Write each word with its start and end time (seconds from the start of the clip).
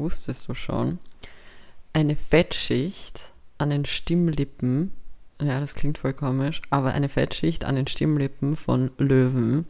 wusstest 0.00 0.48
du 0.48 0.54
schon, 0.54 0.98
eine 1.92 2.16
Fettschicht 2.16 3.30
an 3.58 3.70
den 3.70 3.84
Stimmlippen, 3.84 4.92
ja, 5.40 5.60
das 5.60 5.74
klingt 5.74 5.98
voll 5.98 6.12
komisch, 6.12 6.60
aber 6.70 6.92
eine 6.92 7.08
Fettschicht 7.08 7.64
an 7.64 7.76
den 7.76 7.86
Stimmlippen 7.86 8.56
von 8.56 8.90
Löwen 8.98 9.66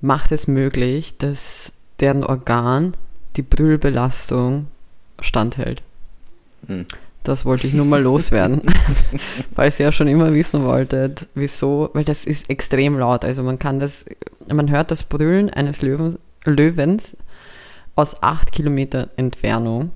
macht 0.00 0.32
es 0.32 0.46
möglich, 0.46 1.18
dass 1.18 1.72
deren 2.00 2.24
Organ 2.24 2.96
die 3.36 3.42
Brüllbelastung 3.42 4.68
standhält. 5.20 5.82
Hm. 6.66 6.86
Das 7.24 7.44
wollte 7.44 7.66
ich 7.66 7.74
nur 7.74 7.84
mal 7.84 8.00
loswerden, 8.00 8.62
falls 9.54 9.78
ihr 9.78 9.86
ja 9.86 9.92
schon 9.92 10.08
immer 10.08 10.32
wissen 10.32 10.64
wolltet, 10.64 11.28
wieso, 11.34 11.90
weil 11.92 12.04
das 12.04 12.24
ist 12.24 12.48
extrem 12.48 12.98
laut. 12.98 13.24
Also 13.24 13.42
man 13.42 13.58
kann 13.58 13.80
das, 13.80 14.06
man 14.52 14.70
hört 14.70 14.90
das 14.90 15.02
Brüllen 15.02 15.50
eines 15.50 15.82
Löwen, 15.82 16.18
Löwens 16.44 17.16
aus 17.98 18.22
acht 18.22 18.52
Kilometer 18.52 19.08
Entfernung. 19.16 19.90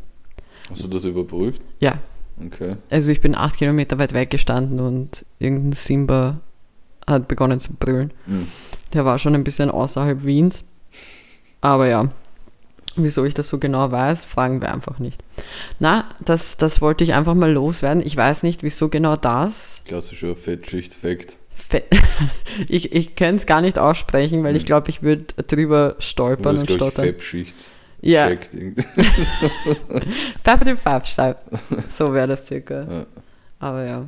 Hast 0.71 0.82
du 0.85 0.89
das 0.89 1.04
überprüft? 1.04 1.61
Ja, 1.81 1.99
Okay. 2.45 2.76
also 2.90 3.11
ich 3.13 3.21
bin 3.21 3.35
acht 3.36 3.57
Kilometer 3.59 3.99
weit 3.99 4.14
weg 4.14 4.31
gestanden 4.31 4.81
und 4.81 5.25
irgendein 5.39 5.72
Simba 5.75 6.40
hat 7.07 7.29
begonnen 7.29 7.61
zu 7.61 7.75
brüllen. 7.75 8.11
Hm. 8.26 8.49
Der 8.93 9.04
war 9.04 9.18
schon 9.18 9.35
ein 9.35 9.45
bisschen 9.45 9.71
außerhalb 9.71 10.25
Wiens. 10.25 10.64
Aber 11.61 11.86
ja, 11.86 12.09
wieso 12.96 13.25
ich 13.25 13.35
das 13.35 13.49
so 13.49 13.59
genau 13.59 13.93
weiß, 13.93 14.25
fragen 14.25 14.61
wir 14.61 14.73
einfach 14.73 14.98
nicht. 14.98 15.23
Na, 15.79 16.07
das, 16.25 16.57
das 16.57 16.81
wollte 16.81 17.04
ich 17.04 17.14
einfach 17.14 17.34
mal 17.34 17.53
loswerden. 17.53 18.03
Ich 18.04 18.17
weiß 18.17 18.43
nicht, 18.43 18.62
wieso 18.64 18.89
genau 18.89 19.14
das. 19.17 19.81
Klassischer 19.84 20.34
Fettschicht-Fact. 20.34 21.37
Fe 21.54 21.84
ich 22.68 22.93
ich 22.95 23.14
kann 23.14 23.37
es 23.37 23.46
gar 23.46 23.61
nicht 23.61 23.79
aussprechen, 23.79 24.43
weil 24.43 24.57
ich 24.57 24.62
Hm. 24.62 24.67
glaube, 24.67 24.90
ich 24.90 25.03
würde 25.03 25.26
drüber 25.46 25.95
stolpern 26.00 26.59
und 26.59 26.68
ich, 26.68 26.76
stottern. 26.76 27.04
Fettschicht. 27.04 27.54
Ja, 28.02 28.29
Fact. 28.29 28.54
irgendwie. 28.54 28.84
Fabstein. 30.76 31.34
So 31.88 32.12
wäre 32.12 32.28
das 32.28 32.47
circa. 32.47 32.83
Ja. 32.91 33.06
Aber 33.59 33.84
ja. 33.84 34.06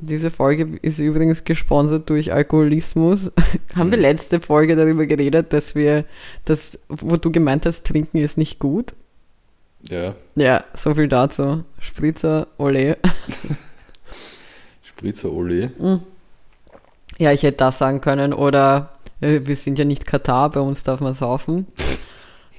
Diese 0.00 0.30
Folge 0.30 0.78
ist 0.82 0.98
übrigens 0.98 1.44
gesponsert 1.44 2.10
durch 2.10 2.32
Alkoholismus. 2.32 3.30
Haben 3.76 3.90
wir 3.90 3.98
Mhm. 3.98 4.02
letzte 4.02 4.40
Folge 4.40 4.76
darüber 4.76 5.06
geredet, 5.06 5.52
dass 5.52 5.74
wir 5.74 6.04
das, 6.44 6.78
wo 6.88 7.16
du 7.16 7.30
gemeint 7.30 7.64
hast, 7.66 7.86
trinken 7.86 8.18
ist 8.18 8.36
nicht 8.38 8.58
gut? 8.58 8.92
ja, 9.82 10.14
Ja, 10.34 10.64
so 10.74 10.94
viel 10.94 11.08
dazu. 11.08 11.62
Spritzer, 11.78 12.46
ole. 12.58 12.96
Spritzer 14.82 15.30
Oli. 15.32 15.68
Ja, 17.18 17.32
ich 17.32 17.42
hätte 17.42 17.58
das 17.58 17.78
sagen 17.78 18.00
können. 18.00 18.32
Oder 18.32 18.90
äh, 19.20 19.40
wir 19.44 19.56
sind 19.56 19.78
ja 19.78 19.84
nicht 19.84 20.06
Katar, 20.06 20.50
bei 20.50 20.60
uns 20.60 20.82
darf 20.84 21.00
man 21.00 21.14
saufen. 21.14 21.66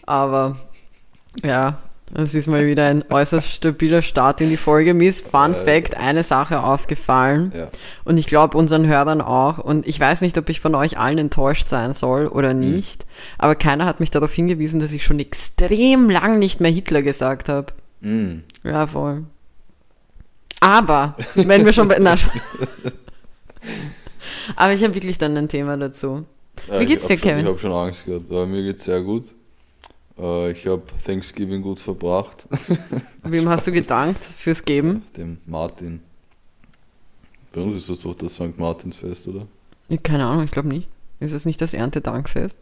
Aber 0.05 0.57
ja, 1.43 1.77
es 2.13 2.35
ist 2.35 2.47
mal 2.47 2.65
wieder 2.65 2.85
ein 2.85 3.03
äußerst 3.09 3.49
stabiler 3.49 4.01
Start 4.01 4.39
in 4.39 4.49
die 4.49 4.57
Folge. 4.57 4.93
Mir 4.93 5.09
ist 5.09 5.27
Fun 5.27 5.53
Ja. 5.53 5.63
Fact 5.63 5.97
eine 5.97 6.23
Sache 6.23 6.63
aufgefallen. 6.63 7.51
Ja. 7.55 7.67
Und 8.03 8.17
ich 8.17 8.27
glaube 8.27 8.57
unseren 8.57 8.85
Hörern 8.87 9.21
auch. 9.21 9.57
Und 9.57 9.87
ich 9.87 9.99
weiß 9.99 10.21
nicht, 10.21 10.37
ob 10.37 10.47
ich 10.49 10.61
von 10.61 10.75
euch 10.75 10.97
allen 10.97 11.17
enttäuscht 11.17 11.67
sein 11.67 11.93
soll 11.93 12.27
oder 12.27 12.53
nicht. 12.53 13.05
Aber 13.37 13.55
keiner 13.55 13.85
hat 13.85 13.99
mich 13.99 14.11
darauf 14.11 14.31
hingewiesen, 14.31 14.79
dass 14.79 14.93
ich 14.93 15.03
schon 15.03 15.19
extrem 15.19 16.09
lang 16.09 16.39
nicht 16.39 16.61
mehr 16.61 16.71
Hitler 16.71 17.01
gesagt 17.01 17.49
habe. 17.49 17.73
Mm. 18.01 18.43
Ja, 18.63 18.87
voll. 18.87 19.23
Aber, 20.61 21.15
wenn 21.33 21.65
wir 21.65 21.73
schon 21.73 21.87
bei. 21.87 21.97
Na, 21.99 22.15
aber 24.55 24.73
ich 24.73 24.83
habe 24.83 24.95
wirklich 24.95 25.17
dann 25.17 25.35
ein 25.37 25.49
Thema 25.49 25.75
dazu. 25.75 26.25
Ja, 26.69 26.79
Wie 26.79 26.85
geht's 26.85 27.07
dir, 27.07 27.17
schon, 27.17 27.29
Kevin? 27.29 27.41
Ich 27.41 27.47
habe 27.47 27.59
schon 27.59 27.73
Angst 27.73 28.05
gehabt, 28.05 28.31
aber 28.31 28.45
mir 28.45 28.63
geht's 28.63 28.85
sehr 28.85 29.01
gut. 29.01 29.33
Äh, 30.17 30.51
Ich 30.51 30.65
habe 30.67 30.83
Thanksgiving 31.05 31.61
gut 31.61 31.79
verbracht. 31.79 32.47
Wem 33.23 33.49
hast 33.49 33.67
du 33.67 33.71
gedankt 33.71 34.23
fürs 34.23 34.63
Geben? 34.63 35.03
Dem 35.17 35.37
Martin. 35.45 36.01
Bei 37.53 37.61
uns 37.61 37.77
ist 37.77 37.89
das 37.89 38.01
doch 38.01 38.15
das 38.15 38.35
St. 38.35 38.57
Martinsfest, 38.57 39.27
oder? 39.27 39.47
Keine 40.03 40.25
Ahnung, 40.25 40.43
ich 40.45 40.51
glaube 40.51 40.67
nicht. 40.67 40.89
Ist 41.19 41.31
es 41.31 41.45
nicht 41.45 41.61
das 41.61 41.73
Erntedankfest? 41.73 42.57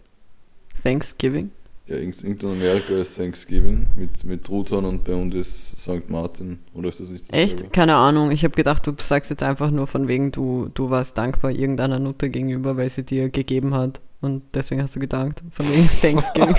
Thanksgiving? 0.84 1.52
Ja, 1.86 1.98
irgend- 1.98 2.24
irgend 2.24 2.44
in 2.44 2.50
Amerika 2.52 2.94
ist 2.94 3.18
Thanksgiving 3.18 3.88
mit, 3.98 4.24
mit 4.24 4.46
Truthahn 4.46 4.86
und 4.86 5.04
bei 5.04 5.14
uns 5.14 5.36
ist 5.36 5.80
St. 5.82 6.10
Martin. 6.10 6.60
Oder 6.74 6.88
ist 6.90 7.02
das 7.02 7.10
nicht 7.10 7.26
dasselbe? 7.30 7.44
Echt? 7.64 7.74
Keine 7.74 7.96
Ahnung. 7.96 8.32
Ich 8.32 8.46
habe 8.46 8.56
gedacht, 8.56 8.88
du 8.88 8.94
sagst 8.98 9.30
jetzt 9.30 9.44
einfach 9.44 9.70
nur 9.70 9.86
von 9.88 10.08
wegen, 10.08 10.32
du, 10.32 10.70
du 10.74 10.90
warst 10.90 11.18
dankbar 11.18 11.52
irgendeiner 11.52 12.00
Nutte 12.00 12.30
gegenüber, 12.30 12.78
weil 12.78 12.90
sie 12.90 13.04
dir 13.04 13.30
gegeben 13.30 13.74
hat. 13.74 14.00
Und 14.22 14.44
deswegen 14.54 14.82
hast 14.82 14.96
du 14.96 15.02
gedankt. 15.02 15.44
Von 15.52 15.66
wegen 15.70 15.90
Thanksgiving. 16.02 16.56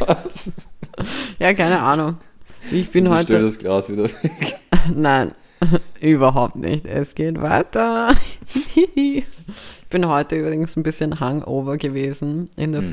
ja, 1.39 1.55
keine 1.55 1.81
Ahnung. 1.81 2.19
Ich 2.71 2.91
bin 2.91 3.07
ich 3.07 3.13
stell 3.23 3.37
heute. 3.37 3.41
das 3.43 3.59
Glas 3.59 3.89
wieder 3.91 4.05
weg. 4.05 4.57
Nein, 4.95 5.33
überhaupt 6.03 6.57
nicht. 6.57 6.84
Es 6.84 7.15
geht 7.15 7.41
weiter. 7.41 8.11
ich 8.95 9.25
bin 9.89 10.07
heute 10.07 10.37
übrigens 10.37 10.77
ein 10.77 10.83
bisschen 10.83 11.21
hangover 11.21 11.79
gewesen 11.79 12.51
in 12.57 12.73
der 12.73 12.83
Hm. 12.83 12.91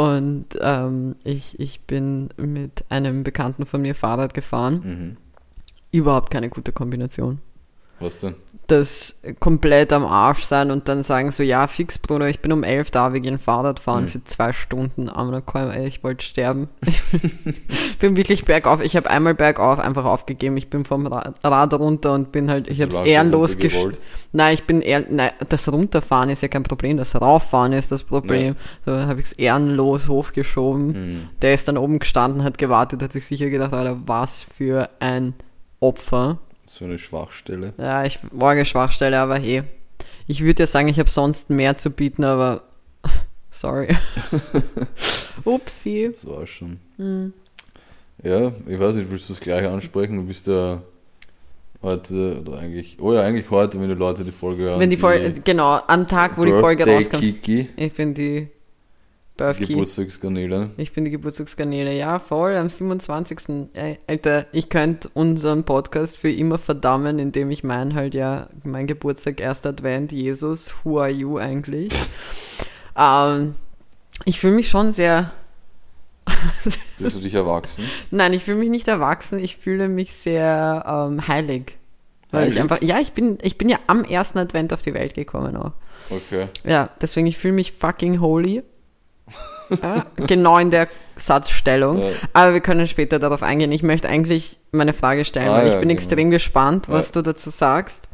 Und 0.00 0.46
ähm, 0.62 1.16
ich, 1.24 1.60
ich 1.60 1.82
bin 1.82 2.30
mit 2.38 2.86
einem 2.88 3.22
Bekannten 3.22 3.66
von 3.66 3.82
mir 3.82 3.94
Fahrrad 3.94 4.32
gefahren. 4.32 4.80
Mhm. 4.82 5.16
Überhaupt 5.92 6.30
keine 6.30 6.48
gute 6.48 6.72
Kombination. 6.72 7.42
Was 8.00 8.18
denn? 8.18 8.34
Das 8.66 9.20
komplett 9.40 9.92
am 9.92 10.06
Arsch 10.06 10.44
sein 10.44 10.70
und 10.70 10.86
dann 10.88 11.02
sagen 11.02 11.32
so, 11.32 11.42
ja, 11.42 11.66
fix, 11.66 11.98
Bruder, 11.98 12.28
ich 12.28 12.38
bin 12.40 12.52
um 12.52 12.62
elf 12.62 12.90
da, 12.92 13.12
wir 13.12 13.18
gehen 13.20 13.38
Fahrrad 13.40 13.80
fahren 13.80 14.04
Mhm. 14.04 14.08
für 14.08 14.24
zwei 14.24 14.52
Stunden. 14.52 15.08
Aber 15.08 15.42
ey, 15.74 15.86
ich 15.88 16.04
wollte 16.04 16.24
sterben. 16.24 16.68
ich 16.86 17.98
bin 17.98 18.16
wirklich 18.16 18.44
bergauf. 18.44 18.80
Ich 18.80 18.94
habe 18.96 19.10
einmal 19.10 19.34
bergauf 19.34 19.80
einfach 19.80 20.04
aufgegeben. 20.04 20.56
Ich 20.56 20.70
bin 20.70 20.84
vom 20.84 21.08
Ra- 21.08 21.34
Rad 21.42 21.74
runter 21.74 22.12
und 22.14 22.30
bin 22.30 22.48
halt, 22.48 22.68
ich 22.68 22.80
habe 22.80 22.92
es 22.92 22.96
ehrenlos 22.98 23.58
gesch... 23.58 23.76
Nein, 24.32 24.54
ich 24.54 24.62
bin 24.64 24.80
eher, 24.82 25.04
nein, 25.10 25.32
das 25.48 25.70
Runterfahren 25.70 26.30
ist 26.30 26.42
ja 26.42 26.48
kein 26.48 26.62
Problem, 26.62 26.96
das 26.96 27.20
Rauffahren 27.20 27.72
ist 27.72 27.90
das 27.90 28.04
Problem. 28.04 28.54
So 28.86 28.92
habe 28.96 29.18
ich 29.18 29.26
es 29.26 29.32
ehrenlos 29.32 30.08
hochgeschoben. 30.08 30.86
Mhm. 30.92 31.28
Der 31.42 31.54
ist 31.54 31.66
dann 31.66 31.76
oben 31.76 31.98
gestanden, 31.98 32.44
hat 32.44 32.56
gewartet, 32.56 33.02
hat 33.02 33.12
sich 33.12 33.26
sicher 33.26 33.50
gedacht, 33.50 33.72
Alter, 33.74 33.98
was 34.06 34.44
für 34.44 34.88
ein 35.00 35.34
Opfer. 35.80 36.38
So 36.80 36.86
eine 36.86 36.98
Schwachstelle. 36.98 37.74
Ja, 37.76 38.06
ich 38.06 38.20
morgen 38.32 38.64
Schwachstelle, 38.64 39.18
aber 39.18 39.38
hey. 39.38 39.64
Ich 40.26 40.42
würde 40.42 40.62
ja 40.62 40.66
sagen, 40.66 40.88
ich 40.88 40.98
habe 40.98 41.10
sonst 41.10 41.50
mehr 41.50 41.76
zu 41.76 41.90
bieten, 41.90 42.24
aber 42.24 42.62
sorry. 43.50 43.94
Upsi. 45.44 46.08
Das 46.10 46.26
war 46.26 46.46
schon. 46.46 46.80
Hm. 46.96 47.34
Ja, 48.24 48.52
ich 48.66 48.80
weiß 48.80 48.96
nicht, 48.96 49.10
willst 49.10 49.28
du 49.28 49.34
das 49.34 49.42
gleich 49.42 49.66
ansprechen? 49.66 50.16
Du 50.16 50.24
bist 50.24 50.46
ja 50.46 50.80
heute, 51.82 52.40
oder 52.40 52.60
eigentlich, 52.60 52.96
oh 52.98 53.12
ja, 53.12 53.24
eigentlich 53.24 53.50
heute, 53.50 53.78
wenn 53.78 53.88
die 53.88 53.94
Leute 53.94 54.24
die 54.24 54.32
Folge 54.32 54.62
hören. 54.62 54.80
Wenn 54.80 54.88
die 54.88 54.96
Folge, 54.96 55.34
genau, 55.44 55.80
am 55.86 56.08
Tag, 56.08 56.38
wo 56.38 56.46
die 56.46 56.52
Folge 56.52 56.84
Birthday 56.84 57.04
rauskommt. 57.04 57.22
Kiki, 57.22 57.68
Ich 57.76 57.92
bin 57.92 58.14
die 58.14 58.48
Birthkey. 59.40 59.66
Geburtstagskanäle. 59.66 60.70
Ich 60.76 60.92
bin 60.92 61.04
die 61.04 61.10
Geburtstagskanäle. 61.10 61.96
Ja, 61.96 62.18
voll, 62.18 62.54
am 62.56 62.68
27. 62.68 63.68
Ey, 63.72 63.98
Alter, 64.06 64.46
ich 64.52 64.68
könnte 64.68 65.08
unseren 65.14 65.64
Podcast 65.64 66.18
für 66.18 66.30
immer 66.30 66.58
verdammen, 66.58 67.18
indem 67.18 67.50
ich 67.50 67.64
mein 67.64 67.94
halt 67.94 68.14
ja, 68.14 68.48
mein 68.64 68.86
Geburtstag, 68.86 69.40
erster 69.40 69.70
Advent, 69.70 70.12
Jesus, 70.12 70.74
who 70.84 71.00
are 71.00 71.08
you 71.08 71.38
eigentlich? 71.38 71.92
ähm, 72.96 73.54
ich 74.26 74.38
fühle 74.38 74.54
mich 74.54 74.68
schon 74.68 74.92
sehr, 74.92 75.32
Bist 76.98 77.16
du 77.16 77.20
dich 77.20 77.34
erwachsen? 77.34 77.84
nein, 78.10 78.34
ich 78.34 78.44
fühle 78.44 78.58
mich 78.58 78.70
nicht 78.70 78.88
erwachsen, 78.88 79.38
ich 79.38 79.56
fühle 79.56 79.88
mich 79.88 80.12
sehr 80.12 80.84
ähm, 80.86 81.26
heilig. 81.26 81.76
Weil 82.30 82.48
ich 82.48 82.60
einfach, 82.60 82.80
ja, 82.80 83.00
ich 83.00 83.12
bin, 83.12 83.38
ich 83.42 83.58
bin 83.58 83.68
ja 83.68 83.78
am 83.88 84.04
ersten 84.04 84.38
Advent 84.38 84.72
auf 84.72 84.82
die 84.82 84.94
Welt 84.94 85.14
gekommen 85.14 85.56
auch. 85.56 85.72
Okay. 86.10 86.46
Ja, 86.64 86.90
deswegen, 87.00 87.26
ich 87.26 87.38
fühle 87.38 87.54
mich 87.54 87.72
fucking 87.72 88.20
holy. 88.20 88.62
Ja, 89.82 90.06
genau 90.26 90.58
in 90.58 90.70
der 90.70 90.88
Satzstellung. 91.16 92.02
Ja. 92.02 92.08
Aber 92.32 92.52
wir 92.54 92.60
können 92.60 92.86
später 92.86 93.18
darauf 93.18 93.42
eingehen. 93.42 93.70
Ich 93.72 93.82
möchte 93.82 94.08
eigentlich 94.08 94.58
meine 94.72 94.92
Frage 94.92 95.24
stellen, 95.24 95.48
Ah, 95.48 95.58
weil 95.58 95.66
ich 95.68 95.72
ja, 95.74 95.78
bin 95.78 95.88
genau. 95.88 95.98
extrem 95.98 96.30
gespannt, 96.30 96.88
was 96.88 97.12
du 97.12 97.22
dazu 97.22 97.50
sagst. 97.50 98.08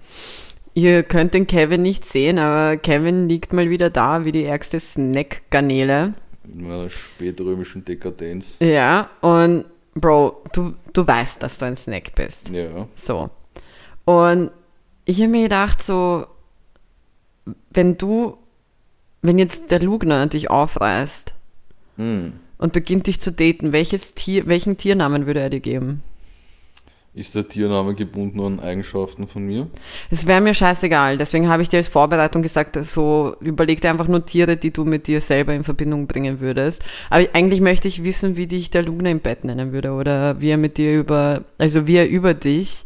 Ihr 0.75 1.03
könnt 1.03 1.33
den 1.33 1.47
Kevin 1.47 1.81
nicht 1.81 2.05
sehen, 2.07 2.39
aber 2.39 2.77
Kevin 2.77 3.29
liegt 3.29 3.55
mal 3.55 3.71
wieder 3.71 3.89
da 3.89 4.27
wie 4.27 4.33
die 4.33 4.45
ärgste 4.45 4.79
Snack-Garnele. 4.79 6.13
In 6.45 6.69
meiner 6.69 6.91
spätrömischen 6.91 7.85
Dekadenz. 7.85 8.57
Ja, 8.61 9.09
und 9.23 9.65
Bro, 9.95 10.43
du, 10.53 10.75
du 10.93 11.07
weißt, 11.07 11.43
dass 11.43 11.57
du 11.57 11.65
ein 11.65 11.77
Snack 11.77 12.15
bist. 12.15 12.51
Ja. 12.51 12.87
So. 12.97 13.31
Und 14.05 14.51
ich 15.07 15.19
habe 15.23 15.31
mir 15.31 15.45
gedacht, 15.45 15.83
so, 15.83 16.27
wenn 17.71 17.97
du, 17.97 18.37
wenn 19.27 19.39
jetzt 19.39 19.71
der 19.71 19.81
Lugner 19.81 20.27
dich 20.27 20.51
aufreißt 20.51 21.35
Hm. 21.97 22.35
und 22.59 22.73
beginnt 22.73 23.07
dich 23.07 23.21
zu 23.21 23.33
daten, 23.33 23.73
welches 23.73 24.15
Tier, 24.15 24.47
welchen 24.47 24.77
Tiernamen 24.77 25.27
würde 25.27 25.41
er 25.41 25.51
dir 25.51 25.61
geben? 25.61 26.03
Ist 27.15 27.35
der 27.35 27.49
Tiername 27.49 27.95
gebunden 27.95 28.41
an 28.41 28.61
Eigenschaften 28.61 29.27
von 29.27 29.47
mir? 29.47 29.69
Es 30.11 30.27
wäre 30.27 30.43
mir 30.43 30.53
scheißegal, 30.53 31.17
deswegen 31.17 31.49
habe 31.49 31.63
ich 31.63 31.71
dir 31.71 31.79
als 31.79 31.89
Vorbereitung 31.89 32.43
gesagt, 32.43 32.77
so 32.85 33.35
überleg 33.41 33.81
dir 33.81 33.89
einfach 33.89 34.07
nur 34.07 34.27
Tiere, 34.27 34.59
die 34.59 34.71
du 34.71 34.85
mit 34.85 35.07
dir 35.07 35.23
selber 35.23 35.55
in 35.55 35.65
Verbindung 35.65 36.09
bringen 36.09 36.41
würdest. 36.41 36.85
Aber 37.09 37.25
eigentlich 37.33 37.63
möchte 37.63 37.89
ich 37.89 38.05
wissen, 38.05 38.37
wie 38.37 38.47
dich 38.47 38.71
der 38.71 38.83
Lugner 38.83 39.09
im 39.09 39.21
Bett 39.21 39.45
nennen 39.45 39.73
würde 39.73 39.93
oder 39.93 40.43
wie 40.43 40.51
er 40.51 40.59
mit 40.59 40.77
dir 40.77 40.99
über, 41.01 41.45
also 41.57 41.87
wie 41.87 41.97
er 41.97 42.07
über 42.07 42.35
dich 42.35 42.85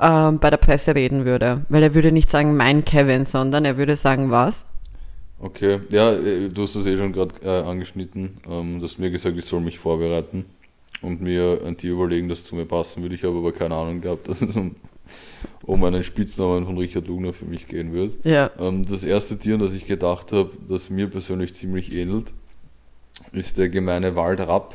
ähm, 0.00 0.40
bei 0.40 0.50
der 0.50 0.56
Presse 0.56 0.96
reden 0.96 1.24
würde. 1.24 1.64
Weil 1.68 1.84
er 1.84 1.94
würde 1.94 2.10
nicht 2.10 2.30
sagen, 2.30 2.56
mein 2.56 2.84
Kevin, 2.84 3.24
sondern 3.24 3.64
er 3.64 3.76
würde 3.76 3.94
sagen, 3.94 4.32
was? 4.32 4.66
Okay, 5.42 5.80
ja, 5.90 6.12
äh, 6.12 6.48
du 6.48 6.62
hast 6.62 6.76
das 6.76 6.86
eh 6.86 6.96
schon 6.96 7.12
gerade 7.12 7.34
äh, 7.42 7.48
angeschnitten. 7.68 8.38
Ähm, 8.48 8.78
du 8.78 8.86
hast 8.86 8.98
mir 8.98 9.10
gesagt, 9.10 9.36
ich 9.36 9.44
soll 9.44 9.60
mich 9.60 9.78
vorbereiten 9.78 10.44
und 11.02 11.20
mir 11.20 11.60
ein 11.66 11.76
Tier 11.76 11.92
überlegen, 11.94 12.28
das 12.28 12.44
zu 12.44 12.54
mir 12.54 12.64
passen 12.64 13.02
würde. 13.02 13.16
Ich 13.16 13.24
habe 13.24 13.36
aber 13.38 13.50
keine 13.52 13.74
Ahnung 13.74 14.00
gehabt, 14.00 14.28
dass 14.28 14.40
es 14.40 14.54
um, 14.54 14.76
um 15.64 15.82
einen 15.82 16.04
Spitznamen 16.04 16.64
von 16.64 16.78
Richard 16.78 17.08
Lugner 17.08 17.32
für 17.32 17.44
mich 17.44 17.66
gehen 17.66 17.92
wird. 17.92 18.24
Ja. 18.24 18.52
Ähm, 18.56 18.86
das 18.86 19.02
erste 19.02 19.36
Tier, 19.36 19.58
das 19.58 19.74
ich 19.74 19.84
gedacht 19.84 20.30
habe, 20.32 20.50
das 20.68 20.90
mir 20.90 21.08
persönlich 21.08 21.54
ziemlich 21.54 21.92
ähnelt, 21.92 22.32
ist 23.32 23.58
der 23.58 23.68
gemeine 23.68 24.14
Waldrapp. 24.14 24.74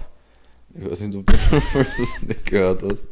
Ich 0.78 0.92
weiß 0.92 1.00
nicht, 1.00 1.16
ob 1.16 1.26
du 1.28 1.34
das 1.74 2.22
nicht 2.28 2.46
gehört 2.46 2.84
hast. 2.84 3.08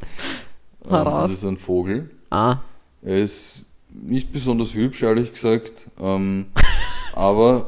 Ähm, 0.84 1.06
das 1.06 1.32
ist 1.32 1.46
ein 1.46 1.58
Vogel. 1.58 2.10
Ah, 2.30 2.58
Er 3.02 3.20
ist 3.20 3.62
nicht 3.94 4.34
besonders 4.34 4.74
hübsch, 4.74 5.04
ehrlich 5.04 5.32
gesagt. 5.32 5.88
Ähm, 6.02 6.48
aber 7.16 7.68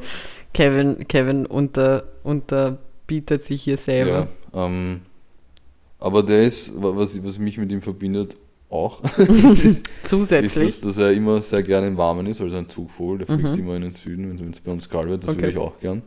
Kevin, 0.54 1.06
Kevin 1.08 1.46
unter, 1.46 2.04
unterbietet 2.22 3.42
sich 3.42 3.62
hier 3.62 3.76
selber. 3.76 4.28
Ja, 4.54 4.66
ähm, 4.66 5.00
aber 5.98 6.22
der 6.22 6.44
ist, 6.44 6.80
wa- 6.80 6.92
was, 6.94 7.22
was 7.24 7.38
mich 7.38 7.58
mit 7.58 7.70
ihm 7.72 7.82
verbindet, 7.82 8.36
auch, 8.70 9.02
ist 9.18 9.82
Zusätzlich. 10.02 10.68
es, 10.68 10.80
dass 10.80 10.98
er 10.98 11.12
immer 11.12 11.40
sehr 11.40 11.62
gerne 11.62 11.86
im 11.86 11.96
Warmen 11.96 12.26
ist, 12.26 12.40
also 12.40 12.56
ein 12.56 12.68
Zugvogel, 12.68 13.18
der 13.18 13.26
fliegt 13.36 13.54
Mhm. 13.54 13.58
immer 13.60 13.76
in 13.76 13.82
den 13.82 13.92
Süden, 13.92 14.38
wenn 14.38 14.50
es 14.50 14.60
bei 14.60 14.70
uns 14.72 14.88
kalt 14.88 15.08
wird, 15.08 15.22
das 15.24 15.30
Okay. 15.30 15.40
würde 15.40 15.50
ich 15.52 15.58
auch 15.58 15.80
gern. 15.80 16.02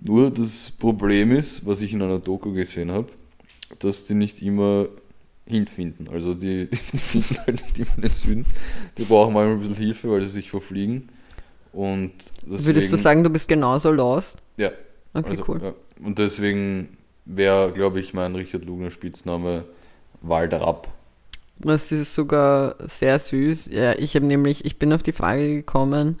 Nur 0.00 0.30
das 0.30 0.70
Problem 0.70 1.32
ist, 1.32 1.66
was 1.66 1.82
ich 1.82 1.92
in 1.92 2.00
einer 2.00 2.20
Doku 2.20 2.52
gesehen 2.52 2.90
habe, 2.92 3.08
dass 3.80 4.04
die 4.04 4.14
nicht 4.14 4.40
immer 4.40 4.86
hinfinden. 5.46 6.08
Also 6.08 6.34
die, 6.34 6.68
die 6.92 6.98
finden 6.98 7.36
halt 7.46 7.62
nicht 7.62 7.78
immer 7.78 7.96
in 7.96 8.02
den 8.02 8.10
Süden. 8.12 8.46
Die 8.96 9.02
brauchen 9.04 9.34
manchmal 9.34 9.54
ein 9.56 9.60
bisschen 9.60 9.74
Hilfe, 9.76 10.10
weil 10.10 10.22
sie 10.24 10.30
sich 10.32 10.50
verfliegen. 10.50 11.08
Und 11.72 12.12
deswegen, 12.42 12.64
Würdest 12.64 12.92
du 12.92 12.96
sagen, 12.96 13.22
du 13.22 13.30
bist 13.30 13.48
genauso 13.48 13.90
lost? 13.92 14.38
Ja. 14.56 14.70
Okay, 15.14 15.30
Also, 15.30 15.44
cool. 15.48 15.60
Ja. 15.62 15.74
Und 16.04 16.18
deswegen 16.18 16.96
wäre, 17.24 17.72
glaube 17.72 18.00
ich, 18.00 18.14
mein 18.14 18.34
Richard 18.34 18.64
Lugner 18.64 18.90
Spitzname 18.90 19.64
Waldrapp. 20.22 20.88
Das 21.58 21.92
ist 21.92 22.14
sogar 22.14 22.76
sehr 22.86 23.18
süß. 23.18 23.70
Ja, 23.72 23.92
ich 23.92 24.14
habe 24.14 24.26
nämlich, 24.26 24.64
ich 24.64 24.78
bin 24.78 24.92
auf 24.92 25.02
die 25.02 25.12
Frage 25.12 25.56
gekommen, 25.56 26.18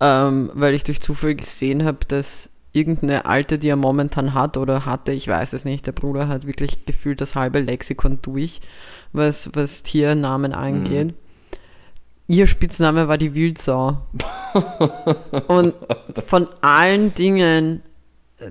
ähm, 0.00 0.50
weil 0.54 0.74
ich 0.74 0.84
durch 0.84 1.00
Zufall 1.00 1.34
gesehen 1.34 1.84
habe, 1.84 2.00
dass 2.06 2.50
irgendeine 2.72 3.24
alte, 3.24 3.58
die 3.58 3.68
er 3.68 3.76
momentan 3.76 4.34
hat 4.34 4.58
oder 4.58 4.84
hatte, 4.84 5.12
ich 5.12 5.26
weiß 5.28 5.54
es 5.54 5.64
nicht, 5.64 5.86
der 5.86 5.92
Bruder 5.92 6.28
hat 6.28 6.46
wirklich 6.46 6.84
gefühlt 6.84 7.22
das 7.22 7.34
halbe 7.34 7.60
Lexikon 7.60 8.18
durch, 8.20 8.60
was, 9.12 9.50
was 9.54 9.82
Tiernamen 9.82 10.52
angeht. 10.52 11.14
Ihr 12.28 12.46
Spitzname 12.46 13.08
war 13.08 13.18
die 13.18 13.34
Wildsau. 13.34 13.98
Und 15.48 15.74
von 16.26 16.48
allen 16.60 17.14
Dingen, 17.14 17.82
äh, 18.38 18.50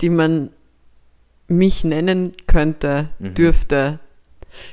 die 0.00 0.10
man 0.10 0.50
mich 1.48 1.84
nennen 1.84 2.34
könnte, 2.46 3.08
Mhm. 3.18 3.34
dürfte, 3.34 3.98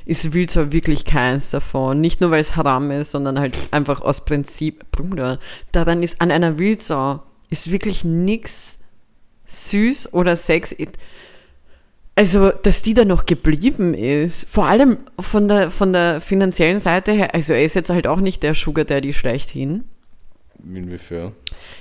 ist 0.05 0.33
Wildsau 0.33 0.71
wirklich 0.71 1.05
keins 1.05 1.49
davon. 1.51 1.99
Nicht 2.01 2.21
nur, 2.21 2.31
weil 2.31 2.39
es 2.41 2.55
Haram 2.55 2.89
ist, 2.91 3.11
sondern 3.11 3.39
halt 3.39 3.55
einfach 3.71 4.01
aus 4.01 4.23
Prinzip, 4.25 4.89
Bruder, 4.91 5.39
daran 5.71 6.03
ist 6.03 6.21
an 6.21 6.31
einer 6.31 6.57
Wildsau 6.57 7.21
ist 7.49 7.69
wirklich 7.71 8.03
nix 8.03 8.79
süß 9.45 10.13
oder 10.13 10.35
sexy. 10.35 10.87
Also, 12.15 12.51
dass 12.51 12.83
die 12.83 12.93
da 12.93 13.05
noch 13.05 13.25
geblieben 13.25 13.93
ist, 13.95 14.47
vor 14.47 14.67
allem 14.67 14.97
von 15.19 15.47
der, 15.47 15.71
von 15.71 15.93
der 15.93 16.21
finanziellen 16.21 16.79
Seite 16.79 17.11
her, 17.11 17.33
also 17.33 17.53
er 17.53 17.63
ist 17.65 17.73
jetzt 17.73 17.89
halt 17.89 18.05
auch 18.05 18.19
nicht 18.19 18.43
der 18.43 18.53
Sugar 18.53 18.85
Daddy 18.85 19.13
schlechthin. 19.13 19.85
Inwiefern? 20.63 21.33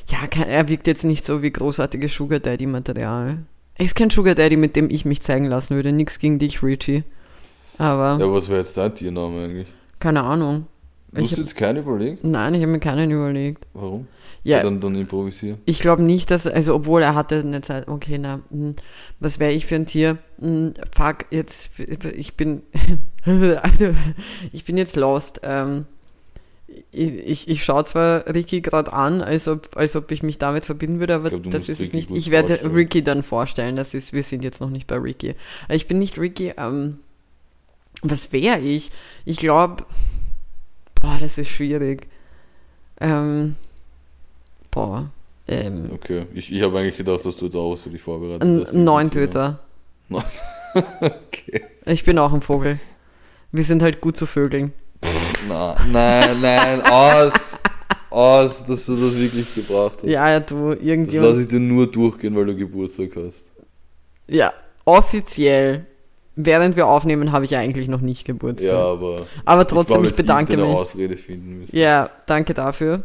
Ja, 0.08 0.18
er 0.44 0.68
wirkt 0.68 0.86
jetzt 0.86 1.04
nicht 1.04 1.24
so 1.24 1.42
wie 1.42 1.50
großartiges 1.52 2.14
Sugar 2.14 2.40
Daddy 2.40 2.66
Material. 2.66 3.38
Er 3.76 3.84
ist 3.84 3.94
kein 3.94 4.10
Sugar 4.10 4.34
Daddy, 4.34 4.56
mit 4.56 4.74
dem 4.74 4.90
ich 4.90 5.04
mich 5.04 5.20
zeigen 5.20 5.46
lassen 5.46 5.76
würde. 5.76 5.92
Nix 5.92 6.18
gegen 6.18 6.38
dich, 6.38 6.62
Richie. 6.62 7.04
Aber, 7.78 8.18
Ja, 8.18 8.32
was 8.32 8.48
wäre 8.48 8.60
jetzt 8.60 8.76
dein 8.76 8.94
Tiername 8.94 9.44
eigentlich? 9.44 9.66
keine 10.00 10.22
Ahnung. 10.22 10.66
Du 11.12 11.22
hast 11.22 11.36
jetzt 11.36 11.56
keinen 11.56 11.78
überlegt? 11.82 12.24
nein, 12.24 12.54
ich 12.54 12.62
habe 12.62 12.72
mir 12.72 12.80
keinen 12.80 13.10
überlegt. 13.10 13.66
Warum? 13.74 14.06
Ja, 14.44 14.60
Dann, 14.62 14.80
dann 14.80 14.96
improvisieren. 14.96 15.58
ich 15.66 15.78
glaube 15.78 16.02
nicht, 16.02 16.30
dass, 16.32 16.48
also 16.48 16.74
obwohl 16.74 17.02
er 17.02 17.14
hatte 17.14 17.38
eine 17.38 17.60
Zeit, 17.60 17.86
okay, 17.86 18.18
na, 18.18 18.40
hm, 18.50 18.74
was 19.20 19.38
wäre 19.38 19.52
ich 19.52 19.66
für 19.66 19.76
ein 19.76 19.86
Tier? 19.86 20.16
Hm, 20.40 20.74
fuck, 20.92 21.26
jetzt, 21.30 21.70
ich 21.78 22.36
bin, 22.36 22.62
ich 24.52 24.64
bin 24.64 24.76
jetzt 24.76 24.96
lost. 24.96 25.40
Ähm, 25.44 25.86
ich, 26.90 27.12
ich, 27.12 27.48
ich 27.48 27.64
schaue 27.64 27.84
zwar 27.84 28.26
Ricky 28.26 28.62
gerade 28.62 28.92
an, 28.92 29.20
als 29.20 29.46
ob, 29.46 29.76
als 29.76 29.94
ob 29.94 30.10
ich 30.10 30.22
mich 30.22 30.38
damit 30.38 30.64
verbinden 30.64 30.98
würde, 31.00 31.14
aber 31.14 31.30
glaub, 31.30 31.50
das 31.50 31.68
ist 31.68 31.80
es 31.80 31.80
Ricky 31.80 31.96
nicht. 31.96 32.08
kurz 32.08 32.18
Ich 32.18 32.30
werde 32.30 32.48
vorstellen. 32.48 32.74
Ricky 32.74 33.04
dann 33.04 33.22
vorstellen, 33.22 33.76
das 33.76 33.94
ist, 33.94 34.12
wir 34.12 34.22
sind 34.22 34.42
jetzt 34.42 34.60
noch 34.60 34.70
nicht 34.70 34.86
bei 34.86 34.96
Ricky. 34.96 35.34
Ich 35.68 35.86
bin 35.86 35.98
nicht 35.98 36.18
Ricky, 36.18 36.54
ähm, 36.56 36.98
was 38.02 38.32
wäre 38.32 38.58
ich? 38.58 38.90
Ich 39.24 39.36
glaube, 39.36 39.84
boah, 41.00 41.16
das 41.20 41.38
ist 41.38 41.48
schwierig. 41.48 42.08
Ähm, 43.00 43.56
boah, 44.72 45.10
ähm, 45.46 45.90
Okay. 45.94 46.26
Ich, 46.34 46.52
ich 46.52 46.62
habe 46.62 46.78
eigentlich 46.78 46.96
gedacht, 46.96 47.24
dass 47.24 47.36
du 47.36 47.44
jetzt 47.44 47.54
auch 47.54 47.72
was 47.72 47.82
für 47.82 47.90
dich 47.90 48.02
vorbereitet 48.02 48.42
ein 48.42 48.60
hast. 48.62 48.74
Neuntöter. 48.74 49.60
Okay. 50.74 51.62
Ich 51.84 52.02
bin 52.02 52.18
auch 52.18 52.32
ein 52.32 52.40
Vogel. 52.40 52.78
Wir 53.50 53.62
sind 53.62 53.82
halt 53.82 54.00
gut 54.00 54.16
zu 54.16 54.24
Vögeln. 54.24 54.72
Na, 55.46 55.76
nein, 55.90 56.40
nein, 56.40 56.80
aus. 56.90 57.58
Aus, 58.08 58.64
dass 58.64 58.86
du 58.86 58.96
das 58.96 59.18
wirklich 59.18 59.54
gebracht 59.54 59.98
hast. 59.98 60.04
Ja, 60.04 60.30
ja, 60.30 60.40
du, 60.40 60.74
Das 60.74 61.14
lasse 61.14 61.42
ich 61.42 61.48
dir 61.48 61.60
nur 61.60 61.90
durchgehen, 61.90 62.34
weil 62.36 62.46
du 62.46 62.56
Geburtstag 62.56 63.10
hast. 63.16 63.50
Ja, 64.28 64.54
offiziell. 64.86 65.86
Während 66.36 66.76
wir 66.76 66.86
aufnehmen, 66.86 67.32
habe 67.32 67.44
ich 67.44 67.54
eigentlich 67.56 67.88
noch 67.88 68.00
nicht 68.00 68.24
Geburtstag. 68.24 68.72
Ja, 68.72 68.84
aber 68.84 69.26
Aber 69.44 69.62
ich 69.62 69.68
trotzdem, 69.68 70.02
ich, 70.04 70.10
jetzt 70.10 70.16
bedanke 70.16 70.56
mich. 70.56 70.64
Ausrede 70.66 71.18
finden 71.18 71.58
müssen. 71.60 71.76
Ja, 71.76 72.08
danke 72.24 72.54
dafür. 72.54 73.02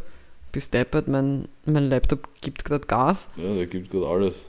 Bis 0.58 0.70
deppert, 0.70 1.06
mein, 1.06 1.46
mein 1.66 1.88
Laptop 1.88 2.28
gibt 2.40 2.64
gerade 2.64 2.84
Gas. 2.84 3.28
Ja, 3.36 3.54
der 3.54 3.68
gibt 3.68 3.92
gerade 3.92 4.08
alles. 4.08 4.44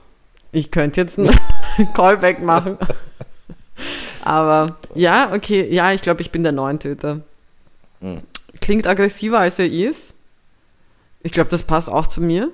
Ich 0.51 0.71
könnte 0.71 1.01
jetzt 1.01 1.19
einen 1.19 1.29
Callback 1.93 2.41
machen. 2.41 2.79
Aber 4.23 4.77
ja, 4.95 5.31
okay, 5.35 5.71
ja, 5.71 5.93
ich 5.93 6.01
glaube, 6.01 6.21
ich 6.21 6.31
bin 6.31 6.41
der 6.41 6.51
Neuntöter. 6.51 7.21
Hm. 8.01 8.21
Klingt 8.59 8.87
aggressiver, 8.87 9.37
als 9.37 9.59
er 9.59 9.67
ist. 9.67 10.15
Ich 11.21 11.31
glaube, 11.31 11.51
das 11.51 11.61
passt 11.61 11.89
auch 11.89 12.07
zu 12.07 12.21
mir. 12.21 12.49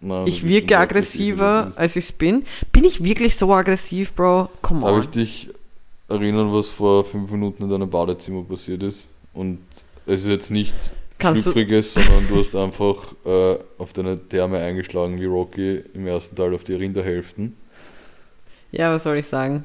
Nein, 0.00 0.26
Ich 0.26 0.48
wirke 0.48 0.78
aggressiver, 0.78 1.70
als 1.76 1.96
ich 1.96 2.14
bin. 2.14 2.46
Bin 2.72 2.84
ich 2.84 3.04
wirklich 3.04 3.36
so 3.36 3.52
aggressiv, 3.52 4.14
Bro? 4.14 4.48
Come 4.62 4.80
Darf 4.80 4.90
on. 4.92 5.00
ich 5.02 5.08
dich 5.08 5.50
erinnern, 6.08 6.50
was 6.50 6.70
vor 6.70 7.04
fünf 7.04 7.30
Minuten 7.30 7.64
in 7.64 7.68
deinem 7.68 7.90
Badezimmer 7.90 8.42
passiert 8.42 8.82
ist? 8.82 9.04
Und 9.34 9.58
es 10.06 10.22
ist 10.22 10.28
jetzt 10.28 10.50
nichts 10.50 10.92
Kannst 11.24 11.42
Schlüpfriges, 11.42 11.94
sondern 11.94 12.28
du 12.28 12.36
hast 12.36 12.54
einfach 12.54 13.14
äh, 13.24 13.58
auf 13.78 13.92
deine 13.92 14.18
Therme 14.28 14.58
eingeschlagen 14.58 15.20
wie 15.20 15.24
Rocky 15.24 15.82
im 15.94 16.06
ersten 16.06 16.36
Teil 16.36 16.54
auf 16.54 16.64
die 16.64 16.74
Rinderhälften. 16.74 17.56
ja, 18.70 18.92
was 18.94 19.04
soll 19.04 19.16
ich 19.18 19.26
sagen? 19.26 19.64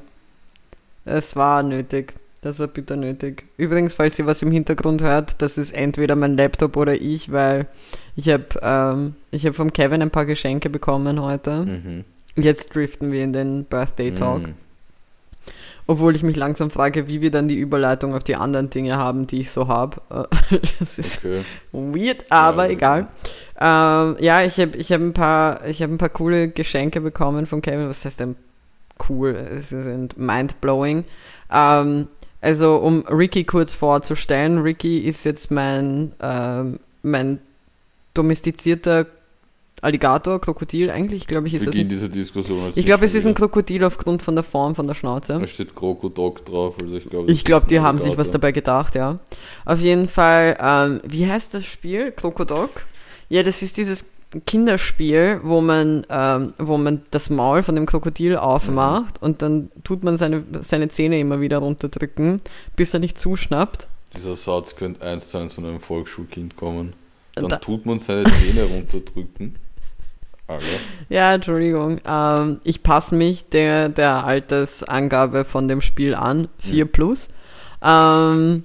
Es 1.04 1.36
war 1.36 1.62
nötig. 1.62 2.14
Das 2.42 2.58
war 2.58 2.68
bitter 2.68 2.96
nötig. 2.96 3.44
Übrigens, 3.58 3.92
falls 3.92 4.18
ihr 4.18 4.24
was 4.24 4.40
im 4.40 4.50
Hintergrund 4.50 5.02
hört, 5.02 5.42
das 5.42 5.58
ist 5.58 5.72
entweder 5.72 6.16
mein 6.16 6.36
Laptop 6.38 6.76
oder 6.76 6.94
ich, 6.94 7.30
weil 7.30 7.66
ich 8.16 8.30
habe 8.30 8.46
ähm, 8.62 9.14
ich 9.30 9.46
hab 9.46 9.54
vom 9.54 9.72
Kevin 9.72 10.00
ein 10.00 10.10
paar 10.10 10.24
Geschenke 10.24 10.70
bekommen 10.70 11.20
heute. 11.20 11.66
Mhm. 11.66 12.04
Jetzt 12.36 12.74
driften 12.74 13.12
wir 13.12 13.22
in 13.22 13.34
den 13.34 13.64
Birthday 13.64 14.14
Talk. 14.14 14.42
Mhm. 14.42 14.54
Obwohl 15.90 16.14
ich 16.14 16.22
mich 16.22 16.36
langsam 16.36 16.70
frage, 16.70 17.08
wie 17.08 17.20
wir 17.20 17.32
dann 17.32 17.48
die 17.48 17.56
Überleitung 17.58 18.14
auf 18.14 18.22
die 18.22 18.36
anderen 18.36 18.70
Dinge 18.70 18.96
haben, 18.96 19.26
die 19.26 19.40
ich 19.40 19.50
so 19.50 19.66
habe. 19.66 20.00
Das 20.78 20.98
ist 20.98 21.24
Okay. 21.24 21.42
weird, 21.72 22.26
aber 22.30 22.62
also- 22.62 22.72
egal. 22.74 23.08
Ähm, 23.60 24.16
ja, 24.20 24.42
ich 24.42 24.58
habe 24.60 24.76
ich 24.76 24.92
hab 24.92 25.00
ein 25.00 25.12
paar, 25.12 25.66
ich 25.66 25.82
habe 25.82 25.92
ein 25.92 25.98
paar 25.98 26.08
coole 26.10 26.48
Geschenke 26.48 27.00
bekommen 27.00 27.46
von 27.46 27.60
Kevin. 27.60 27.88
Was 27.88 28.04
heißt 28.04 28.20
denn 28.20 28.36
cool? 29.08 29.30
Es 29.58 29.70
sind 29.70 30.16
mindblowing. 30.16 31.04
Ähm, 31.52 32.06
also 32.40 32.76
um 32.76 33.04
Ricky 33.08 33.42
kurz 33.42 33.74
vorzustellen, 33.74 34.58
Ricky 34.58 35.00
ist 35.00 35.24
jetzt 35.24 35.50
mein 35.50 36.12
ähm, 36.20 36.78
mein 37.02 37.40
domestizierter 38.14 39.06
Alligator, 39.82 40.40
Krokodil 40.40 40.90
eigentlich, 40.90 41.26
glaube 41.26 41.48
ich, 41.48 41.54
ist 41.54 41.66
das. 41.66 41.74
Beginn 41.74 41.88
Ein, 41.90 42.10
Diskussion. 42.12 42.70
ich 42.74 42.84
glaube, 42.84 43.04
es 43.06 43.14
ist 43.14 43.26
ein 43.26 43.34
Krokodil 43.34 43.82
aufgrund 43.84 44.22
von 44.22 44.34
der 44.34 44.44
Form, 44.44 44.74
von 44.74 44.86
der 44.86 44.94
Schnauze. 44.94 45.38
Da 45.40 45.46
steht 45.46 45.74
Krokodok 45.74 46.44
drauf, 46.44 46.74
also 46.82 46.94
ich 46.96 47.08
glaube. 47.08 47.30
Ich 47.32 47.44
glaube, 47.44 47.66
die 47.66 47.80
haben 47.80 47.98
sich 47.98 48.18
was 48.18 48.30
dabei 48.30 48.52
gedacht, 48.52 48.94
ja. 48.94 49.18
Auf 49.64 49.80
jeden 49.80 50.08
Fall, 50.08 50.56
ähm, 50.60 51.00
wie 51.04 51.26
heißt 51.26 51.54
das 51.54 51.64
Spiel? 51.64 52.12
Krokodok? 52.12 52.84
Ja, 53.28 53.42
das 53.42 53.62
ist 53.62 53.76
dieses 53.76 54.10
Kinderspiel, 54.46 55.40
wo 55.42 55.60
man, 55.60 56.06
ähm, 56.08 56.52
wo 56.58 56.76
man 56.76 57.02
das 57.10 57.30
Maul 57.30 57.62
von 57.62 57.74
dem 57.74 57.86
Krokodil 57.86 58.36
aufmacht 58.36 59.20
und 59.22 59.42
dann 59.42 59.70
tut 59.82 60.04
man 60.04 60.16
seine, 60.16 60.44
seine 60.60 60.88
Zähne 60.88 61.18
immer 61.18 61.40
wieder 61.40 61.58
runterdrücken, 61.58 62.40
bis 62.76 62.92
er 62.94 63.00
nicht 63.00 63.18
zuschnappt. 63.18 63.88
Dieser 64.16 64.36
Satz 64.36 64.76
könnte 64.76 65.04
eins 65.04 65.30
zu 65.30 65.38
eins 65.38 65.54
von 65.54 65.64
einem 65.64 65.80
Volksschulkind 65.80 66.56
kommen. 66.56 66.92
Dann 67.34 67.48
Da- 67.48 67.56
tut 67.56 67.86
man 67.86 67.98
seine 67.98 68.24
Zähne 68.24 68.64
runterdrücken. 68.72 69.56
Alter. 70.50 70.64
Ja, 71.08 71.34
Entschuldigung. 71.34 72.00
Ähm, 72.06 72.60
ich 72.64 72.82
passe 72.82 73.14
mich 73.14 73.48
der, 73.48 73.88
der 73.88 74.24
Altersangabe 74.24 75.44
von 75.44 75.68
dem 75.68 75.80
Spiel 75.80 76.14
an, 76.14 76.48
4 76.58 76.86
plus. 76.86 77.28
Ähm, 77.82 78.64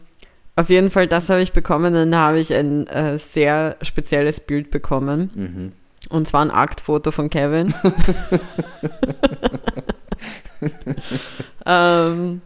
auf 0.56 0.70
jeden 0.70 0.90
Fall, 0.90 1.08
das 1.08 1.30
habe 1.30 1.42
ich 1.42 1.54
bekommen. 1.54 1.94
Dann 1.94 2.16
habe 2.16 2.40
ich 2.40 2.54
ein 2.54 2.88
äh, 2.88 3.18
sehr 3.18 3.78
spezielles 3.82 4.40
Bild 4.40 4.72
bekommen. 4.72 5.30
Mhm. 5.34 5.72
Und 6.10 6.28
zwar 6.28 6.42
ein 6.42 6.52
Aktfoto 6.52 7.12
von 7.12 7.30
Kevin. 7.30 7.74
ähm, 11.66 12.42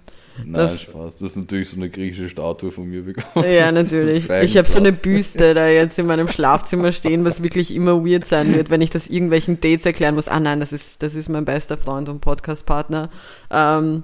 Nein, 0.46 0.54
Das- 0.54 0.82
Spaß. 0.82 1.18
Das 1.18 1.22
ist 1.32 1.36
natürlich 1.36 1.70
so 1.70 1.76
eine 1.78 1.90
griechische 1.90 2.30
Statue 2.30 2.72
von 2.72 2.90
mir 2.90 3.04
bekommen. 3.04 3.46
ja, 3.52 3.72
natürlich. 3.72 4.28
Ich 4.44 4.58
habe 4.58 4.68
so 4.68 4.80
eine. 4.80 4.92
Büste 4.92 5.54
da 5.54 5.68
jetzt 5.68 5.98
in 6.00 6.06
meinem 6.08 6.28
Schlafzimmer 6.28 6.92
stehen, 6.92 7.24
was 7.26 7.42
wirklich 7.44 7.74
immer 7.74 8.06
weird 8.06 8.26
sein 8.26 8.54
wird, 8.54 8.70
wenn 8.70 8.82
ich 8.82 8.90
das 8.90 9.08
irgendwelchen 9.08 9.62
Dates 9.62 9.86
erklären 9.86 10.16
muss. 10.16 10.28
Ah 10.28 10.40
nein, 10.40 10.60
das 10.60 10.74
ist, 10.74 11.02
das 11.04 11.16
ist 11.16 11.30
mein 11.30 11.46
bester 11.46 11.78
Freund 11.78 12.10
und 12.10 12.22
Podcastpartner. 12.22 13.10
Ähm, 13.52 14.04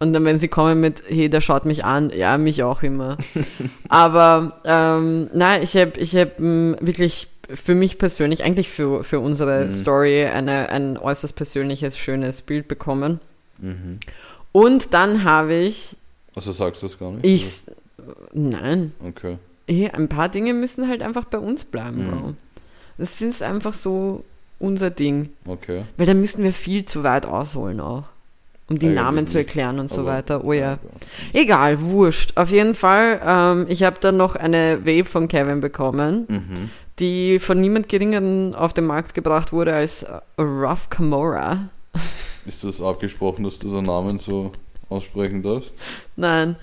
und 0.00 0.12
dann, 0.12 0.24
wenn 0.24 0.38
sie 0.38 0.48
kommen 0.48 0.80
mit, 0.80 1.02
hey, 1.08 1.30
der 1.30 1.40
schaut 1.40 1.64
mich 1.64 1.84
an, 1.84 2.10
ja, 2.14 2.36
mich 2.36 2.62
auch 2.62 2.82
immer. 2.82 3.16
Aber 3.88 4.60
ähm, 4.64 5.28
nein, 5.32 5.62
ich 5.62 5.76
habe 5.76 5.92
ich 5.98 6.14
hab, 6.16 6.38
m, 6.38 6.76
wirklich 6.80 7.28
für 7.52 7.74
mich 7.74 7.98
persönlich, 7.98 8.42
eigentlich 8.42 8.68
für, 8.70 9.04
für 9.04 9.20
unsere 9.20 9.66
Mhm. 9.66 9.70
Story, 9.70 10.24
eine, 10.24 10.68
ein 10.70 10.96
äußerst 10.98 11.36
persönliches, 11.36 11.96
schönes 11.98 12.42
Bild 12.42 12.68
bekommen. 12.68 13.20
Mhm. 13.58 13.98
Und 14.54 14.94
dann 14.94 15.24
habe 15.24 15.54
ich, 15.54 15.96
Also 16.36 16.52
sagst 16.52 16.80
du 16.82 16.86
das 16.86 16.96
gar 16.98 17.10
nicht? 17.10 17.24
ich, 17.24 17.48
nein, 18.32 18.92
Okay. 19.04 19.38
eh, 19.66 19.90
ein 19.90 20.08
paar 20.08 20.28
Dinge 20.28 20.54
müssen 20.54 20.88
halt 20.88 21.02
einfach 21.02 21.24
bei 21.24 21.38
uns 21.38 21.64
bleiben, 21.64 22.04
Mhm. 22.06 22.10
Bro. 22.10 22.34
Das 22.98 23.20
ist 23.20 23.42
einfach 23.42 23.74
so 23.74 24.22
unser 24.60 24.90
Ding. 24.90 25.30
Okay. 25.46 25.82
Weil 25.96 26.06
da 26.06 26.14
müssen 26.14 26.44
wir 26.44 26.52
viel 26.52 26.84
zu 26.84 27.02
weit 27.02 27.26
ausholen 27.26 27.80
auch. 27.80 28.04
Um 28.70 28.78
die 28.78 28.86
Eigentlich 28.86 28.96
Namen 28.96 29.26
zu 29.26 29.38
erklären 29.38 29.78
und 29.80 29.90
so 29.90 30.06
weiter. 30.06 30.44
Oh 30.44 30.52
ja. 30.52 30.78
Egal, 31.32 31.80
wurscht. 31.82 32.36
Auf 32.36 32.50
jeden 32.50 32.74
Fall, 32.76 33.20
ähm, 33.26 33.66
ich 33.68 33.82
habe 33.82 33.96
dann 34.00 34.16
noch 34.16 34.36
eine 34.36 34.86
Vape 34.86 35.04
von 35.04 35.26
Kevin 35.28 35.60
bekommen, 35.60 36.26
Mhm. 36.28 36.70
die 37.00 37.40
von 37.40 37.60
niemand 37.60 37.88
geringeren 37.88 38.54
auf 38.54 38.72
den 38.72 38.86
Markt 38.86 39.12
gebracht 39.14 39.52
wurde 39.52 39.74
als 39.74 40.06
Rough 40.38 40.88
Camora. 40.90 41.68
Ist 42.46 42.64
das 42.64 42.80
abgesprochen, 42.80 43.44
dass 43.44 43.58
du 43.58 43.70
den 43.70 43.84
Namen 43.84 44.18
so 44.18 44.52
aussprechen 44.88 45.42
darfst? 45.42 45.72
Nein, 46.16 46.56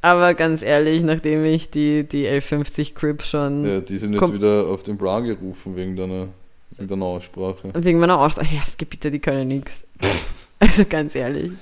aber 0.00 0.34
ganz 0.34 0.62
ehrlich, 0.62 1.02
nachdem 1.02 1.44
ich 1.44 1.70
die, 1.70 2.04
die 2.04 2.26
L50 2.26 2.94
Crips 2.94 3.28
schon 3.28 3.64
Ja, 3.64 3.80
die 3.80 3.98
sind 3.98 4.14
jetzt 4.14 4.32
wieder 4.32 4.66
auf 4.66 4.82
den 4.82 4.96
Plan 4.98 5.24
gerufen 5.24 5.76
wegen 5.76 5.96
deiner, 5.96 6.28
wegen 6.76 6.88
deiner 6.88 7.04
Aussprache. 7.04 7.72
Wegen 7.74 7.98
meiner 7.98 8.18
Aussprache. 8.18 8.54
Ja, 8.54 8.62
es 8.64 8.76
gibt 8.76 8.90
bitte, 8.92 9.10
die 9.10 9.18
können 9.18 9.48
nix. 9.48 9.86
Also 10.58 10.86
ganz 10.86 11.14
ehrlich. 11.14 11.52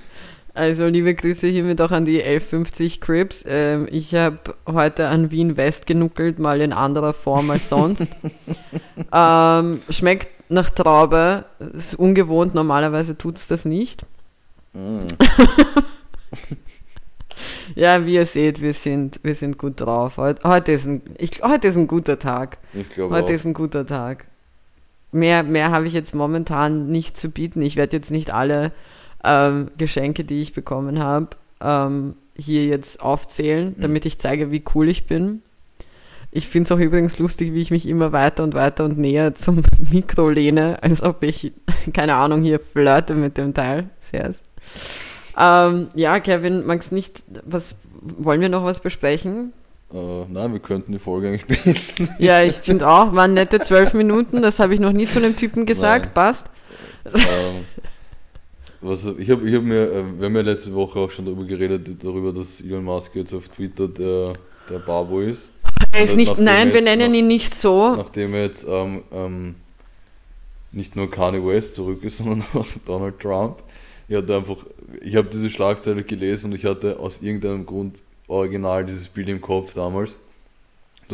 Also 0.54 0.87
liebe 0.87 1.14
Grüße 1.14 1.49
hiermit 1.49 1.80
auch 1.80 1.90
an 1.90 2.04
die 2.04 2.23
1150 2.23 3.00
Crips. 3.00 3.44
Ähm, 3.46 3.88
ich 3.90 4.14
habe 4.14 4.38
heute 4.66 5.08
an 5.08 5.32
Wien 5.32 5.56
West 5.56 5.87
genuckelt, 5.87 6.38
mal 6.38 6.61
in 6.61 6.73
anderer 6.73 7.12
Form 7.12 7.50
als 7.50 7.68
sonst. 7.68 8.11
ähm, 9.12 9.80
schmeckt 9.90 10.28
nach 10.49 10.70
Traube. 10.70 11.44
Ist 11.73 11.96
ungewohnt, 11.96 12.54
normalerweise 12.54 13.18
tut 13.18 13.37
es 13.37 13.49
das 13.49 13.64
nicht. 13.64 14.06
Mhm. 14.73 15.06
Ja, 17.75 18.04
wie 18.06 18.14
ihr 18.14 18.26
seht, 18.26 18.61
wir 18.61 18.73
sind, 18.73 19.20
wir 19.23 19.34
sind 19.34 19.58
gut 19.58 19.80
drauf. 19.80 20.18
Heute, 20.18 20.49
heute, 20.49 20.73
ist 20.73 20.87
ein, 20.87 21.02
ich, 21.18 21.42
heute 21.42 21.68
ist 21.68 21.76
ein 21.76 21.88
guter 21.88 22.18
Tag. 22.18 22.58
Ich 22.73 22.88
glaube 22.90 23.14
Heute 23.14 23.26
auch. 23.26 23.30
ist 23.30 23.44
ein 23.44 23.54
guter 23.54 23.87
Tag. 23.87 24.26
Mehr, 25.12 25.42
mehr 25.42 25.70
habe 25.70 25.87
ich 25.87 25.92
jetzt 25.92 26.14
momentan 26.14 26.88
nicht 26.88 27.16
zu 27.16 27.30
bieten. 27.30 27.62
Ich 27.62 27.76
werde 27.76 27.96
jetzt 27.96 28.11
nicht 28.11 28.32
alle 28.32 28.73
ähm, 29.25 29.69
Geschenke, 29.78 30.25
die 30.25 30.43
ich 30.43 30.52
bekommen 30.52 30.99
habe, 31.00 31.28
ähm, 31.61 32.14
hier 32.37 32.66
jetzt 32.66 33.00
aufzählen, 33.02 33.75
Mhm. 33.76 33.81
damit 33.83 34.07
ich 34.07 34.19
zeige, 34.19 34.50
wie 34.50 34.62
cool 34.75 34.88
ich 34.88 35.07
bin. 35.07 35.43
Ich 36.37 36.49
finde 36.49 36.64
es 36.66 36.73
auch 36.73 36.81
übrigens 36.83 37.19
lustig, 37.21 37.54
wie 37.54 37.61
ich 37.61 37.71
mich 37.71 37.87
immer 37.88 38.11
weiter 38.11 38.43
und 38.43 38.54
weiter 38.54 38.85
und 38.85 38.99
näher 38.99 39.35
zum 39.37 39.61
Mikro 39.93 40.28
lehne, 40.31 40.83
als 40.83 41.02
ob 41.02 41.23
ich, 41.23 41.52
keine 41.95 42.14
Ahnung, 42.14 42.43
hier 42.43 42.59
flirte 42.59 43.14
mit 43.14 43.38
dem 43.38 43.54
Teil. 43.54 43.88
Sehr. 44.00 44.31
Ähm, 45.38 45.88
ja, 45.95 46.21
Kevin, 46.21 46.64
magst 46.66 46.93
nicht, 46.93 47.23
was, 47.45 47.76
wollen 48.00 48.40
wir 48.40 48.49
noch 48.49 48.64
was 48.64 48.81
besprechen? 48.81 49.52
Äh, 49.93 50.25
nein, 50.28 50.52
wir 50.52 50.61
könnten 50.61 50.90
die 50.93 50.99
Folge 50.99 51.28
eigentlich 51.28 51.47
beenden. 51.47 52.09
Ja, 52.19 52.43
ich 52.43 52.54
finde 52.54 52.88
auch, 52.88 53.14
waren 53.14 53.35
nette 53.35 53.61
zwölf 53.61 53.95
Minuten, 53.95 54.43
das 54.43 54.59
habe 54.59 54.75
ich 54.75 54.81
noch 54.81 54.93
nie 54.93 55.07
zu 55.07 55.19
einem 55.19 55.37
Typen 55.37 55.66
gesagt, 55.66 56.07
Nein. 56.07 56.14
passt. 56.14 56.47
ähm, 57.14 57.64
was, 58.85 59.05
ich 59.19 59.31
habe 59.31 59.49
ich 59.49 59.55
hab 59.55 59.62
mir, 59.62 59.91
äh, 59.91 60.05
wir 60.19 60.26
haben 60.26 60.37
ja 60.37 60.43
letzte 60.43 60.73
Woche 60.75 60.99
auch 60.99 61.11
schon 61.11 61.25
darüber 61.25 61.45
geredet, 61.45 61.88
darüber, 62.03 62.33
dass 62.33 62.61
Elon 62.61 62.85
Musk 62.85 63.14
jetzt 63.14 63.33
auf 63.33 63.49
Twitter 63.49 63.88
der, 63.88 64.35
der 64.69 64.79
Babo 64.79 65.21
ist. 65.21 65.50
Er 65.93 66.05
ist 66.05 66.17
nicht, 66.17 66.38
nein, 66.38 66.73
wir 66.73 66.83
nennen 66.83 67.11
noch- 67.12 67.19
ihn 67.19 67.26
nicht 67.26 67.55
so. 67.55 67.95
Nachdem 67.97 68.35
jetzt 68.35 68.67
ähm, 68.69 69.03
ähm, 69.12 69.55
nicht 70.73 70.97
nur 70.97 71.11
Kanye 71.11 71.45
West 71.45 71.76
zurück 71.76 72.03
ist, 72.05 72.19
sondern 72.19 72.45
auch 72.55 72.67
Donald 72.85 73.19
Trump. 73.21 73.62
Ich 74.09 74.17
hatte 74.17 74.37
einfach, 74.37 74.57
ich 75.00 75.17
habe 75.17 75.29
diese 75.33 75.49
Schlagzeile 75.49 76.03
gelesen 76.03 76.50
und 76.50 76.57
ich 76.59 76.64
hatte 76.64 76.99
aus 76.99 77.23
irgendeinem 77.23 77.64
Grund 77.64 78.03
original 78.29 78.85
dieses 78.85 79.09
Bild 79.09 79.29
im 79.29 79.41
Kopf 79.41 79.73
damals. 79.75 80.19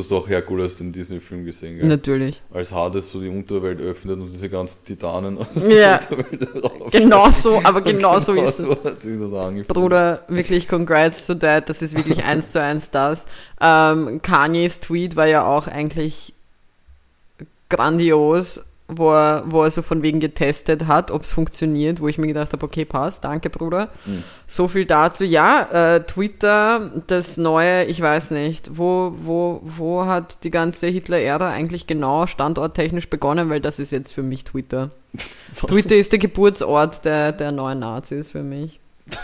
Du 0.09 0.17
hast 0.17 0.23
auch 0.25 0.29
Herkules, 0.29 0.79
den 0.79 0.93
Disney-Film 0.93 1.45
gesehen, 1.45 1.79
gell? 1.79 1.87
Natürlich. 1.89 2.41
Als 2.55 2.73
Hades 2.73 3.13
so 3.13 3.21
die 3.21 3.29
Unterwelt 3.29 3.81
öffnet 3.81 4.19
und 4.19 4.33
diese 4.33 4.49
ganzen 4.49 4.85
Titanen 4.85 5.37
aus 5.39 5.47
Ja. 5.69 5.99
der 5.99 6.19
Unterwelt 6.19 6.55
herauf. 6.55 6.91
Genau 6.91 7.29
so, 7.31 7.61
aber 7.63 7.81
genau 7.83 8.19
so 8.19 8.33
ist 8.35 8.61
es. 8.61 8.67
so 8.67 8.73
angefühlt. 9.39 9.69
Bruder, 9.69 10.25
wirklich 10.29 10.69
congrats 10.69 11.27
to 11.27 11.35
that. 11.35 11.69
Das 11.69 11.83
ist 11.83 11.97
wirklich 11.97 12.25
eins 12.25 12.51
zu 12.51 12.61
eins 12.63 12.91
das. 12.91 13.27
Ähm, 13.61 14.23
Kanyes 14.23 14.81
Tweet 14.81 15.17
war 15.17 15.27
ja 15.27 15.45
auch 15.45 15.67
eigentlich 15.67 16.33
grandios, 17.69 18.65
wo 18.91 19.13
er, 19.13 19.45
wo 19.47 19.63
er 19.63 19.71
so 19.71 19.83
von 19.83 20.03
wegen 20.03 20.21
getestet 20.21 20.87
hat, 20.87 21.11
ob 21.11 21.23
es 21.23 21.33
funktioniert, 21.33 22.01
wo 22.01 22.09
ich 22.09 22.19
mir 22.19 22.27
gedacht 22.27 22.53
habe, 22.53 22.65
okay, 22.65 22.85
passt, 22.85 23.25
danke, 23.25 23.51
Bruder. 23.51 23.89
Mhm. 24.05 24.23
So 24.47 24.69
viel 24.69 24.85
dazu. 24.85 25.25
Ja, 25.25 25.97
äh, 25.97 26.05
Twitter, 26.05 26.91
das 27.07 27.37
neue, 27.37 27.85
ich 27.85 28.01
weiß 28.01 28.33
nicht, 28.33 28.77
wo, 28.77 29.15
wo, 29.23 29.61
wo 29.63 30.07
hat 30.07 30.45
die 30.45 30.51
ganze 30.51 30.89
Hitler-Ära 30.89 31.51
eigentlich 31.51 31.87
genau 31.87 32.27
standorttechnisch 32.27 33.09
begonnen, 33.09 33.51
weil 33.51 33.61
das 33.61 33.79
ist 33.79 33.93
jetzt 33.93 34.13
für 34.13 34.23
mich 34.23 34.45
Twitter. 34.45 34.91
Twitter 35.67 35.97
ist 35.97 36.13
der 36.13 36.19
Geburtsort 36.19 37.05
der, 37.05 37.33
der 37.33 37.53
neuen 37.53 37.79
Nazis 37.79 38.31
für 38.31 38.43
mich. 38.43 38.81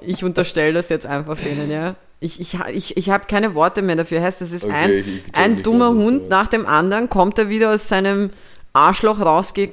Ich 0.00 0.24
unterstelle 0.24 0.72
das 0.72 0.88
jetzt 0.88 1.06
einfach 1.06 1.38
denen, 1.38 1.70
ja. 1.70 1.94
Ich, 2.20 2.40
ich, 2.40 2.56
ich, 2.72 2.96
ich 2.96 3.10
habe 3.10 3.26
keine 3.26 3.54
Worte 3.54 3.82
mehr 3.82 3.96
dafür. 3.96 4.22
Heißt, 4.22 4.40
das 4.40 4.52
ist 4.52 4.64
Okay, 4.64 5.04
ein, 5.32 5.56
ein 5.56 5.62
dummer 5.62 5.92
das 5.94 6.02
Hund 6.04 6.22
so- 6.24 6.28
nach 6.28 6.48
dem 6.48 6.66
anderen, 6.66 7.08
kommt 7.10 7.38
er 7.38 7.48
wieder 7.48 7.72
aus 7.72 7.88
seinem 7.88 8.30
Arschloch 8.72 9.20
rausge... 9.20 9.72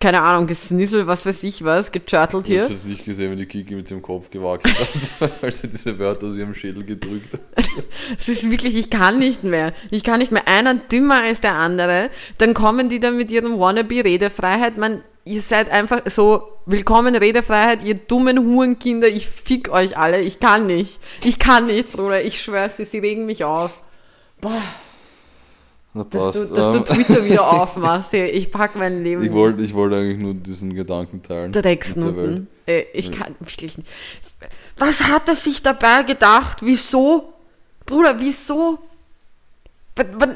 Keine 0.00 0.20
Ahnung, 0.22 0.48
gesnisselt, 0.48 1.06
was 1.06 1.24
weiß 1.24 1.44
ich 1.44 1.62
was, 1.62 1.92
gechurtelt 1.92 2.48
Ich 2.48 2.56
habe 2.58 2.66
hier. 2.66 2.74
jetzt 2.74 2.86
nicht 2.88 3.04
gesehen, 3.04 3.30
wie 3.30 3.36
die 3.36 3.46
Kiki 3.46 3.76
mit 3.76 3.88
dem 3.88 4.02
Kopf 4.02 4.30
gewackelt 4.30 4.74
hat, 5.20 5.30
als 5.42 5.60
sie 5.60 5.68
diese 5.68 5.96
Wörter 5.96 6.26
aus 6.26 6.34
ihrem 6.34 6.56
Schädel 6.56 6.82
gedrückt 6.84 7.32
hat. 7.34 7.40
Es 8.18 8.28
ist 8.28 8.50
wirklich, 8.50 8.74
ich 8.74 8.90
kann 8.90 9.20
nicht 9.20 9.44
mehr. 9.44 9.72
Ich 9.92 10.02
kann 10.02 10.18
nicht 10.18 10.32
mehr. 10.32 10.48
Einer 10.48 10.74
dümmer 10.74 11.22
als 11.22 11.40
der 11.40 11.54
andere. 11.54 12.10
Dann 12.38 12.52
kommen 12.52 12.88
die 12.88 12.98
dann 12.98 13.16
mit 13.16 13.30
ihrem 13.30 13.60
Wannabe-Redefreiheit. 13.60 14.76
Man, 14.76 15.02
ihr 15.24 15.40
seid 15.40 15.70
einfach 15.70 16.02
so, 16.06 16.48
willkommen 16.66 17.14
Redefreiheit, 17.14 17.82
ihr 17.84 17.94
dummen 17.94 18.38
Hurenkinder. 18.38 19.08
Ich 19.08 19.26
fick 19.28 19.70
euch 19.70 19.96
alle. 19.96 20.20
Ich 20.20 20.40
kann 20.40 20.66
nicht. 20.66 21.00
Ich 21.24 21.38
kann 21.38 21.66
nicht, 21.66 21.92
Bruder. 21.92 22.22
Ich 22.22 22.40
schwör's 22.42 22.76
dir, 22.76 22.86
sie 22.86 22.98
regen 22.98 23.26
mich 23.26 23.44
auf. 23.44 23.80
Na, 25.94 26.04
Dass, 26.04 26.32
du, 26.32 26.46
dass 26.46 26.74
Ähm, 26.74 26.84
du 26.84 26.94
Twitter 26.94 27.24
wieder 27.24 27.50
aufmachst. 27.62 28.14
Ich 28.14 28.50
pack 28.50 28.76
mein 28.76 29.02
Leben. 29.04 29.22
ich 29.22 29.32
wollte 29.32 29.62
ich 29.62 29.74
wollte 29.74 29.96
eigentlich 29.96 30.18
nur 30.18 30.34
diesen 30.34 30.74
Gedanken 30.74 31.22
teilen. 31.22 31.52
der. 31.52 31.62
Drecksnutten. 31.62 32.48
Äh, 32.66 32.84
Ich 32.94 33.12
kann 33.12 33.34
wirklich 33.38 33.76
nicht. 33.76 33.88
Was 34.78 35.02
hat 35.04 35.28
er 35.28 35.36
sich 35.36 35.62
dabei 35.62 36.02
gedacht? 36.02 36.58
Wieso? 36.62 37.32
Bruder, 37.84 38.18
wieso? 38.18 38.78
Wa- 39.96 40.34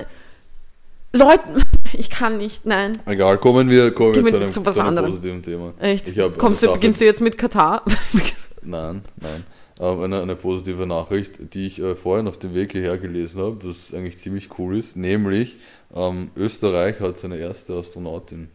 wa- 1.18 1.24
Leute, 1.32 1.66
ich 1.98 2.10
kann 2.10 2.38
nicht, 2.38 2.66
nein. 2.66 2.92
Egal, 3.06 3.38
kommen 3.38 3.68
wir, 3.70 3.90
kommen 3.92 4.14
wir 4.14 4.24
zu 4.26 4.36
einem, 4.36 4.48
zu 4.48 4.64
was 4.66 4.74
zu 4.76 4.82
einem 4.84 5.04
positiven 5.04 5.42
Thema. 5.42 5.74
Echt? 5.80 6.14
Kommst 6.38 6.62
du, 6.62 6.66
Sache- 6.66 6.76
beginnst 6.78 7.00
du 7.00 7.04
jetzt 7.04 7.20
mit 7.20 7.36
Katar? 7.38 7.82
Nein, 8.62 9.02
nein. 9.20 9.44
Ähm, 9.78 10.00
eine, 10.02 10.22
eine 10.22 10.36
positive 10.36 10.86
Nachricht, 10.86 11.54
die 11.54 11.66
ich 11.66 11.80
äh, 11.80 11.94
vorhin 11.94 12.26
auf 12.28 12.38
dem 12.38 12.54
Weg 12.54 12.72
hierher 12.72 12.96
gelesen 12.98 13.40
habe, 13.40 13.58
das 13.66 13.92
eigentlich 13.96 14.18
ziemlich 14.18 14.48
cool 14.58 14.76
ist, 14.78 14.96
nämlich 14.96 15.56
ähm, 15.94 16.30
Österreich 16.36 16.98
hat 17.00 17.16
seine 17.18 17.36
erste 17.36 17.74
Astronautin. 17.74 18.48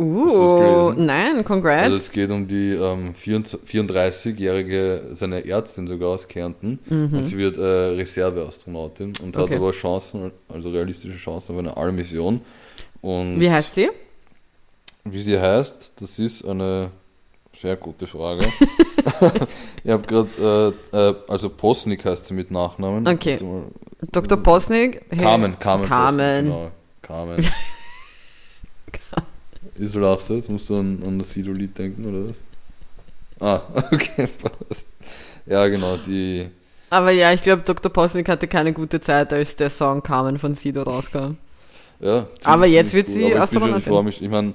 Uh, 0.00 0.92
nein, 0.96 1.44
congrats. 1.44 1.84
Also 1.84 1.96
es 1.96 2.10
geht 2.12 2.30
um 2.30 2.46
die 2.48 2.70
ähm, 2.70 3.14
24 3.14 3.68
34-jährige, 3.68 5.10
seine 5.12 5.44
Ärztin 5.46 5.86
sogar 5.86 6.10
aus 6.10 6.26
Kärnten 6.26 6.78
und 6.88 7.22
sie 7.24 7.36
wird 7.36 7.56
äh, 7.58 7.60
Reserveastronautin 7.60 9.12
und 9.22 9.36
Mhm. 9.36 9.42
Okay. 9.42 9.54
hat 9.54 9.60
aber 9.60 9.70
Chancen, 9.72 10.32
also 10.48 10.70
realistische 10.70 11.16
Chancen 11.18 11.52
auf 11.52 11.58
eine 11.58 11.76
Allmission. 11.76 12.40
Wie 13.02 13.50
heißt 13.50 13.74
sie? 13.74 13.90
Wie 15.04 15.20
sie 15.20 15.38
heißt, 15.38 16.00
das 16.00 16.18
ist 16.18 16.44
eine 16.46 16.90
sehr 17.54 17.76
gute 17.76 18.06
Frage. 18.06 18.46
ich 19.84 19.90
habe 19.90 20.06
gerade, 20.06 20.74
äh, 20.92 20.96
äh, 20.96 21.14
also 21.28 21.48
Posnik 21.50 22.04
heißt 22.04 22.26
sie 22.26 22.34
mit 22.34 22.50
Nachnamen. 22.50 23.06
Okay. 23.06 23.38
Dr. 24.12 24.38
Posnig? 24.38 25.02
Hey. 25.10 25.18
Carmen, 25.18 25.58
Carmen. 25.58 25.86
Carmen. 25.86 26.46
Posnik, 26.46 26.54
genau. 26.54 26.70
Carmen. 27.02 27.46
Du 29.80 29.98
lachst 29.98 30.28
jetzt? 30.30 30.50
Musst 30.50 30.68
du 30.68 30.76
an, 30.76 31.02
an 31.04 31.18
das 31.18 31.30
Sido-Lied 31.32 31.76
denken, 31.78 32.04
oder 32.06 32.28
was? 32.28 32.36
Ah, 33.40 33.62
okay, 33.92 34.26
passt. 34.42 34.86
Ja, 35.46 35.66
genau, 35.68 35.96
die. 35.96 36.46
Aber 36.90 37.10
ja, 37.12 37.32
ich 37.32 37.40
glaube, 37.40 37.62
Dr. 37.64 37.90
Posnig 37.90 38.28
hatte 38.28 38.46
keine 38.46 38.72
gute 38.72 39.00
Zeit, 39.00 39.32
als 39.32 39.56
der 39.56 39.70
Song 39.70 40.02
Carmen 40.02 40.38
von 40.38 40.54
Sido 40.54 40.82
rauskam. 40.82 41.36
Ja, 42.00 42.26
Aber 42.44 42.66
jetzt 42.66 42.92
wird 42.94 43.08
sie 43.08 43.20
bin 43.20 43.32
schon- 43.32 43.40
Astronautin. 43.40 44.08
ich 44.08 44.28
meine, 44.28 44.54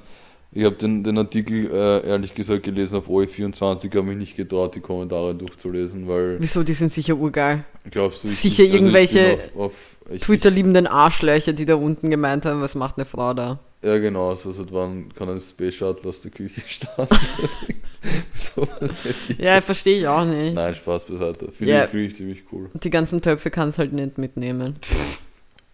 ich 0.51 0.63
habe 0.63 0.75
den, 0.75 1.03
den 1.03 1.17
Artikel 1.17 1.69
äh, 1.71 2.07
ehrlich 2.07 2.33
gesagt 2.33 2.63
gelesen 2.63 2.95
auf 2.97 3.07
OE24, 3.09 3.89
habe 3.89 4.03
mich 4.03 4.17
nicht 4.17 4.35
getraut, 4.37 4.73
die 4.75 4.79
Kommentare 4.79 5.35
durchzulesen, 5.35 6.07
weil 6.07 6.37
Wieso, 6.39 6.63
die 6.63 6.73
sind 6.73 6.91
sicher 6.91 7.15
urgeil. 7.15 7.65
glaubst 7.91 8.23
du, 8.23 8.27
ich, 8.27 8.35
Sicher 8.37 8.63
ich, 8.63 8.71
also 8.71 8.77
irgendwelche 8.83 9.19
ich 9.19 9.37
bin 9.51 9.61
auf, 9.61 9.65
auf, 9.65 9.73
Twitter-liebenden 10.19 10.87
Arschlöcher, 10.87 11.53
die 11.53 11.65
da 11.65 11.75
unten 11.75 12.09
gemeint 12.11 12.45
haben, 12.45 12.61
was 12.61 12.75
macht 12.75 12.97
eine 12.97 13.05
Frau 13.05 13.33
da? 13.33 13.59
Ja, 13.81 13.97
genau, 13.97 14.29
also 14.29 14.51
seit 14.51 14.71
wann 14.73 15.13
kann 15.13 15.29
ein 15.29 15.39
Space 15.39 15.75
Shuttle 15.75 16.09
aus 16.09 16.21
der 16.21 16.31
Küche 16.31 16.61
starten? 16.65 17.15
so. 18.33 18.67
Ja, 19.37 19.61
verstehe 19.61 19.99
ich 19.99 20.07
auch 20.07 20.25
nicht. 20.25 20.53
Nein, 20.55 20.73
Spaß 20.75 21.05
beiseite. 21.05 21.51
Finde 21.51 21.73
Ja. 21.73 21.83
ich, 21.83 21.89
finde 21.89 22.05
ich 22.05 22.15
ziemlich 22.15 22.43
cool. 22.51 22.69
Die 22.73 22.89
ganzen 22.89 23.21
Töpfe 23.21 23.51
kannst 23.51 23.77
halt 23.77 23.93
nicht 23.93 24.17
mitnehmen. 24.17 24.75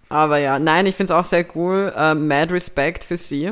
Aber 0.09 0.37
ja, 0.39 0.59
nein, 0.59 0.85
ich 0.87 0.95
finde 0.95 1.13
es 1.13 1.17
auch 1.19 1.23
sehr 1.23 1.45
cool. 1.55 1.93
Äh, 1.95 2.15
mad 2.15 2.53
Respect 2.53 3.03
für 3.05 3.17
sie. 3.17 3.51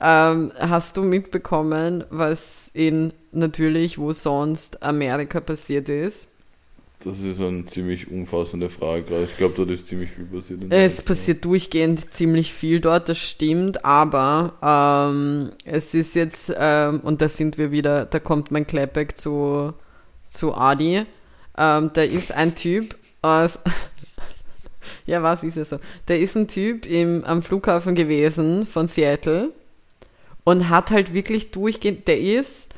Ähm, 0.00 0.52
hast 0.58 0.96
du 0.96 1.02
mitbekommen, 1.02 2.04
was 2.10 2.70
in 2.74 3.12
natürlich, 3.32 3.98
wo 3.98 4.12
sonst 4.12 4.82
Amerika 4.82 5.40
passiert 5.40 5.88
ist? 5.88 6.28
Das 7.04 7.18
ist 7.18 7.40
eine 7.40 7.64
ziemlich 7.64 8.10
umfassende 8.10 8.68
Frage 8.68 9.02
gerade. 9.02 9.24
Ich 9.24 9.36
glaube, 9.36 9.54
dort 9.56 9.70
ist 9.70 9.88
ziemlich 9.88 10.10
viel 10.10 10.24
passiert. 10.24 10.60
Es 10.70 11.02
passiert 11.02 11.44
durchgehend 11.44 12.12
ziemlich 12.14 12.52
viel 12.52 12.80
dort, 12.80 13.08
das 13.08 13.18
stimmt, 13.18 13.84
aber 13.84 14.52
ähm, 14.62 15.50
es 15.64 15.94
ist 15.94 16.14
jetzt, 16.14 16.54
ähm, 16.56 17.00
und 17.00 17.20
da 17.20 17.28
sind 17.28 17.58
wir 17.58 17.72
wieder, 17.72 18.04
da 18.04 18.20
kommt 18.20 18.52
mein 18.52 18.66
Clapback 18.66 19.16
zu, 19.16 19.72
zu 20.28 20.54
Adi. 20.54 21.04
Ähm, 21.58 21.90
da 21.92 22.02
ist 22.02 22.32
ein 22.32 22.54
Typ 22.54 22.94
aus. 23.20 23.58
ja, 25.06 25.22
was 25.24 25.42
ist 25.42 25.56
es 25.56 25.70
so? 25.70 25.78
Da 26.06 26.14
ist 26.14 26.36
ein 26.36 26.46
Typ 26.46 26.86
im, 26.86 27.24
am 27.24 27.42
Flughafen 27.42 27.96
gewesen 27.96 28.64
von 28.64 28.86
Seattle 28.86 29.50
und 30.44 30.68
hat 30.68 30.92
halt 30.92 31.12
wirklich 31.12 31.50
durchgehend, 31.50 32.06
der 32.06 32.20
ist 32.20 32.72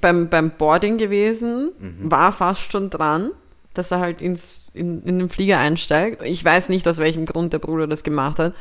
beim, 0.00 0.28
beim 0.28 0.50
Boarding 0.50 0.96
gewesen, 0.96 1.72
war 1.98 2.32
fast 2.32 2.70
schon 2.72 2.88
dran, 2.88 3.32
dass 3.74 3.90
er 3.90 4.00
halt 4.00 4.20
ins, 4.20 4.66
in, 4.74 5.02
in 5.04 5.18
den 5.18 5.28
Flieger 5.28 5.58
einsteigt. 5.58 6.22
Ich 6.22 6.44
weiß 6.44 6.68
nicht, 6.68 6.86
aus 6.88 6.98
welchem 6.98 7.26
Grund 7.26 7.52
der 7.52 7.58
Bruder 7.58 7.86
das 7.86 8.02
gemacht 8.02 8.38
hat. 8.38 8.54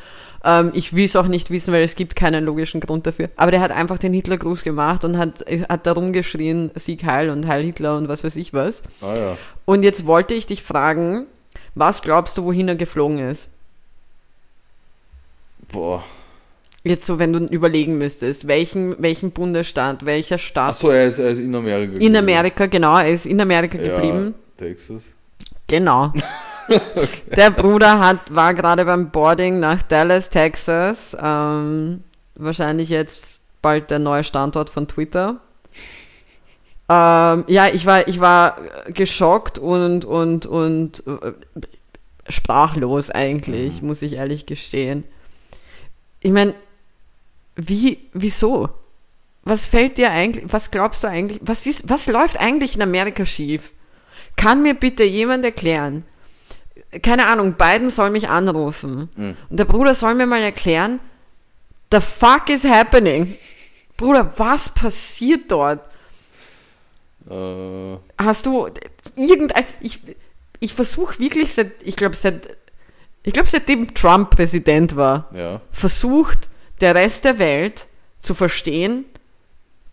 Ähm, 0.43 0.71
ich 0.73 0.95
will 0.95 1.05
es 1.05 1.15
auch 1.15 1.27
nicht 1.27 1.51
wissen, 1.51 1.73
weil 1.73 1.83
es 1.83 1.95
gibt 1.95 2.15
keinen 2.15 2.43
logischen 2.43 2.81
Grund 2.81 3.05
dafür. 3.05 3.29
Aber 3.35 3.51
der 3.51 3.61
hat 3.61 3.71
einfach 3.71 3.97
den 3.97 4.13
Hitlergruß 4.13 4.63
gemacht 4.63 5.03
und 5.03 5.17
hat, 5.17 5.45
hat 5.69 5.85
darum 5.85 6.13
geschrien, 6.13 6.71
Sieg 6.75 7.03
Heil 7.05 7.29
und 7.29 7.47
Heil 7.47 7.63
Hitler 7.63 7.97
und 7.97 8.07
was 8.07 8.23
weiß 8.23 8.35
ich 8.35 8.53
was. 8.53 8.81
Ah 9.01 9.15
ja. 9.15 9.37
Und 9.65 9.83
jetzt 9.83 10.05
wollte 10.05 10.33
ich 10.33 10.47
dich 10.47 10.63
fragen, 10.63 11.27
was 11.75 12.01
glaubst 12.01 12.37
du, 12.37 12.43
wohin 12.45 12.67
er 12.67 12.75
geflogen 12.75 13.19
ist? 13.19 13.47
Boah. 15.71 16.03
Jetzt 16.83 17.05
so, 17.05 17.19
wenn 17.19 17.31
du 17.31 17.39
überlegen 17.45 18.00
müsstest, 18.00 18.47
welchen, 18.47 18.95
welchen 19.00 19.31
Bundesstaat, 19.31 20.03
welcher 20.03 20.39
Staat 20.39 20.71
Achso, 20.71 20.89
er 20.89 21.07
ist, 21.07 21.19
er 21.19 21.29
ist 21.29 21.39
in 21.39 21.53
Amerika. 21.53 21.83
in 21.83 21.91
geblieben. 21.91 22.15
Amerika, 22.15 22.65
genau, 22.65 22.97
er 22.97 23.09
ist 23.09 23.27
in 23.27 23.39
Amerika 23.39 23.77
geblieben. 23.77 24.33
Texas. 24.61 25.13
Genau. 25.67 26.13
Der 27.35 27.50
Bruder 27.50 28.00
hat, 28.00 28.19
war 28.33 28.53
gerade 28.53 28.85
beim 28.85 29.09
Boarding 29.09 29.59
nach 29.59 29.81
Dallas, 29.81 30.29
Texas. 30.29 31.17
Ähm, 31.19 32.03
wahrscheinlich 32.35 32.89
jetzt 32.89 33.41
bald 33.61 33.89
der 33.91 34.00
neue 34.00 34.24
Standort 34.24 34.69
von 34.69 34.87
Twitter. 34.87 35.41
Ähm, 36.87 37.45
ja, 37.47 37.67
ich 37.74 37.85
war, 37.85 38.07
ich 38.07 38.19
war 38.19 38.57
geschockt 38.87 39.57
und, 39.57 40.05
und, 40.05 40.45
und 40.45 41.03
äh, 41.07 41.33
sprachlos 42.29 43.09
eigentlich, 43.09 43.81
muss 43.81 44.01
ich 44.01 44.13
ehrlich 44.13 44.45
gestehen. 44.45 45.03
Ich 46.19 46.31
meine, 46.31 46.53
wie, 47.55 47.97
wieso? 48.13 48.69
Was 49.43 49.65
fällt 49.65 49.97
dir 49.97 50.11
eigentlich, 50.11 50.45
was 50.53 50.69
glaubst 50.69 51.03
du 51.03 51.07
eigentlich, 51.07 51.39
was 51.41 51.65
ist, 51.65 51.89
was 51.89 52.07
läuft 52.07 52.39
eigentlich 52.39 52.75
in 52.75 52.81
Amerika 52.81 53.25
schief? 53.25 53.71
Kann 54.35 54.63
mir 54.63 54.74
bitte 54.74 55.03
jemand 55.03 55.46
erklären? 55.46 56.03
Keine 57.03 57.27
Ahnung, 57.27 57.53
Biden 57.53 57.89
soll 57.89 58.09
mich 58.09 58.27
anrufen. 58.27 59.09
Mhm. 59.15 59.37
Und 59.50 59.57
der 59.57 59.65
Bruder 59.65 59.96
soll 59.96 60.15
mir 60.15 60.25
mal 60.25 60.41
erklären, 60.41 61.00
the 61.91 62.01
fuck 62.01 62.50
is 62.50 62.63
happening? 62.63 63.35
Bruder, 63.98 64.33
was 64.37 64.70
passiert 64.70 65.51
dort? 65.51 65.79
Äh, 67.29 67.98
Hast 68.17 68.46
du 68.46 68.67
irgendein, 69.15 69.65
ich, 69.79 70.00
ich 70.59 70.74
versuche 70.74 71.20
wirklich 71.20 71.53
seit, 71.53 71.72
ich 71.83 71.96
glaube 71.96 72.15
seit, 72.15 72.50
ich 73.24 73.33
glaube 73.33 73.50
seitdem 73.50 73.94
Trump 73.94 74.31
Präsident 74.31 74.96
war, 74.96 75.29
ja. 75.33 75.61
versucht 75.72 76.50
der 76.81 76.96
Rest 76.96 77.25
der 77.25 77.37
Welt 77.39 77.87
zu 78.22 78.33
verstehen, 78.33 79.05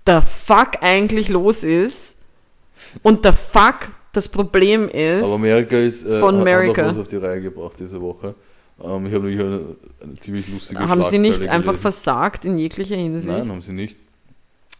der 0.06 0.22
Fuck 0.22 0.82
eigentlich 0.82 1.28
los 1.28 1.62
ist 1.62 2.16
und 3.02 3.24
der 3.24 3.34
Fuck 3.34 3.90
das 4.12 4.28
Problem 4.28 4.88
ist. 4.88 5.24
Aber 5.24 5.34
Amerika 5.34 5.76
ist 5.76 6.06
äh, 6.06 6.20
Von 6.20 6.40
America. 6.40 6.82
Hat 6.82 6.90
auch 6.90 6.96
was 6.96 7.02
auf 7.02 7.08
die 7.08 7.16
Reihe 7.16 7.40
gebracht 7.40 7.76
diese 7.78 8.00
Woche. 8.00 8.34
Ähm, 8.82 9.06
ich 9.06 9.14
habe 9.14 9.26
nämlich 9.26 9.40
eine, 9.40 9.60
eine 10.02 10.16
ziemlich 10.16 10.52
lustige 10.52 10.80
haben 10.80 11.02
sie 11.02 11.18
nicht 11.18 11.34
Schlagzeile 11.36 11.50
einfach 11.52 11.72
gelesen. 11.72 11.82
versagt 11.82 12.44
in 12.44 12.58
jeglicher 12.58 12.96
Hinsicht? 12.96 13.26
Nein, 13.28 13.48
haben 13.48 13.62
sie 13.62 13.72
nicht. 13.72 13.96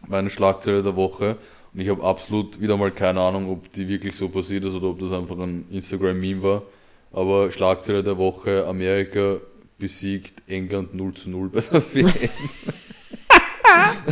War 0.07 0.19
eine 0.19 0.29
Schlagzeile 0.29 0.81
der 0.81 0.95
Woche 0.95 1.35
und 1.73 1.81
ich 1.81 1.89
habe 1.89 2.03
absolut 2.03 2.61
wieder 2.61 2.77
mal 2.77 2.91
keine 2.91 3.19
Ahnung, 3.21 3.49
ob 3.49 3.71
die 3.73 3.87
wirklich 3.87 4.15
so 4.15 4.29
passiert 4.29 4.63
ist 4.63 4.73
oder 4.73 4.87
ob 4.87 4.99
das 4.99 5.11
einfach 5.11 5.37
ein 5.37 5.65
Instagram-Meme 5.71 6.41
war. 6.41 6.63
Aber 7.11 7.51
Schlagzeile 7.51 8.03
der 8.03 8.17
Woche, 8.17 8.65
Amerika 8.67 9.37
besiegt 9.77 10.43
England 10.47 10.93
0 10.93 11.13
zu 11.13 11.29
0 11.29 11.49
bei 11.49 11.61
der 11.61 11.81
WM. 11.93 12.11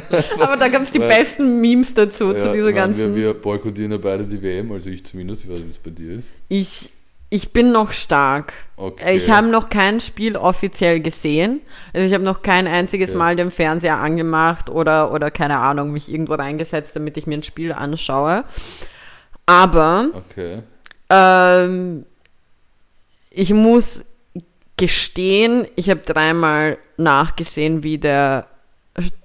Aber 0.40 0.58
da 0.58 0.68
gab 0.68 0.82
es 0.84 0.92
die 0.92 1.00
Weil- 1.00 1.08
besten 1.10 1.62
Memes 1.62 1.94
dazu, 1.94 2.34
zu 2.34 2.48
Ja, 2.48 2.52
dieser 2.54 2.66
nein, 2.66 2.76
ganzen. 2.76 3.16
Wir, 3.16 3.24
wir 3.28 3.34
boykottieren 3.34 3.92
ja 3.92 3.98
beide 3.98 4.24
die 4.24 4.42
WM, 4.42 4.72
also 4.72 4.90
ich 4.90 5.06
zumindest, 5.06 5.44
ich 5.44 5.50
weiß 5.50 5.58
nicht, 5.60 5.68
wie 5.68 5.72
es 5.72 5.78
bei 5.78 5.90
dir 5.92 6.20
ist. 6.20 6.30
Ich, 6.50 6.90
ich 7.30 7.52
bin 7.52 7.72
noch 7.72 7.92
stark. 7.92 8.54
Okay. 8.78 9.18
Ich 9.18 9.30
habe 9.30 9.48
noch 9.48 9.70
kein 9.70 10.00
Spiel 10.00 10.36
offiziell 10.38 11.02
gesehen. 11.02 11.62
Also 11.94 12.06
ich 12.08 12.14
habe 12.14 12.24
noch 12.24 12.42
kein 12.42 12.68
einziges 12.68 13.10
Okay. 13.10 13.18
Mal 13.20 13.36
den 13.36 13.52
Fernseher 13.52 13.98
angemacht 13.98 14.70
oder, 14.70 15.12
oder 15.12 15.30
keine 15.32 15.58
Ahnung, 15.58 15.92
mich 15.92 16.12
irgendwo 16.12 16.36
reingesetzt, 16.36 16.96
damit 16.96 17.18
ich 17.18 17.28
mir 17.28 17.36
ein 17.38 17.44
Spiel 17.44 17.74
anschaue. 17.74 18.44
Aber 19.46 20.08
Okay. 20.14 20.62
ähm, 21.10 22.06
ich 23.30 23.54
muss 23.54 24.06
gestehen, 24.78 25.66
ich 25.76 25.90
habe 25.90 26.02
dreimal 26.06 26.78
nachgesehen, 26.98 27.84
wie 27.84 27.98
der 27.98 28.48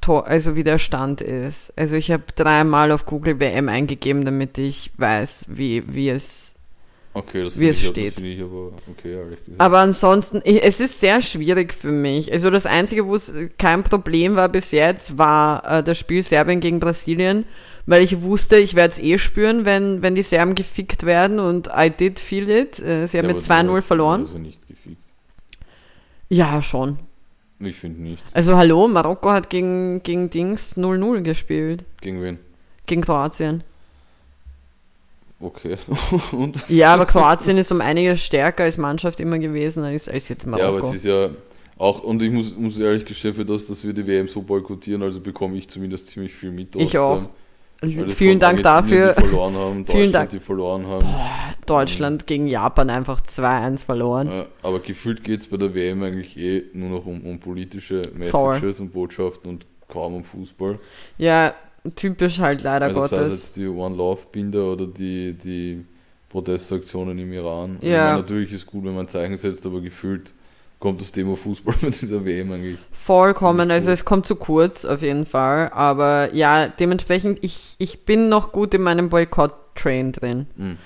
also 0.06 0.54
wie 0.56 0.64
der 0.64 0.78
Stand 0.78 1.20
ist. 1.20 1.72
Also 1.76 1.96
ich 1.96 2.10
habe 2.10 2.24
dreimal 2.36 2.92
auf 2.92 3.06
Google 3.06 3.40
WM 3.40 3.68
eingegeben, 3.68 4.24
damit 4.24 4.58
ich 4.58 4.90
weiß, 4.96 5.46
wie, 5.48 5.82
wie 5.94 6.08
es 6.10 6.48
Okay, 7.14 7.46
Wie 7.56 7.68
es 7.68 7.82
ich, 7.82 7.88
steht. 7.88 8.16
Aber 8.40 8.72
okay. 8.90 9.18
Aber 9.58 9.78
ansonsten, 9.80 10.40
ich- 10.44 10.62
es 10.64 10.80
ist 10.80 10.98
sehr 10.98 11.20
schwierig 11.20 11.74
für 11.74 11.90
mich. 11.92 12.32
Also 12.32 12.48
das 12.48 12.64
Einzige, 12.64 13.06
wo 13.06 13.14
es 13.14 13.34
kein 13.58 13.82
Problem 13.84 14.34
war 14.34 14.48
bis 14.48 14.70
jetzt, 14.70 15.18
war 15.18 15.62
äh, 15.70 15.82
das 15.82 15.98
Spiel 15.98 16.22
Serbien 16.22 16.60
gegen 16.60 16.80
Brasilien, 16.80 17.44
weil 17.84 18.02
ich 18.02 18.22
wusste, 18.22 18.56
ich 18.56 18.74
werde 18.76 18.92
es 18.92 18.98
eh 18.98 19.18
spüren, 19.18 19.66
wenn, 19.66 20.00
wenn 20.00 20.14
die 20.14 20.22
Serben 20.22 20.54
gefickt 20.54 21.04
werden 21.04 21.38
und 21.38 21.68
I 21.76 21.90
did 21.90 22.18
feel 22.18 22.48
it. 22.48 22.78
Äh, 22.78 23.06
sie 23.06 23.18
haben 23.18 23.28
Ja, 23.28 23.34
mit 23.34 23.44
aber 23.50 23.62
du 23.62 23.68
2-0 23.72 23.76
hast- 23.76 23.84
verloren. 23.86 24.20
Also. 24.22 24.38
Ja, 26.30 26.62
schon. 26.62 26.98
Ich 27.64 27.76
finde 27.76 28.02
nicht. 28.02 28.22
Also 28.32 28.56
hallo, 28.56 28.88
Marokko 28.88 29.30
hat 29.30 29.50
gegen, 29.50 30.02
gegen 30.02 30.30
Dings 30.30 30.76
0-0 30.76 31.20
gespielt. 31.22 31.84
Gegen 32.00 32.22
wen? 32.22 32.38
Gegen 32.86 33.02
Kroatien. 33.02 33.62
Okay. 35.40 35.76
Und? 36.32 36.68
Ja, 36.68 36.94
aber 36.94 37.06
Kroatien 37.06 37.58
ist 37.58 37.72
um 37.72 37.80
einiges 37.80 38.24
stärker 38.24 38.64
als 38.64 38.78
Mannschaft 38.78 39.18
immer 39.20 39.38
gewesen 39.38 39.82
als, 39.84 40.08
als 40.08 40.28
jetzt 40.28 40.46
Ja, 40.46 40.52
aber 40.52 40.62
Marokko. 40.62 40.88
es 40.88 40.94
ist 40.94 41.04
ja 41.04 41.30
auch, 41.78 42.02
und 42.04 42.22
ich 42.22 42.30
muss, 42.30 42.56
muss 42.56 42.78
ehrlich 42.78 43.04
gestehen, 43.04 43.34
für 43.34 43.44
das, 43.44 43.66
dass 43.66 43.84
wir 43.84 43.92
die 43.92 44.06
WM 44.06 44.28
so 44.28 44.42
boykottieren, 44.42 45.02
also 45.02 45.20
bekomme 45.20 45.56
ich 45.56 45.68
zumindest 45.68 46.06
ziemlich 46.08 46.32
viel 46.32 46.52
mit. 46.52 46.76
Ich 46.76 46.96
auch. 46.96 47.22
das 47.22 47.28
Vielen 47.82 48.38
Dank 48.38 48.62
dafür. 48.62 49.14
Die 49.14 49.20
verloren 49.22 49.54
haben, 49.54 49.74
Vielen 49.86 49.86
Deutschland, 49.86 50.14
Dank. 50.14 50.30
die 50.30 50.40
verloren 50.40 50.86
haben. 50.86 51.06
Deutschland 51.66 52.26
gegen 52.26 52.46
Japan 52.46 52.90
einfach 52.90 53.20
2-1 53.20 53.84
verloren. 53.84 54.28
Äh, 54.28 54.44
aber 54.62 54.80
gefühlt 54.80 55.24
geht 55.24 55.40
es 55.40 55.46
bei 55.48 55.56
der 55.56 55.74
WM 55.74 56.02
eigentlich 56.02 56.36
eh 56.36 56.64
nur 56.74 56.90
noch 56.90 57.06
um, 57.06 57.22
um 57.24 57.38
politische 57.40 58.02
Messages 58.14 58.80
und 58.80 58.92
Botschaften 58.92 59.50
und 59.50 59.66
kaum 59.88 60.14
um 60.14 60.24
Fußball. 60.24 60.78
Ja, 61.18 61.54
typisch 61.96 62.38
halt 62.38 62.62
leider 62.62 62.86
also 62.86 63.00
Gottes. 63.00 63.32
jetzt 63.32 63.56
die 63.56 63.66
One 63.66 63.96
Love 63.96 64.20
Binder 64.30 64.72
oder 64.72 64.86
die, 64.86 65.34
die 65.34 65.84
Protestaktionen 66.28 67.18
im 67.18 67.32
Iran. 67.32 67.76
Und 67.76 67.82
Ja. 67.82 68.06
Meine, 68.06 68.20
natürlich 68.22 68.52
ist 68.52 68.66
gut, 68.66 68.84
wenn 68.84 68.94
man 68.94 69.08
Zeichen 69.08 69.36
setzt, 69.36 69.66
aber 69.66 69.80
gefühlt 69.80 70.32
kommt 70.82 71.00
das 71.00 71.12
Thema 71.12 71.36
Fußball 71.36 71.76
mit 71.82 72.02
dieser 72.02 72.24
WM 72.24 72.50
eigentlich. 72.50 72.78
Vollkommen, 72.90 73.70
also 73.70 73.92
es 73.92 74.04
kommt 74.04 74.26
zu 74.26 74.34
kurz 74.34 74.84
auf 74.84 75.00
jeden 75.00 75.26
Fall. 75.26 75.70
Aber 75.72 76.34
ja, 76.34 76.66
dementsprechend, 76.68 77.38
ich, 77.42 77.76
ich 77.78 78.04
bin 78.04 78.28
noch 78.28 78.50
gut 78.50 78.74
in 78.74 78.82
meinem 78.82 79.08
Boykott-Train 79.08 80.10
drin. 80.10 80.46
Mhm. 80.56 80.78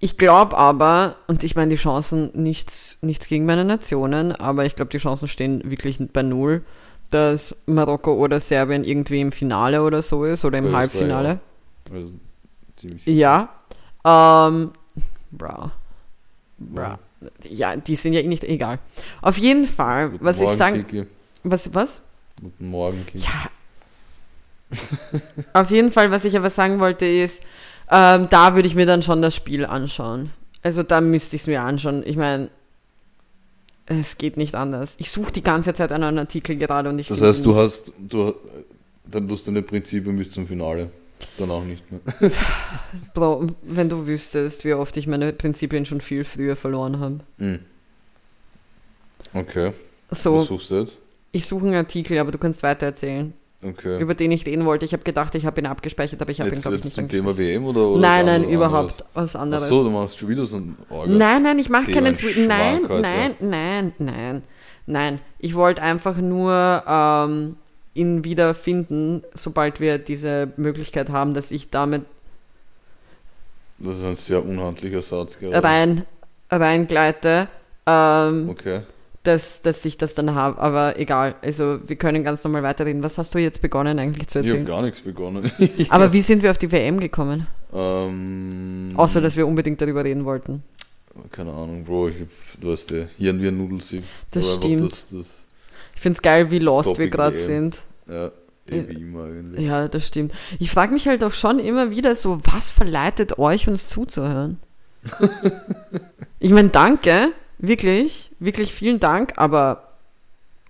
Ich 0.00 0.18
glaube 0.18 0.58
aber, 0.58 1.14
und 1.28 1.44
ich 1.44 1.54
meine 1.54 1.70
die 1.70 1.76
Chancen, 1.76 2.30
nichts, 2.34 2.98
nichts 3.02 3.28
gegen 3.28 3.46
meine 3.46 3.64
Nationen, 3.64 4.32
aber 4.32 4.66
ich 4.66 4.74
glaube 4.74 4.90
die 4.90 4.98
Chancen 4.98 5.28
stehen 5.28 5.70
wirklich 5.70 5.98
bei 6.12 6.22
null, 6.22 6.62
dass 7.10 7.54
Marokko 7.66 8.14
oder 8.14 8.40
Serbien 8.40 8.82
irgendwie 8.82 9.20
im 9.20 9.30
Finale 9.30 9.84
oder 9.84 10.02
so 10.02 10.24
ist 10.24 10.44
oder 10.44 10.58
im 10.58 10.72
Bei 10.72 10.78
Halbfinale. 10.78 11.38
Also 11.92 12.10
ziemlich 12.74 13.06
Ja. 13.06 13.50
Ähm, 14.04 14.72
bra. 15.30 15.70
Bra. 16.58 16.82
Ja. 16.82 16.98
Ja, 17.48 17.76
die 17.76 17.96
sind 17.96 18.12
ja 18.12 18.20
eh 18.20 18.26
nicht 18.26 18.44
egal. 18.44 18.78
Auf 19.20 19.38
jeden 19.38 19.66
Fall, 19.66 20.10
Guten 20.10 20.24
was 20.24 20.36
ich 20.36 20.42
Morgen, 20.42 20.58
sagen. 20.58 20.86
Kiki. 20.86 21.06
Was, 21.44 21.74
was? 21.74 22.02
Guten 22.40 22.68
Morgen, 22.70 23.06
Kiki. 23.06 23.24
Ja. 23.24 23.50
Auf 25.52 25.70
jeden 25.70 25.92
Fall, 25.92 26.10
was 26.10 26.24
ich 26.24 26.36
aber 26.36 26.50
sagen 26.50 26.80
wollte, 26.80 27.04
ist, 27.06 27.44
ähm, 27.90 28.28
da 28.30 28.54
würde 28.54 28.66
ich 28.66 28.74
mir 28.74 28.86
dann 28.86 29.02
schon 29.02 29.20
das 29.20 29.34
Spiel 29.34 29.66
anschauen. 29.66 30.30
Also 30.62 30.82
da 30.82 31.00
müsste 31.00 31.36
ich 31.36 31.42
es 31.42 31.48
mir 31.48 31.60
anschauen. 31.62 32.02
Ich 32.06 32.16
meine, 32.16 32.48
es 33.86 34.16
geht 34.16 34.36
nicht 34.36 34.54
anders. 34.54 34.96
Ich 34.98 35.10
suche 35.10 35.32
die 35.32 35.42
ganze 35.42 35.74
Zeit 35.74 35.92
einen 35.92 36.18
Artikel 36.18 36.56
gerade 36.56 36.88
und 36.88 36.98
ich 36.98 37.08
Das 37.08 37.20
heißt, 37.20 37.44
du 37.44 37.54
hast, 37.56 37.92
du, 37.98 38.34
dann 39.04 39.30
hast 39.30 39.46
deine 39.46 39.62
Prinzipien 39.62 40.16
bis 40.16 40.30
zum 40.30 40.46
Finale. 40.46 40.90
Danach 41.38 41.62
nicht 41.64 41.82
mehr. 41.90 42.00
Bro, 43.14 43.46
wenn 43.62 43.88
du 43.88 44.06
wüsstest, 44.06 44.64
wie 44.64 44.74
oft 44.74 44.96
ich 44.96 45.06
meine 45.06 45.32
Prinzipien 45.32 45.84
schon 45.84 46.00
viel 46.00 46.24
früher 46.24 46.56
verloren 46.56 47.00
habe. 47.00 47.20
Mhm. 47.38 47.60
Okay. 49.34 49.72
Was 50.08 50.22
So, 50.22 50.42
suchst 50.42 50.70
du 50.70 50.74
jetzt? 50.80 50.96
ich 51.32 51.46
suche 51.46 51.66
einen 51.66 51.76
Artikel, 51.76 52.18
aber 52.18 52.30
du 52.32 52.38
kannst 52.38 52.62
weiter 52.62 52.86
erzählen, 52.86 53.32
Okay. 53.64 54.00
über 54.00 54.14
den 54.14 54.30
ich 54.32 54.44
reden 54.44 54.64
wollte. 54.66 54.84
Ich 54.84 54.92
habe 54.92 55.04
gedacht, 55.04 55.34
ich 55.34 55.46
habe 55.46 55.60
ihn 55.60 55.66
abgespeichert, 55.66 56.20
aber 56.20 56.30
ich 56.30 56.40
habe 56.40 56.50
ihn, 56.50 56.60
glaube 56.60 56.76
ich, 56.76 56.84
jetzt 56.84 56.84
nicht 56.84 56.94
zum 56.96 57.08
Thema. 57.08 57.36
WM 57.38 57.64
oder? 57.64 57.88
oder 57.88 58.00
Nein, 58.00 58.26
nein, 58.26 58.44
überhaupt 58.48 59.04
was 59.14 59.36
anderes. 59.36 59.62
Ach 59.64 59.68
so, 59.68 59.84
du 59.84 59.90
machst 59.90 60.18
schon 60.18 60.28
wieder 60.28 60.44
so 60.46 60.56
ein. 60.58 60.76
Nein, 61.06 61.42
nein, 61.44 61.58
ich 61.58 61.68
mache 61.70 61.90
keinen 61.92 62.08
ein 62.08 62.14
Sweet. 62.16 62.46
Nein, 62.48 62.82
nein, 63.00 63.34
nein, 63.40 63.92
nein, 63.98 64.42
nein. 64.86 65.18
Ich 65.38 65.54
wollte 65.54 65.80
einfach 65.80 66.16
nur 66.18 66.82
ähm, 66.86 67.56
ihn 67.94 68.24
wieder 68.24 68.54
finden, 68.54 69.22
sobald 69.34 69.80
wir 69.80 69.98
diese 69.98 70.52
Möglichkeit 70.56 71.10
haben, 71.10 71.34
dass 71.34 71.50
ich 71.50 71.70
damit 71.70 72.02
Das 73.78 73.96
ist 73.98 74.04
ein 74.04 74.16
sehr 74.16 74.44
unhandlicher 74.44 75.02
Satz 75.02 75.38
gerade. 75.38 75.62
rein 75.62 76.04
reingleite, 76.50 77.48
ähm, 77.86 78.48
Okay. 78.50 78.82
dass, 79.22 79.62
dass 79.62 79.84
ich 79.84 79.96
das 79.98 80.14
dann 80.14 80.34
habe. 80.34 80.58
Aber 80.60 80.98
egal, 80.98 81.34
also 81.42 81.78
wir 81.86 81.96
können 81.96 82.24
ganz 82.24 82.44
normal 82.44 82.62
weiterreden. 82.62 83.02
Was 83.02 83.16
hast 83.18 83.34
du 83.34 83.38
jetzt 83.38 83.62
begonnen 83.62 83.98
eigentlich 83.98 84.28
zu 84.28 84.40
Ich 84.40 84.46
habe 84.46 84.58
erzählen? 84.58 84.66
gar 84.66 84.82
nichts 84.82 85.00
begonnen. 85.00 85.50
Aber 85.88 86.12
wie 86.12 86.20
sind 86.20 86.42
wir 86.42 86.50
auf 86.50 86.58
die 86.58 86.70
WM 86.70 87.00
gekommen? 87.00 87.46
ähm, 87.72 88.92
Außer, 88.96 89.20
dass 89.22 89.36
wir 89.36 89.46
unbedingt 89.46 89.80
darüber 89.80 90.04
reden 90.04 90.24
wollten. 90.26 90.62
Keine 91.30 91.52
Ahnung, 91.52 91.84
Bro. 91.84 92.08
Ich 92.08 92.20
hab, 92.20 92.28
du 92.60 92.68
weißt 92.72 92.90
ja, 92.92 93.04
Hirn 93.18 93.40
wie 93.42 93.48
ein 93.48 93.56
Nudelsieb. 93.56 94.02
Das 94.30 94.44
Aber 94.44 94.54
stimmt. 94.62 94.82
Das, 94.92 95.08
das, 95.10 95.41
finde 96.02 96.16
es 96.16 96.22
geil, 96.22 96.50
wie 96.50 96.58
lost 96.58 96.98
wir 96.98 97.08
gerade 97.08 97.36
sind. 97.36 97.82
ja, 98.08 98.26
eh 98.68 98.88
wie 98.88 98.94
immer. 98.94 99.28
Ja, 99.58 99.88
das 99.88 100.06
stimmt. 100.08 100.32
Ich 100.58 100.70
frage 100.70 100.92
mich 100.92 101.06
halt 101.08 101.24
auch 101.24 101.32
schon 101.32 101.58
immer 101.58 101.90
wieder 101.90 102.14
so, 102.14 102.38
was 102.44 102.70
verleitet 102.70 103.38
euch, 103.38 103.68
uns 103.68 103.88
zuzuhören? 103.88 104.58
ich 106.38 106.50
meine, 106.52 106.68
danke, 106.68 107.28
wirklich, 107.58 108.30
wirklich 108.38 108.72
vielen 108.72 109.00
Dank, 109.00 109.32
aber 109.36 109.94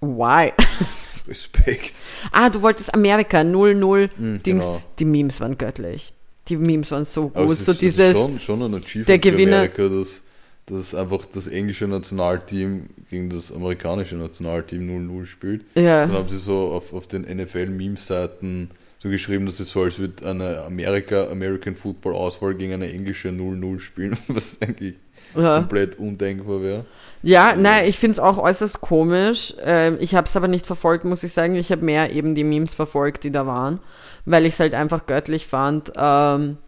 why? 0.00 0.52
Respekt. 1.28 1.92
ah, 2.32 2.50
du 2.50 2.62
wolltest 2.62 2.92
Amerika 2.94 3.44
00 3.44 4.10
Mhm, 4.16 4.42
Dings. 4.42 4.64
genau. 4.64 4.82
Die 4.98 5.04
Memes 5.04 5.40
waren 5.40 5.56
göttlich. 5.56 6.12
Die 6.48 6.56
Memes 6.56 6.90
waren 6.90 7.04
so 7.04 7.28
gut. 7.28 7.56
so 7.56 7.72
dieses, 7.72 8.16
schon, 8.16 8.40
schon 8.40 8.82
der 9.06 9.18
Gewinner- 9.18 9.58
Amerika, 9.58 9.88
dass, 9.88 10.21
dass 10.66 10.94
einfach 10.94 11.26
das 11.26 11.46
englische 11.46 11.88
Nationalteam 11.88 12.90
gegen 13.10 13.30
das 13.30 13.52
amerikanische 13.52 14.16
Nationalteam 14.16 14.82
0-0 14.82 15.26
spielt. 15.26 15.64
ja, 15.74 16.06
Dann 16.06 16.14
haben 16.14 16.28
sie 16.28 16.38
so 16.38 16.68
auf, 16.68 16.92
auf 16.92 17.06
den 17.06 17.22
NFL-Meme-Seiten 17.22 18.70
so 19.02 19.08
geschrieben, 19.08 19.46
dass 19.46 19.58
es 19.58 19.72
so 19.72 19.82
als 19.82 19.98
würde 19.98 20.24
eine 20.28 20.62
Amerika, 20.62 21.28
American 21.28 21.74
Football 21.74 22.14
Auswahl 22.14 22.54
gegen 22.54 22.72
eine 22.72 22.92
englische 22.92 23.30
0-0 23.30 23.80
spielen, 23.80 24.16
was 24.28 24.62
eigentlich 24.62 24.94
ja. 25.34 25.58
komplett 25.58 25.98
undenkbar 25.98 26.62
wäre. 26.62 26.84
Ja, 27.24 27.54
nein, 27.56 27.86
ich 27.86 27.98
finde 27.98 28.12
es 28.12 28.18
auch 28.20 28.38
äußerst 28.38 28.80
komisch. 28.80 29.54
Ähm, 29.64 29.96
ich 30.00 30.14
habe 30.14 30.26
es 30.26 30.36
aber 30.36 30.48
nicht 30.48 30.66
verfolgt, 30.66 31.04
muss 31.04 31.22
ich 31.22 31.32
sagen. 31.32 31.54
Ich 31.56 31.70
habe 31.70 31.84
mehr 31.84 32.12
eben 32.12 32.34
die 32.34 32.44
Memes 32.44 32.74
verfolgt, 32.74 33.24
die 33.24 33.30
da 33.30 33.46
waren, 33.46 33.80
weil 34.24 34.46
ich 34.46 34.54
es 34.54 34.60
halt 34.60 34.74
einfach 34.74 35.06
göttlich 35.06 35.46
fand. 35.46 35.92
Ähm, 35.96 36.58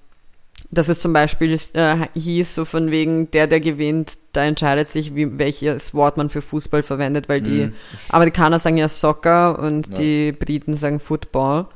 dass 0.75 0.89
es 0.89 1.01
zum 1.01 1.13
Beispiel 1.13 1.59
äh, 1.75 1.97
hieß, 2.15 2.55
so 2.55 2.65
von 2.65 2.91
wegen, 2.91 3.31
der, 3.31 3.47
der 3.47 3.61
gewinnt, 3.61 4.13
da 4.33 4.45
entscheidet 4.45 4.89
sich, 4.89 5.15
wie, 5.15 5.39
welches 5.39 5.95
Wort 5.95 6.17
man 6.17 6.29
für 6.31 6.43
Fußball 6.43 6.83
verwendet, 6.83 7.29
weil 7.29 7.41
die 7.41 7.67
Mhm. 7.67 7.75
Amerikaner 8.11 8.59
sagen 8.59 8.77
ja 8.77 8.89
Soccer 8.89 9.59
und 9.59 9.89
Ja. 9.89 9.95
die 9.95 10.33
Briten 10.33 10.75
sagen 10.75 11.01
Football. 11.01 11.67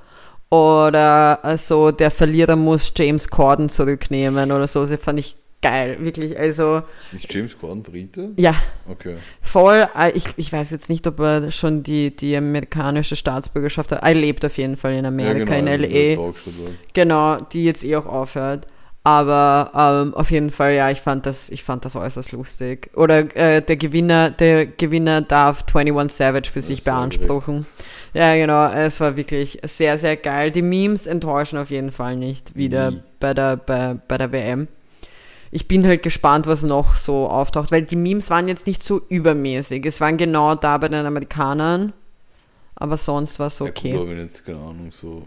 Oder 0.51 1.45
also 1.45 1.91
der 1.91 2.11
Verlierer 2.11 2.57
muss 2.57 2.93
James 2.97 3.29
Corden 3.29 3.69
zurücknehmen 3.69 4.51
oder 4.51 4.67
so. 4.67 4.85
Das 4.87 4.99
fand 5.01 5.19
ich 5.19 5.37
geil, 5.61 5.99
wirklich. 6.01 6.39
Also, 6.39 6.83
Ist 7.13 7.33
James 7.33 7.59
Corden 7.59 7.83
Brite? 7.83 8.31
ja, 8.37 8.55
Okay. 8.89 9.17
Voll, 9.43 9.87
äh, 9.99 10.11
ich, 10.13 10.25
ich 10.37 10.51
weiß 10.53 10.71
jetzt 10.71 10.89
nicht, 10.89 11.07
ob 11.07 11.21
er 11.21 11.51
schon 11.51 11.83
die, 11.83 12.15
die 12.17 12.35
amerikanische 12.37 13.17
Staatsbürgerschaft 13.17 13.93
hat. 13.93 14.03
Er 14.03 14.15
lebt 14.15 14.45
auf 14.45 14.57
jeden 14.57 14.77
Fall 14.77 14.95
in 14.95 15.05
Amerika, 15.05 15.53
ja, 15.55 15.61
genau, 15.61 15.73
in 15.73 15.83
LA. 15.83 16.33
Genau, 16.95 17.37
die 17.53 17.65
jetzt 17.65 17.85
eh 17.85 17.97
auch 17.97 18.07
aufhört. 18.07 18.67
Aber 19.09 19.71
ähm, 19.75 20.13
auf 20.13 20.31
jeden 20.31 20.51
Fall, 20.51 20.75
ja, 20.75 20.91
ich 20.91 21.01
fand 21.01 21.25
das, 21.25 21.49
ich 21.49 21.65
fand 21.65 21.87
das 21.87 21.97
äußerst 21.97 22.33
lustig. 22.33 22.91
Oder 22.95 23.35
äh, 23.35 23.63
der 23.63 23.77
Gewinner, 23.79 24.31
der 24.31 24.67
Gewinner 24.67 25.23
darf 25.23 25.65
21 25.75 26.15
Savage 26.15 26.51
für 26.51 26.61
sich 26.61 26.85
beanspruchen. 26.85 27.65
Ja, 28.13 28.35
genau, 28.35 28.67
es 28.69 29.01
war 29.01 29.17
wirklich 29.17 29.61
sehr, 29.65 29.97
sehr 29.97 30.17
geil. 30.19 30.51
Die 30.51 30.61
Memes 30.61 31.07
enttäuschen 31.07 31.59
auf 31.59 31.71
jeden 31.71 31.91
Fall 31.91 32.17
nicht 32.17 32.55
wieder 32.55 32.91
Nie. 32.91 33.03
bei 33.19 33.33
der, 33.33 33.57
bei, 33.57 33.97
bei 34.07 34.19
der 34.19 34.31
WM. 34.31 34.69
Ich 35.53 35.67
bin 35.69 35.87
halt 35.87 36.03
gespannt, 36.03 36.47
was 36.47 36.63
noch 36.63 36.95
so 36.95 37.29
auftaucht, 37.31 37.73
weil 37.73 37.81
die 37.85 37.97
Memes 37.97 38.29
waren 38.29 38.47
jetzt 38.47 38.67
nicht 38.67 38.85
so 38.85 39.01
übermäßig. 39.09 39.87
Es 39.87 40.03
waren 40.03 40.19
genau 40.19 40.55
da 40.55 40.77
bei 40.77 40.89
den 40.89 41.07
Amerikanern, 41.07 41.95
aber 42.75 42.99
sonst 42.99 43.39
war 43.39 43.47
es 43.47 43.59
Ja, 43.59 43.65
gut, 43.69 43.79
okay. 43.79 43.95
aber 43.95 44.09
wenn 44.11 44.19
jetzt, 44.19 44.45
keine 44.45 44.59
Ahnung, 44.59 44.89
so, 44.93 45.23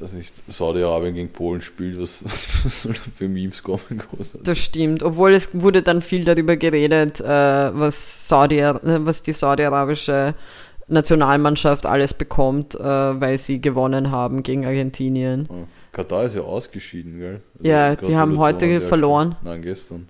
weiß 0.00 0.12
nicht, 0.12 0.34
Saudi-Arabien 0.52 1.14
gegen 1.14 1.28
Polen 1.30 1.60
spielt, 1.60 2.00
was, 2.00 2.24
was 2.64 2.82
soll 2.82 2.92
da 2.92 3.00
für 3.16 3.28
Memes 3.28 3.62
kommen? 3.62 3.80
Großartig. 3.88 4.42
Das 4.44 4.58
stimmt, 4.58 5.02
obwohl 5.02 5.32
es 5.32 5.50
wurde 5.54 5.82
dann 5.82 6.02
viel 6.02 6.24
darüber 6.24 6.56
geredet, 6.56 7.20
äh, 7.20 7.24
was, 7.24 8.28
Saudi, 8.28 8.58
äh, 8.58 8.74
was 8.82 9.22
die 9.22 9.32
saudi-arabische 9.32 10.34
Nationalmannschaft 10.88 11.86
alles 11.86 12.14
bekommt, 12.14 12.74
äh, 12.74 12.80
weil 12.80 13.38
sie 13.38 13.60
gewonnen 13.60 14.10
haben 14.10 14.42
gegen 14.42 14.66
Argentinien. 14.66 15.48
Katar 15.92 16.24
ist 16.24 16.36
ja 16.36 16.42
ausgeschieden, 16.42 17.18
gell? 17.18 17.40
Also 17.54 17.66
Ja, 17.66 17.96
die 17.96 18.16
haben 18.16 18.38
heute 18.38 18.80
verloren. 18.82 19.36
Nein, 19.42 19.62
gestern. 19.62 20.08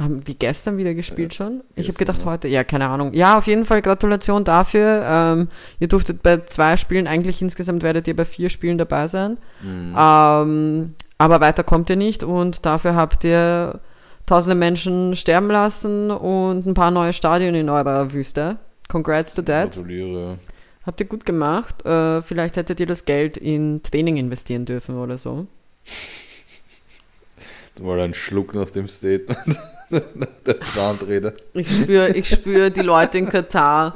Haben 0.00 0.24
die 0.24 0.38
gestern 0.38 0.78
wieder 0.78 0.94
gespielt 0.94 1.34
Ja, 1.34 1.44
schon? 1.44 1.60
Ich 1.74 1.86
habe 1.88 1.98
gedacht 1.98 2.20
ja. 2.20 2.24
heute. 2.24 2.48
Ja, 2.48 2.64
keine 2.64 2.88
Ahnung. 2.88 3.12
Ja, 3.12 3.36
auf 3.36 3.46
jeden 3.46 3.66
Fall 3.66 3.82
Gratulation 3.82 4.44
dafür. 4.44 5.04
Ähm, 5.04 5.48
ihr 5.78 5.88
durftet 5.88 6.22
bei 6.22 6.38
zwei 6.38 6.78
Spielen, 6.78 7.06
eigentlich 7.06 7.42
insgesamt 7.42 7.82
werdet 7.82 8.08
ihr 8.08 8.16
bei 8.16 8.24
vier 8.24 8.48
Spielen 8.48 8.78
dabei 8.78 9.08
sein. 9.08 9.36
Mhm. 9.62 9.94
Ähm, 9.98 10.94
aber 11.18 11.42
weiter 11.42 11.64
kommt 11.64 11.90
ihr 11.90 11.96
nicht 11.96 12.24
und 12.24 12.64
dafür 12.64 12.94
habt 12.94 13.24
ihr 13.24 13.80
tausende 14.24 14.54
Menschen 14.54 15.16
sterben 15.16 15.48
lassen 15.48 16.10
und 16.10 16.64
ein 16.64 16.72
paar 16.72 16.90
neue 16.90 17.12
Stadien 17.12 17.54
in 17.54 17.68
eurer 17.68 18.14
Wüste 18.14 18.56
Congrats 18.88 19.34
to 19.34 19.42
that. 19.42 19.72
Gratuliere. 19.72 20.38
Habt 20.86 21.00
ihr 21.00 21.06
gut 21.06 21.26
gemacht. 21.26 21.84
Äh, 21.84 22.22
vielleicht 22.22 22.56
hättet 22.56 22.80
ihr 22.80 22.86
das 22.86 23.04
Geld 23.04 23.36
in 23.36 23.82
Training 23.82 24.16
investieren 24.16 24.64
dürfen 24.64 24.96
oder 24.96 25.18
so. 25.18 25.46
Mal 27.80 28.00
einen 28.00 28.14
Schluck 28.14 28.54
nach 28.54 28.70
dem 28.70 28.88
Statement. 28.88 29.58
nach 30.14 30.28
der 30.46 30.54
Brandrede. 30.54 31.34
Ich 31.54 31.70
spüre 31.70 32.08
ich 32.10 32.28
spür, 32.28 32.70
die 32.70 32.82
Leute 32.82 33.18
in 33.18 33.28
Katar 33.28 33.92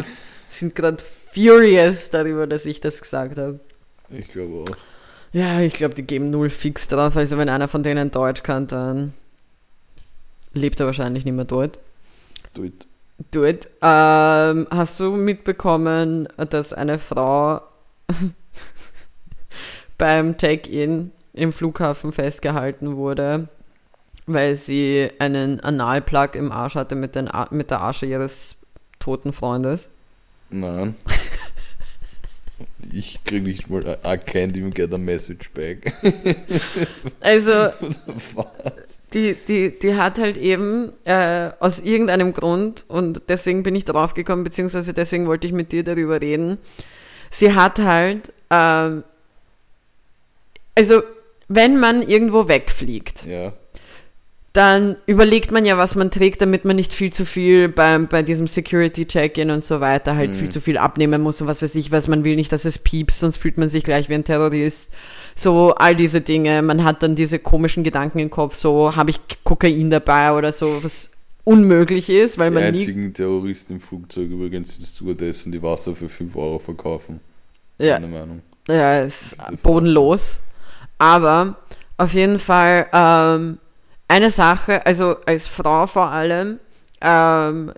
sind 0.49 0.75
gerade 0.75 1.03
furious 1.03 2.11
darüber, 2.11 2.47
dass 2.47 2.67
ich 2.67 2.81
das 2.81 3.01
gesagt 3.01 3.39
habe. 3.39 3.61
Ich 4.11 4.29
glaube 4.29 4.65
auch. 4.71 4.77
Ja, 5.33 5.61
ich 5.61 5.75
glaube, 5.75 5.95
die 5.95 6.05
geben 6.05 6.31
null 6.31 6.51
fix 6.51 6.87
drauf. 6.87 7.17
Also 7.17 7.39
wenn 7.39 7.49
einer 7.49 7.67
von 7.67 7.83
denen 7.83 8.11
Deutsch 8.11 8.43
kann, 8.43 8.67
dann 8.69 9.15
lebt 10.53 10.79
er 10.79 10.87
wahrscheinlich 10.87 11.25
nicht 11.25 11.35
mehr 11.35 11.45
dort. 11.45 11.79
Do 12.55 12.65
it. 12.65 12.87
Do 13.33 13.45
it. 13.45 13.69
Ähm, 13.83 14.69
hast 14.71 15.01
du 15.01 15.11
mitbekommen, 15.11 16.29
dass 16.51 16.73
eine 16.73 16.99
Frau 16.99 17.63
beim 19.99 20.37
Check-in 20.37 21.11
im 21.33 21.53
Flughafen 21.53 22.13
festgehalten 22.13 22.97
wurde, 22.97 23.49
weil 24.27 24.57
sie 24.57 25.11
einen 25.19 25.61
Analplug 25.61 26.35
im 26.35 26.53
Arsch 26.53 26.75
hatte 26.75 26.95
mit, 26.95 27.15
den 27.15 27.29
Ar 27.29 27.49
mit 27.51 27.71
der 27.71 27.83
Asche 27.83 28.07
ihres 28.07 28.57
toten 28.99 29.33
Freundes? 29.33 29.91
Nein. 30.51 30.97
Ich 32.93 33.23
krieg 33.25 33.43
nicht 33.43 33.69
mal, 33.69 33.99
I 34.05 34.17
can't 34.17 34.57
even 34.57 34.73
get 34.73 34.93
a 34.93 34.99
message 34.99 35.51
back. 35.53 35.93
Also, 37.21 37.71
die, 39.15 39.35
die, 39.49 39.79
die 39.79 39.95
hat 39.95 40.19
halt 40.19 40.37
eben 40.37 40.93
äh, 41.05 41.51
aus 41.61 41.81
irgendeinem 41.81 42.33
Grund, 42.33 42.85
und 42.89 43.23
deswegen 43.29 43.63
bin 43.63 43.75
ich 43.75 43.85
drauf 43.85 44.15
gekommen, 44.15 44.45
beziehungsweise 44.45 44.93
deswegen 44.93 45.27
wollte 45.27 45.47
ich 45.47 45.53
mit 45.53 45.73
dir 45.73 45.83
darüber 45.83 46.21
reden. 46.21 46.59
Sie 47.31 47.53
hat 47.55 47.79
halt, 47.79 48.33
ähm, 48.51 49.03
also 50.75 51.03
wenn 51.49 51.79
man 51.79 52.03
irgendwo 52.03 52.49
wegfliegt, 52.49 53.27
ja. 53.27 53.53
Dann 54.55 54.95
überlegt 55.07 55.51
man 55.51 55.65
ja, 55.67 55.77
was 55.77 55.97
man 55.97 56.13
trägt, 56.13 56.41
damit 56.41 56.65
man 56.65 56.77
nicht 56.77 56.95
viel 56.95 57.13
zu 57.13 57.27
viel 57.27 57.69
beim, 57.69 58.07
bei 58.07 58.23
diesem 58.23 58.47
Security-Check-In 58.47 59.51
und 59.51 59.65
so 59.65 59.81
weiter 59.81 60.15
halt 60.15 60.31
Mhm. 60.31 60.35
viel 60.37 60.49
zu 60.51 60.61
viel 60.61 60.79
abnehmen 60.79 61.21
muss 61.23 61.41
und 61.41 61.49
was 61.49 61.61
weiß 61.61 61.75
ich 61.75 61.91
was. 61.91 62.07
Man 62.07 62.23
will 62.23 62.37
nicht, 62.37 62.53
dass 62.53 62.65
es 62.65 62.79
piepst, 62.79 63.19
sonst 63.19 63.37
fühlt 63.39 63.59
man 63.59 63.69
sich 63.69 63.83
gleich 63.83 64.09
wie 64.09 64.15
ein 64.15 64.25
Terrorist. 64.25 64.95
So, 65.35 65.75
all 65.75 65.97
diese 65.97 66.21
Dinge. 66.21 66.63
Man 66.63 66.85
hat 66.85 67.03
dann 67.03 67.17
diese 67.17 67.41
komischen 67.41 67.83
Gedanken 67.83 68.21
im 68.21 68.31
Kopf, 68.31 68.55
so, 68.55 68.95
habe 68.95 69.11
ich 69.11 69.19
Kokain 69.43 69.91
dabei 69.91 70.33
oder 70.33 70.53
so, 70.53 70.85
was 70.85 71.11
unmöglich 71.43 72.09
ist, 72.09 72.39
weil 72.39 72.51
Die 72.51 72.55
man 72.55 72.63
nie... 72.63 72.69
einzigen 72.81 73.13
Terroristen 73.13 73.75
im 73.75 73.81
Flugzeug 73.81 74.31
übrigens 74.31 74.75
sind 74.75 74.87
Stewardessen, 74.87 75.51
die 75.51 75.63
Wasser 75.63 75.97
für 75.97 76.09
5 76.09 76.35
Euro 76.37 76.61
verkaufen. 76.61 77.19
Ja, 77.79 77.99
Meine 77.99 78.07
Meinung. 78.07 78.43
Ja, 78.69 79.03
ist 79.03 79.37
bodenlos. 79.65 80.39
Aber 80.97 81.57
auf 81.99 82.15
jeden 82.15 82.39
Fall 82.39 82.87
ähm, 82.93 83.59
eine 84.15 84.31
Sache, 84.31 84.87
also 84.87 85.17
als 85.27 85.49
Frau 85.49 85.89
vor 85.89 86.07
allem, 86.07 86.61
ähm, 87.01 87.73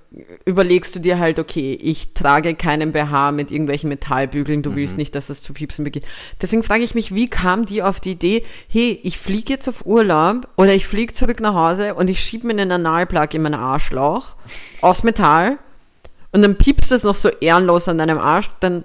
überlegst 0.44 0.94
du 0.94 1.00
dir 1.00 1.18
halt, 1.18 1.38
okay, 1.38 1.72
ich 1.72 2.12
trage 2.12 2.54
keinen 2.54 2.92
BH 2.92 3.32
mit 3.32 3.50
irgendwelchen 3.50 3.88
Metallbügeln, 3.88 4.62
du 4.62 4.76
willst 4.76 4.98
nicht, 4.98 5.14
dass 5.14 5.28
das 5.28 5.40
zu 5.40 5.54
piepsen 5.54 5.82
beginnt. 5.82 6.04
Deswegen 6.42 6.62
frage 6.62 6.84
ich 6.84 6.94
mich, 6.94 7.14
wie 7.14 7.30
kam 7.30 7.64
die 7.64 7.82
auf 7.82 8.00
die 8.00 8.12
Idee, 8.12 8.44
hey, 8.68 9.00
ich 9.02 9.18
fliege 9.18 9.54
jetzt 9.54 9.66
auf 9.66 9.86
Urlaub 9.86 10.46
oder 10.58 10.74
ich 10.74 10.86
fliege 10.86 11.14
zurück 11.14 11.40
nach 11.40 11.54
Hause 11.54 11.94
und 11.94 12.10
ich 12.10 12.20
schiebe 12.20 12.46
mir 12.46 12.52
einen 12.52 12.70
Analplug 12.70 13.32
in 13.32 13.40
meinen 13.40 13.54
Arschloch 13.54 14.36
aus 14.82 15.04
Metall 15.04 15.56
und 16.32 16.42
dann 16.42 16.58
piepst 16.58 16.92
es 16.92 17.02
noch 17.02 17.14
so 17.14 17.30
ehrenlos 17.30 17.88
an 17.88 17.96
deinem 17.96 18.18
Arsch, 18.18 18.50
dann 18.60 18.84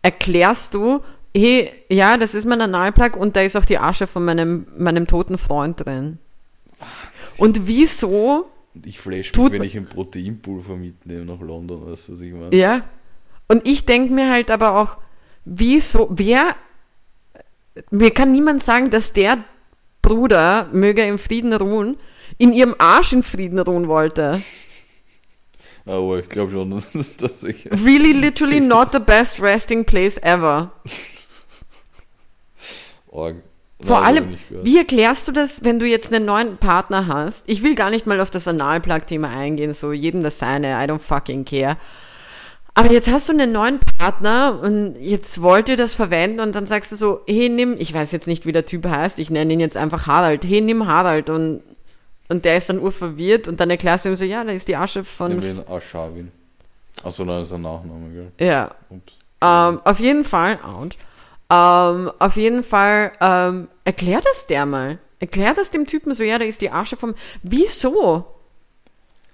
erklärst 0.00 0.74
du, 0.74 1.02
hey, 1.36 1.72
ja, 1.88 2.16
das 2.18 2.34
ist 2.34 2.46
mein 2.46 2.60
Analplug 2.60 3.16
und 3.16 3.34
da 3.34 3.40
ist 3.40 3.56
auch 3.56 3.64
die 3.64 3.78
Asche 3.78 4.06
von 4.06 4.24
meinem, 4.24 4.68
meinem 4.78 5.08
toten 5.08 5.38
Freund 5.38 5.84
drin. 5.84 6.20
Und 7.38 7.66
wieso, 7.66 8.50
ich 8.84 9.00
flash 9.00 9.32
mich, 9.34 9.52
wenn 9.52 9.62
ich 9.62 9.76
ein 9.76 9.88
Proteinpulver 9.88 10.76
mitnehme 10.76 11.24
nach 11.24 11.40
London, 11.40 11.86
weißt 11.86 12.08
du, 12.08 12.12
was 12.14 12.20
ich 12.20 12.32
meine? 12.32 12.54
ja? 12.54 12.88
Und 13.48 13.66
ich 13.66 13.84
denke 13.84 14.12
mir 14.12 14.30
halt 14.30 14.50
aber 14.50 14.76
auch, 14.76 14.98
wieso, 15.44 16.08
wer, 16.10 16.56
mir 17.90 18.10
kann 18.10 18.32
niemand 18.32 18.64
sagen, 18.64 18.90
dass 18.90 19.12
der 19.12 19.44
Bruder, 20.02 20.68
möge 20.72 21.02
er 21.02 21.08
im 21.08 21.18
Frieden 21.18 21.52
ruhen, 21.52 21.96
in 22.38 22.52
ihrem 22.52 22.74
Arsch 22.78 23.12
in 23.12 23.22
Frieden 23.22 23.58
ruhen 23.58 23.88
wollte. 23.88 24.42
Aber 25.86 26.18
ich 26.18 26.28
glaube 26.28 26.52
schon, 26.52 26.70
dass 26.72 26.92
das 26.92 27.16
tatsächlich. 27.16 27.72
Really, 27.84 28.12
literally 28.12 28.60
not 28.74 28.92
the 28.92 28.98
best 28.98 29.40
resting 29.40 29.84
place 29.84 30.18
ever. 30.18 30.72
Org. 33.08 33.42
Vor 33.80 34.00
Nein, 34.00 34.06
allem, 34.06 34.30
nicht 34.30 34.48
gehört. 34.48 34.64
wie 34.64 34.78
erklärst 34.78 35.28
du 35.28 35.32
das, 35.32 35.64
wenn 35.64 35.78
du 35.78 35.86
jetzt 35.86 36.12
einen 36.12 36.24
neuen 36.24 36.56
Partner 36.56 37.06
hast? 37.06 37.48
Ich 37.48 37.62
will 37.62 37.74
gar 37.74 37.90
nicht 37.90 38.06
mal 38.06 38.20
auf 38.20 38.30
das 38.30 38.46
Analplug-Thema 38.48 39.28
eingehen, 39.28 39.74
so 39.74 39.92
jedem 39.92 40.22
das 40.22 40.38
seine, 40.38 40.68
I 40.82 40.88
don't 40.88 41.00
fucking 41.00 41.44
care. 41.44 41.76
Aber 42.76 42.90
jetzt 42.90 43.08
hast 43.10 43.28
du 43.28 43.32
einen 43.32 43.52
neuen 43.52 43.78
Partner 43.78 44.58
und 44.60 44.96
jetzt 44.98 45.40
wollt 45.42 45.68
ihr 45.68 45.76
das 45.76 45.94
verwenden 45.94 46.40
und 46.40 46.54
dann 46.56 46.66
sagst 46.66 46.90
du 46.90 46.96
so, 46.96 47.20
hey, 47.26 47.48
nimm, 47.48 47.76
ich 47.78 47.94
weiß 47.94 48.10
jetzt 48.10 48.26
nicht, 48.26 48.46
wie 48.46 48.52
der 48.52 48.66
Typ 48.66 48.86
heißt, 48.86 49.18
ich 49.20 49.30
nenne 49.30 49.52
ihn 49.52 49.60
jetzt 49.60 49.76
einfach 49.76 50.06
Harald, 50.08 50.44
hey, 50.44 50.60
nimm 50.60 50.86
Harald 50.86 51.30
und, 51.30 51.62
und 52.28 52.44
der 52.44 52.56
ist 52.56 52.68
dann 52.68 52.80
urverwirrt 52.80 53.46
und 53.46 53.60
dann 53.60 53.70
erklärst 53.70 54.04
du 54.04 54.08
ihm 54.08 54.16
so, 54.16 54.24
ja, 54.24 54.42
da 54.42 54.50
ist 54.50 54.66
die 54.66 54.76
Asche 54.76 55.04
von, 55.04 55.38
Nehmen 55.38 55.68
Aschawin. 55.68 56.32
Achso, 57.04 57.24
nein, 57.24 57.40
das 57.40 57.50
ist 57.50 57.54
ein 57.54 57.62
Nachname, 57.62 58.08
gell? 58.12 58.32
ja, 58.44 58.70
Ups. 58.88 59.12
Ähm, 59.40 59.80
auf 59.84 60.00
jeden 60.00 60.24
Fall, 60.24 60.58
und, 60.80 60.96
ähm, 61.50 62.10
auf 62.18 62.36
jeden 62.36 62.62
Fall, 62.62 63.12
ähm, 63.20 63.68
erklär 63.84 64.20
das 64.20 64.46
der 64.46 64.66
mal. 64.66 64.98
Erklär 65.20 65.54
das 65.54 65.70
dem 65.70 65.86
Typen 65.86 66.12
so, 66.14 66.22
ja, 66.22 66.38
da 66.38 66.44
ist 66.44 66.60
die 66.60 66.70
Asche 66.70 66.96
vom, 66.96 67.14
wieso? 67.42 68.26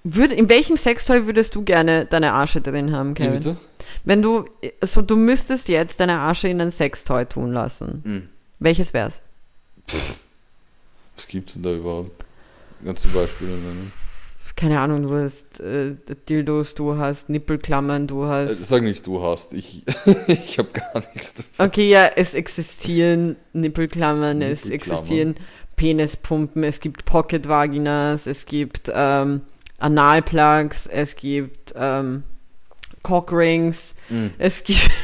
Würde, 0.03 0.35
in 0.35 0.49
welchem 0.49 0.77
Sextoy 0.77 1.27
würdest 1.27 1.55
du 1.55 1.63
gerne 1.63 2.07
deine 2.07 2.33
Asche 2.33 2.61
drin 2.61 2.93
haben, 2.93 3.11
Wie 3.11 3.23
Kevin? 3.23 3.33
bitte? 3.35 3.57
Wenn 4.05 4.23
du, 4.23 4.47
so, 4.83 5.03
du 5.03 5.17
müsstest 5.17 5.69
jetzt 5.69 6.01
deine 6.01 6.21
Asche 6.21 6.49
in 6.49 6.61
ein 6.61 6.71
Sextoy 6.71 7.27
tun 7.27 7.53
lassen. 7.53 8.01
Hm. 8.05 8.29
Welches 8.61 8.95
wär's? 8.95 9.21
Was 11.17 11.29
gibt's 11.29 11.55
denn 11.55 11.63
da 11.65 11.73
überhaupt? 11.73 12.25
Du 12.81 12.93
Beispiele 12.93 13.51
nennen? 13.51 13.93
Keine 14.61 14.79
Ahnung, 14.81 15.03
du 15.09 15.15
hast 15.17 15.59
äh, 15.61 15.95
Dildos, 16.29 16.75
du 16.75 16.97
hast 16.99 17.31
Nippelklammern, 17.31 18.07
du 18.07 18.25
Äh, 18.25 18.29
hast. 18.29 18.69
sag 18.69 18.83
nicht, 18.83 19.07
du 19.07 19.23
hast. 19.23 19.55
Ich, 19.55 19.83
ich 20.27 20.59
habe 20.59 20.69
gar 20.73 21.03
nichts 21.15 21.35
davon. 21.35 21.67
Okay, 21.67 21.89
ja, 21.89 22.07
es 22.17 22.35
existieren 22.35 23.37
Nippelklammern, 23.55 24.43
es 24.43 24.65
Nippelklammern. 24.67 24.99
existieren 25.01 25.35
Penispumpen, 25.77 26.63
es 26.65 26.81
gibt 26.81 27.07
Pocket-Vaginas, 27.07 28.27
es 28.27 28.45
gibt 28.45 28.91
ähm, 28.95 29.41
Analplugs, 29.79 30.87
es 30.87 31.17
gibt 31.17 31.73
ähm, 31.75 32.23
Cockrings, 33.03 33.95
Hm. 34.09 34.31
es 34.39 34.63
gibt... 34.65 34.91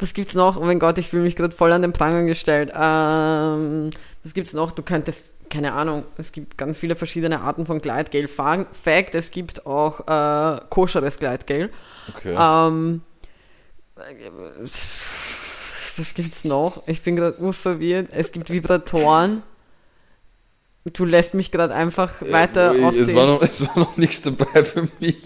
Was 0.00 0.14
gibt's 0.14 0.34
noch? 0.34 0.56
Oh 0.56 0.64
mein 0.64 0.78
Gott, 0.78 0.96
ich 0.96 1.08
fühle 1.08 1.24
mich 1.24 1.36
gerade 1.36 1.54
voll 1.54 1.72
an 1.72 1.82
den 1.82 1.92
Pranger 1.92 2.24
gestellt. 2.24 2.70
Ähm, 2.74 3.90
was 4.24 4.32
gibt's 4.32 4.54
noch? 4.54 4.72
Du 4.72 4.82
könntest, 4.82 5.34
keine 5.50 5.72
Ahnung, 5.72 6.04
es 6.16 6.32
gibt 6.32 6.56
ganz 6.58 6.78
viele 6.78 6.96
verschiedene 6.96 7.40
Arten 7.40 7.66
von 7.66 7.80
Gleitgel. 7.80 8.28
Fa- 8.28 8.66
Fact, 8.72 9.14
es 9.14 9.30
gibt 9.30 9.66
auch 9.66 10.06
äh, 10.06 10.60
koscheres 10.70 11.18
Gleitgel. 11.18 11.70
Okay. 12.16 12.34
Ähm, 12.38 13.02
was 15.96 16.14
gibt's 16.14 16.44
noch? 16.44 16.86
Ich 16.86 17.02
bin 17.02 17.16
gerade 17.16 17.36
urverwirrt. 17.38 18.08
Es 18.12 18.30
gibt 18.32 18.50
Vibratoren. 18.50 19.42
Du 20.92 21.04
lässt 21.04 21.34
mich 21.34 21.50
gerade 21.50 21.74
einfach 21.74 22.22
weiter 22.30 22.72
Äh, 22.74 22.78
es, 22.78 22.84
aufzählen. 22.84 23.16
war 23.16 23.26
noch, 23.26 23.42
es 23.42 23.60
war 23.66 23.78
noch 23.78 23.96
nichts 23.96 24.22
dabei 24.22 24.64
für 24.64 24.88
mich. 25.00 25.16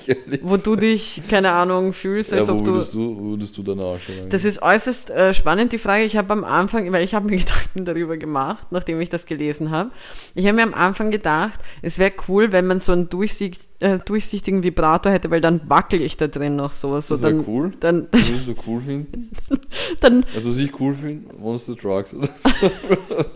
wo 0.43 0.57
du 0.57 0.77
dich, 0.77 1.23
keine 1.29 1.53
Ahnung, 1.53 1.93
fühlst, 1.93 2.33
als 2.33 2.47
ja, 2.47 2.53
ob 2.55 2.65
du. 2.65 2.73
würdest 2.73 2.95
du, 2.95 3.17
wo 3.19 3.25
würdest 3.31 3.57
du 3.57 3.63
deine 3.63 3.83
Arsch 3.83 4.09
rein? 4.09 4.29
Das 4.31 4.45
ist 4.45 4.63
äußerst 4.63 5.11
äh, 5.11 5.35
spannend, 5.35 5.73
die 5.73 5.79
Frage. 5.79 6.05
Ich 6.05 6.17
habe 6.17 6.33
am 6.33 6.45
Anfang, 6.45 6.91
weil 6.93 7.05
ich 7.05 7.15
habe 7.15 7.29
mir 7.29 7.37
Gedanken 7.43 7.85
darüber 7.85 8.17
gemacht, 8.17 8.67
nachdem 8.71 9.01
ich 9.01 9.11
das 9.11 9.27
gelesen 9.27 9.71
habe. 9.71 9.91
Ich 10.35 10.47
habe 10.47 10.57
mir 10.57 10.63
am 10.63 10.75
Anfang 10.75 11.11
gedacht, 11.11 11.61
es 11.83 11.99
wäre 11.99 12.13
cool, 12.29 12.53
wenn 12.53 12.67
man 12.67 12.79
so 12.81 12.93
einen 12.93 13.09
durchsicht, 13.09 13.61
äh, 13.81 13.99
durchsichtigen 13.99 14.63
Vibrator 14.63 15.13
hätte, 15.13 15.31
weil 15.31 15.41
dann 15.41 15.61
wackel 15.69 16.01
ich 16.01 16.17
da 16.17 16.29
drin 16.29 16.57
noch 16.57 16.73
so. 16.73 16.99
so 17.01 17.15
das 17.15 17.23
wäre 17.23 17.45
cool. 17.47 17.73
dann, 17.81 18.09
Würdest 18.13 18.49
du 18.49 18.55
cool 18.67 18.81
finden? 18.81 19.31
dann, 20.01 20.25
Also, 20.35 20.51
was 20.51 20.59
ich 20.59 20.79
cool 20.81 20.95
finde, 20.95 21.35
Monster 21.37 21.77
Trucks 21.77 22.15
oder 22.15 22.29
so. 22.29 22.69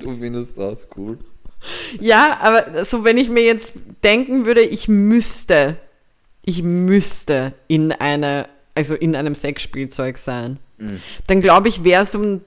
Du 0.01 0.17
findest 0.19 0.57
das 0.59 0.87
cool. 0.97 1.19
Ja, 2.01 2.39
aber 2.41 2.85
so 2.85 3.05
wenn 3.05 3.19
ich 3.19 3.29
mir 3.31 3.43
jetzt 3.43 3.73
denken 4.05 4.45
würde, 4.47 4.63
ich 4.63 4.89
müsste, 4.89 5.77
ich 6.43 6.63
müsste 6.63 7.53
in 7.69 7.93
eine, 7.93 8.49
also 8.75 8.95
in 8.95 9.17
einem 9.17 9.35
Sexspielzeug 9.35 10.19
sein, 10.19 10.59
Mhm. 10.79 11.01
dann 11.27 11.41
glaube 11.41 11.69
ich, 11.69 11.85
wäre 11.85 12.05
so 12.05 12.21
ein 12.21 12.41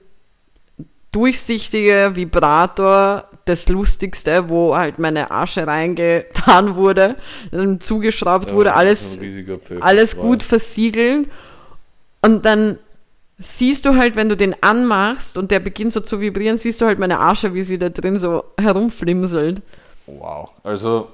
durchsichtiger 1.12 2.14
Vibrator 2.14 3.24
das 3.44 3.68
Lustigste, 3.68 4.48
wo 4.48 4.76
halt 4.76 4.98
meine 5.00 5.30
Asche 5.32 5.66
reingetan 5.66 6.76
wurde, 6.76 7.16
dann 7.50 7.80
zugeschraubt 7.80 8.52
wurde, 8.52 8.68
Ja, 8.70 8.74
alles, 8.76 9.18
Pfeffer- 9.18 9.82
alles 9.82 10.14
Brei. 10.14 10.22
gut 10.22 10.42
versiegelt. 10.44 11.28
Und 12.22 12.44
dann 12.44 12.78
siehst 13.40 13.86
du 13.86 13.96
halt, 13.96 14.16
wenn 14.16 14.28
du 14.28 14.36
den 14.36 14.54
anmachst 14.62 15.36
und 15.36 15.50
der 15.50 15.60
beginnt 15.60 15.92
so 15.92 16.00
zu 16.00 16.20
vibrieren, 16.20 16.56
siehst 16.56 16.80
du 16.80 16.86
halt 16.86 16.98
meine 16.98 17.20
Asche, 17.20 17.54
wie 17.54 17.62
sie 17.62 17.78
da 17.78 17.88
drin 17.88 18.18
so 18.18 18.44
herumflimselt. 18.58 19.62
Wow. 20.06 20.50
Also, 20.62 21.08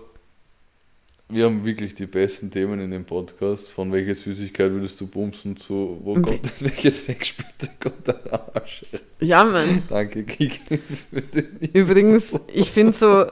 wir 1.28 1.44
haben 1.46 1.64
wirklich 1.64 1.94
die 1.94 2.06
besten 2.06 2.50
Themen 2.50 2.80
in 2.80 2.90
dem 2.90 3.04
Podcast. 3.04 3.68
Von 3.68 3.92
welcher 3.92 4.14
Süßigkeit 4.14 4.70
würdest 4.70 5.00
du 5.00 5.06
bumsen 5.06 5.56
zu, 5.56 6.00
wo 6.02 6.14
Und 6.14 6.22
kommt 6.22 6.62
welches 6.62 7.06
Sexspielzeug 7.06 7.70
kommt 7.80 8.08
deine 8.08 8.54
Asche? 8.54 8.86
Ja, 9.20 9.44
Mann. 9.44 9.82
Danke, 9.88 10.24
Kiki, 10.24 10.78
den 11.12 11.58
Übrigens, 11.72 12.38
ich 12.52 12.70
finde 12.70 12.92
so, 12.92 13.26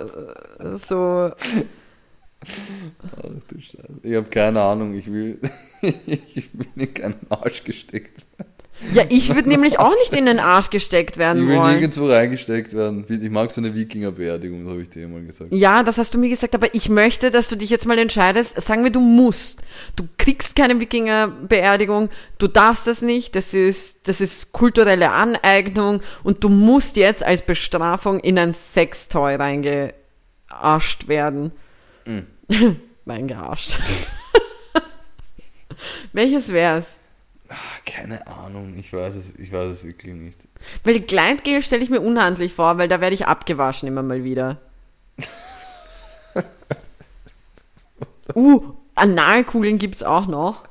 so, 0.77 1.31
Ach 2.45 3.23
du 3.49 3.61
Scheiße. 3.61 4.01
Ich 4.03 4.15
habe 4.15 4.29
keine 4.29 4.63
Ahnung, 4.63 4.95
ich 4.95 5.11
will, 5.11 5.39
ich 6.07 6.49
will 6.53 6.67
in 6.77 6.95
keinen 6.95 7.21
Arsch 7.31 7.65
gesteckt 7.65 8.25
werden. 8.39 8.54
Ja, 8.93 9.05
ich 9.09 9.35
würde 9.35 9.49
nämlich 9.49 9.79
auch 9.79 9.95
nicht 9.95 10.13
in 10.13 10.27
den 10.27 10.39
Arsch 10.39 10.71
gesteckt 10.71 11.13
Ich 11.13 11.19
werden 11.19 11.49
will 11.49 11.57
wollen. 11.57 11.79
nirgendwo 11.79 12.09
reingesteckt 12.09 12.73
werden. 12.75 13.05
Ich 13.09 13.31
mag 13.31 13.51
so 13.53 13.61
eine 13.61 13.75
Wikingerbeerdigung, 13.75 14.65
das 14.65 14.73
habe 14.73 14.83
ich 14.83 14.91
dir 14.91 15.09
mal 15.09 15.25
gesagt. 15.25 15.53
Ja, 15.53 15.83
das 15.83 15.99
hast 15.99 16.15
du 16.15 16.19
mir 16.19 16.29
gesagt, 16.29 16.55
aber 16.55 16.75
ich 16.75 16.89
möchte, 16.89 17.31
dass 17.31 17.49
du 17.49 17.57
dich 17.57 17.71
jetzt 17.71 17.87
mal 17.87 17.99
entscheidest. 17.99 18.61
Sagen 18.61 18.85
wir, 18.85 18.91
du 18.91 19.01
musst. 19.01 19.63
Du 19.97 20.05
kriegst 20.19 20.57
keine 20.57 20.79
Wikingerbeerdigung, 20.81 22.11
du 22.39 22.49
darfst 22.49 22.87
das 22.87 23.03
nicht, 23.03 23.35
das 23.37 23.55
ist, 23.55 24.09
das 24.09 24.21
ist 24.21 24.53
kulturelle 24.53 25.11
Aneignung 25.11 26.01
und 26.23 26.43
du 26.45 26.49
musst 26.49 26.97
jetzt 26.97 27.23
als 27.23 27.43
Bestrafung 27.43 28.21
in 28.21 28.39
ein 28.39 28.53
Sextoy 28.53 29.35
reingearscht 29.37 31.09
werden. 31.09 31.53
Mhm. 32.07 32.27
Reingearscht. 33.07 33.79
Welches 36.13 36.53
wär's? 36.53 36.99
Ah, 37.57 37.79
keine 37.87 38.27
Ahnung, 38.27 38.75
ich 38.77 38.93
weiß 38.93 39.15
es, 39.15 39.33
ich 39.39 39.53
weiß 39.53 39.71
es 39.71 39.85
wirklich 39.85 40.13
nicht. 40.15 40.41
Weil 40.83 40.99
Gleitgel 41.01 41.63
stelle 41.63 41.85
ich 41.85 41.91
mir 41.91 42.01
unhandlich 42.01 42.53
vor, 42.53 42.79
weil 42.79 42.89
da 42.89 43.01
werde 43.01 43.15
ich 43.15 43.27
abgewaschen 43.27 43.87
immer 43.87 44.03
mal 44.03 44.25
wieder. 44.25 44.61
uh, 48.35 48.61
Analkugeln 48.95 49.79
gibt's 49.79 50.03
auch 50.03 50.27
noch. 50.27 50.65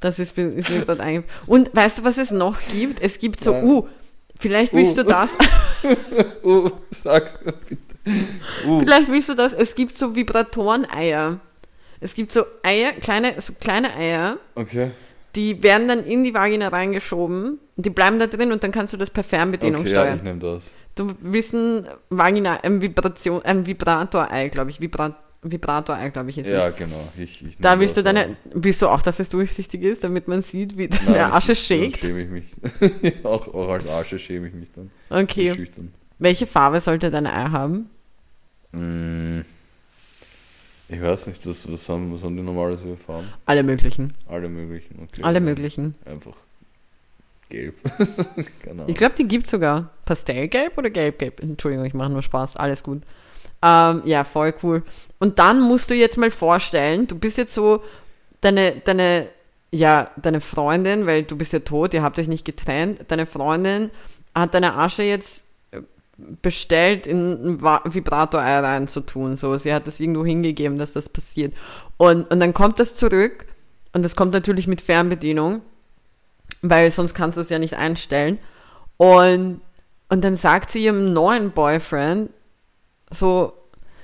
Das 0.00 0.18
ist, 0.18 0.36
mir- 0.36 0.52
ist 0.54 0.70
mir 0.70 0.84
gerade 0.86 1.02
eingefallen. 1.02 1.30
Und 1.46 1.74
weißt 1.74 1.98
du, 1.98 2.04
was 2.04 2.16
es 2.18 2.30
noch 2.30 2.56
gibt? 2.72 3.00
Es 3.00 3.18
gibt 3.18 3.40
so, 3.42 3.52
Nein. 3.52 3.64
uh, 3.64 3.86
vielleicht 4.38 4.72
willst 4.72 4.98
Uh. 4.98 5.02
du 5.02 5.08
das, 5.08 5.36
Oh, 6.42 6.70
sag's 6.90 7.36
mir 7.44 7.52
bitte. 7.52 7.82
Uh, 8.66 8.80
vielleicht 8.80 9.08
willst 9.10 9.28
du 9.28 9.34
das, 9.34 9.52
es 9.52 9.74
gibt 9.74 9.94
so 9.96 10.16
Vibratoren-Eier. 10.16 11.38
Es 12.00 12.14
gibt 12.14 12.32
so 12.32 12.44
Eier, 12.62 12.92
kleine, 12.92 13.38
so 13.42 13.52
kleine 13.60 13.94
Eier, 13.94 14.38
okay. 14.54 14.92
Die 15.36 15.62
werden 15.62 15.88
dann 15.88 16.04
in 16.04 16.24
die 16.24 16.34
Vagina 16.34 16.68
reingeschoben 16.68 17.58
und 17.76 17.86
die 17.86 17.90
bleiben 17.90 18.18
da 18.18 18.26
drin 18.26 18.52
und 18.52 18.62
dann 18.64 18.72
kannst 18.72 18.92
du 18.92 18.96
das 18.96 19.10
per 19.10 19.22
Fernbedienung 19.24 19.82
Okay, 19.82 19.90
ja, 19.92 20.00
steuern. 20.02 20.16
ich 20.16 20.22
nehme 20.22 20.38
das. 20.40 20.72
Du 20.96 21.12
willst 21.20 21.54
ein 21.54 21.86
Vagina, 22.08 22.60
ein 22.62 22.80
Vibration, 22.80 23.42
ein 23.42 23.64
Vibrator-Ei, 23.66 24.48
glaube 24.48 24.70
ich. 24.70 24.80
Vibra 24.80 25.16
Vibrator-Ei, 25.42 26.10
glaube 26.10 26.28
ich, 26.30 26.36
ist 26.38 26.50
Ja, 26.50 26.68
es. 26.68 26.76
genau. 26.76 27.08
Ich, 27.16 27.42
ich 27.46 27.56
Da 27.58 27.80
willst 27.80 27.96
du 27.96 28.02
deine, 28.02 28.36
willst 28.52 28.82
du 28.82 28.88
auch, 28.88 29.00
dass 29.00 29.20
es 29.20 29.30
durchsichtig 29.30 29.82
ist, 29.82 30.04
damit 30.04 30.28
man 30.28 30.42
sieht, 30.42 30.76
wie 30.76 30.88
Nein, 30.88 31.00
deine 31.06 31.32
Asche 31.32 31.52
ich, 31.52 31.66
Dann 31.68 31.78
shakt? 31.92 31.98
schäme 32.00 32.20
ich 32.20 32.28
mich. 32.28 33.24
auch, 33.24 33.48
auch 33.54 33.68
als 33.70 33.86
Arsche 33.86 34.18
schäme 34.18 34.48
ich 34.48 34.54
mich 34.54 34.68
dann. 34.74 34.90
Okay. 35.08 35.68
Welche 36.18 36.46
Farbe 36.46 36.80
sollte 36.80 37.10
dein 37.10 37.26
Ei 37.26 37.48
haben? 37.50 37.88
Mm, 38.72 39.40
ich 40.90 41.00
weiß 41.00 41.26
nicht, 41.28 41.46
was, 41.46 41.70
was, 41.70 41.88
haben, 41.88 42.14
was 42.14 42.22
haben 42.22 42.36
die 42.36 42.42
normalerweise 42.42 42.84
für 42.84 42.96
Farben? 42.96 43.28
Alle 43.46 43.62
möglichen. 43.62 44.14
Alle 44.28 44.48
möglichen. 44.48 45.00
Okay, 45.02 45.22
Alle 45.22 45.40
möglichen. 45.40 45.94
Einfach 46.04 46.36
gelb. 47.48 47.74
Ahnung. 48.70 48.88
Ich 48.88 48.96
glaube, 48.96 49.14
die 49.18 49.28
gibt 49.28 49.46
sogar. 49.46 49.90
Pastellgelb 50.04 50.78
oder 50.78 50.90
gelbgelb? 50.90 51.40
Entschuldigung, 51.42 51.84
ich 51.84 51.94
mache 51.94 52.10
nur 52.10 52.22
Spaß. 52.22 52.56
Alles 52.56 52.82
gut. 52.82 53.02
Ähm, 53.62 54.02
ja, 54.04 54.24
voll 54.24 54.54
cool. 54.62 54.82
Und 55.18 55.38
dann 55.38 55.60
musst 55.60 55.90
du 55.90 55.94
jetzt 55.94 56.16
mal 56.16 56.30
vorstellen, 56.30 57.06
du 57.06 57.18
bist 57.18 57.36
jetzt 57.38 57.54
so, 57.54 57.82
deine, 58.40 58.76
deine, 58.84 59.28
ja, 59.70 60.10
deine 60.16 60.40
Freundin, 60.40 61.06
weil 61.06 61.24
du 61.24 61.36
bist 61.36 61.52
ja 61.52 61.58
tot, 61.58 61.92
ihr 61.92 62.02
habt 62.02 62.18
euch 62.18 62.28
nicht 62.28 62.44
getrennt, 62.44 63.04
deine 63.08 63.26
Freundin 63.26 63.90
hat 64.34 64.54
deine 64.54 64.74
Asche 64.76 65.02
jetzt 65.02 65.49
bestellt, 66.42 67.06
in 67.06 67.58
ein 67.58 67.60
Vibrator-Ei 67.60 68.60
reinzutun. 68.60 69.36
So, 69.36 69.56
sie 69.56 69.72
hat 69.72 69.86
das 69.86 70.00
irgendwo 70.00 70.24
hingegeben, 70.24 70.78
dass 70.78 70.92
das 70.92 71.08
passiert. 71.08 71.54
Und, 71.96 72.30
und 72.30 72.40
dann 72.40 72.54
kommt 72.54 72.80
das 72.80 72.94
zurück 72.94 73.46
und 73.92 74.02
das 74.02 74.16
kommt 74.16 74.32
natürlich 74.32 74.66
mit 74.66 74.80
Fernbedienung, 74.80 75.62
weil 76.62 76.90
sonst 76.90 77.14
kannst 77.14 77.36
du 77.36 77.42
es 77.42 77.50
ja 77.50 77.58
nicht 77.58 77.74
einstellen. 77.74 78.38
Und, 78.96 79.60
und 80.08 80.24
dann 80.24 80.36
sagt 80.36 80.70
sie 80.70 80.84
ihrem 80.84 81.12
neuen 81.12 81.50
Boyfriend 81.52 82.30
so, 83.10 83.52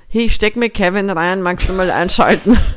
hey, 0.08 0.24
ich 0.24 0.34
steck 0.34 0.56
mir 0.56 0.70
Kevin 0.70 1.10
rein, 1.10 1.42
magst 1.42 1.68
du 1.68 1.72
mal 1.72 1.90
einschalten? 1.90 2.58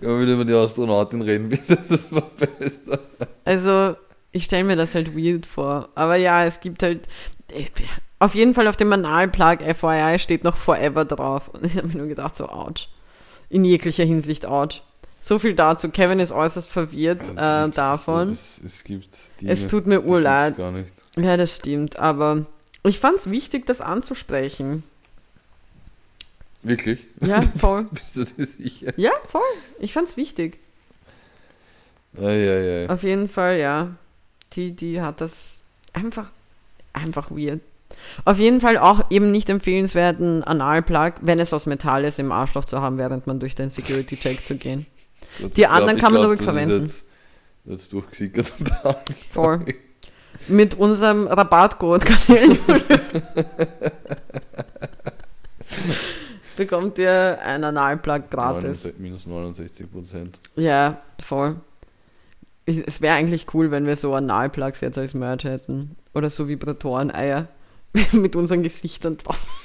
Ich 0.00 0.08
will 0.08 0.28
über 0.28 0.44
die 0.44 0.54
Astronautin 0.54 1.22
reden, 1.22 1.48
bitte. 1.48 1.78
Das 1.88 2.12
war 2.12 2.22
besser. 2.22 2.98
Also, 3.44 3.96
ich 4.32 4.44
stelle 4.44 4.64
mir 4.64 4.76
das 4.76 4.94
halt 4.94 5.16
weird 5.16 5.46
vor. 5.46 5.88
Aber 5.94 6.16
ja, 6.16 6.44
es 6.44 6.60
gibt 6.60 6.82
halt. 6.82 7.06
Auf 8.18 8.34
jeden 8.34 8.54
Fall 8.54 8.68
auf 8.68 8.76
dem 8.76 8.92
Analplug 8.92 9.60
FYI 9.76 10.18
steht 10.18 10.44
noch 10.44 10.56
Forever 10.56 11.04
drauf. 11.04 11.48
Und 11.48 11.64
ich 11.64 11.76
habe 11.76 11.88
mir 11.88 11.96
nur 11.98 12.06
gedacht, 12.06 12.36
so, 12.36 12.48
ouch. 12.48 12.88
In 13.50 13.64
jeglicher 13.64 14.04
Hinsicht, 14.04 14.46
ouch. 14.46 14.82
So 15.20 15.38
viel 15.38 15.54
dazu. 15.54 15.90
Kevin 15.90 16.18
ist 16.18 16.32
äußerst 16.32 16.68
verwirrt 16.68 17.28
Also, 17.28 17.68
äh, 17.68 17.70
davon. 17.70 18.30
Es, 18.30 18.60
es 18.64 18.84
gibt 18.84 19.08
Dinge, 19.40 19.52
Es 19.52 19.68
tut 19.68 19.86
mir 19.86 20.02
urleid. 20.04 20.54
Ja, 21.16 21.36
das 21.36 21.56
stimmt. 21.56 21.98
Aber 21.98 22.46
ich 22.84 22.98
fand 22.98 23.18
es 23.18 23.30
wichtig, 23.30 23.66
das 23.66 23.80
anzusprechen. 23.80 24.82
Wirklich? 26.62 27.00
Ja, 27.20 27.42
voll. 27.58 27.86
Bist 27.90 28.16
du 28.16 28.24
dir 28.24 28.46
sicher? 28.46 28.92
Ja, 28.96 29.12
voll. 29.28 29.42
Ich 29.78 29.92
fand's 29.92 30.16
wichtig. 30.16 30.58
Eieiei. 32.16 32.88
Auf 32.88 33.02
jeden 33.02 33.28
Fall, 33.28 33.58
ja. 33.58 33.94
Die, 34.52 34.72
die 34.72 35.00
hat 35.00 35.20
das 35.20 35.64
einfach, 35.92 36.30
einfach 36.92 37.30
weird. 37.30 37.60
Auf 38.24 38.38
jeden 38.38 38.60
Fall 38.60 38.78
auch 38.78 39.10
eben 39.10 39.30
nicht 39.30 39.50
empfehlenswerten 39.50 40.42
Analplug, 40.42 41.14
wenn 41.20 41.38
es 41.38 41.52
aus 41.52 41.66
Metall 41.66 42.04
ist, 42.04 42.18
im 42.18 42.32
Arschloch 42.32 42.64
zu 42.64 42.80
haben, 42.80 42.96
während 42.98 43.26
man 43.26 43.38
durch 43.38 43.54
den 43.54 43.70
Security-Check 43.70 44.44
zu 44.44 44.56
gehen. 44.56 44.86
Die 45.56 45.66
anderen 45.66 45.96
ich 45.96 46.02
kann 46.02 46.12
man 46.12 46.22
das 46.22 46.30
rückverwenden. 46.30 46.80
Jetzt, 46.80 47.04
jetzt 47.64 47.92
durchgesickert. 47.92 48.52
Voll. 49.30 49.64
Mit 50.48 50.74
unserem 50.74 51.26
Rabattcode 51.26 52.04
bekommt 56.56 56.98
ihr 56.98 57.38
einen 57.42 57.64
Analplug 57.64 58.30
gratis. 58.30 58.84
69 58.84 58.98
Minus 58.98 59.26
69 59.26 59.92
Prozent. 59.92 60.38
Ja, 60.56 61.02
voll. 61.20 61.56
Ich- 62.78 62.86
Es 62.86 63.00
wäre 63.00 63.14
eigentlich 63.14 63.52
cool, 63.54 63.70
wenn 63.70 63.86
wir 63.86 63.96
so 63.96 64.14
Analplugs 64.14 64.80
jetzt 64.80 64.98
als 64.98 65.14
Merch 65.14 65.44
hätten. 65.44 65.96
Oder 66.14 66.30
so 66.30 66.48
Vibratoren-Eier 66.48 67.48
mit 68.12 68.36
unseren 68.36 68.62
Gesichtern 68.62 69.16
drauf. 69.18 69.61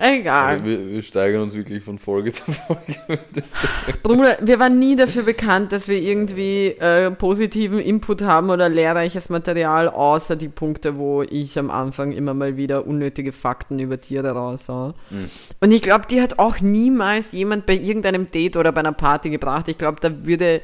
Egal. 0.00 0.52
Also 0.52 0.64
wir, 0.64 0.90
wir 0.90 1.02
steigern 1.02 1.42
uns 1.42 1.54
wirklich 1.54 1.82
von 1.82 1.98
Folge 1.98 2.30
zu 2.32 2.52
Folge. 2.52 2.96
Bruder, 4.02 4.38
wir 4.40 4.60
waren 4.60 4.78
nie 4.78 4.94
dafür 4.94 5.24
bekannt, 5.24 5.72
dass 5.72 5.88
wir 5.88 6.00
irgendwie 6.00 6.68
äh, 6.68 7.10
positiven 7.10 7.80
Input 7.80 8.22
haben 8.22 8.50
oder 8.50 8.68
lehrreiches 8.68 9.28
Material, 9.28 9.88
außer 9.88 10.36
die 10.36 10.48
Punkte, 10.48 10.98
wo 10.98 11.22
ich 11.22 11.58
am 11.58 11.70
Anfang 11.70 12.12
immer 12.12 12.32
mal 12.32 12.56
wieder 12.56 12.86
unnötige 12.86 13.32
Fakten 13.32 13.80
über 13.80 14.00
Tiere 14.00 14.30
raushau. 14.30 14.94
Mhm. 15.10 15.30
Und 15.60 15.72
ich 15.72 15.82
glaube, 15.82 16.04
die 16.08 16.22
hat 16.22 16.38
auch 16.38 16.60
niemals 16.60 17.32
jemand 17.32 17.66
bei 17.66 17.74
irgendeinem 17.74 18.30
Date 18.30 18.56
oder 18.56 18.70
bei 18.70 18.80
einer 18.80 18.92
Party 18.92 19.30
gebracht. 19.30 19.66
Ich 19.68 19.78
glaube, 19.78 19.98
da 20.00 20.24
würde 20.24 20.62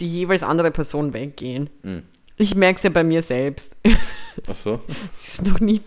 die 0.00 0.06
jeweils 0.06 0.42
andere 0.42 0.70
Person 0.70 1.12
weggehen. 1.12 1.68
Mhm. 1.82 2.04
Ich 2.38 2.54
merke 2.54 2.78
es 2.78 2.84
ja 2.84 2.90
bei 2.90 3.04
mir 3.04 3.20
selbst. 3.20 3.76
Ach 4.48 4.54
so. 4.54 4.80
Es 5.12 5.28
ist 5.28 5.46
noch 5.46 5.60
nie, 5.60 5.82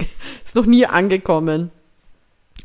ist 0.46 0.56
noch 0.56 0.66
nie 0.66 0.86
angekommen. 0.86 1.72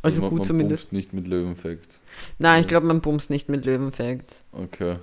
Also 0.02 0.20
man, 0.20 0.30
gut 0.30 0.38
man 0.40 0.46
zumindest. 0.46 0.92
nicht 0.92 1.12
mit 1.12 1.26
Löwenfakt. 1.26 1.98
Nein, 2.38 2.60
ich 2.62 2.68
glaube, 2.68 2.86
man 2.86 3.00
bumst 3.00 3.30
nicht 3.30 3.48
mit 3.48 3.64
Löwenfakt. 3.64 4.36
Okay. 4.52 4.98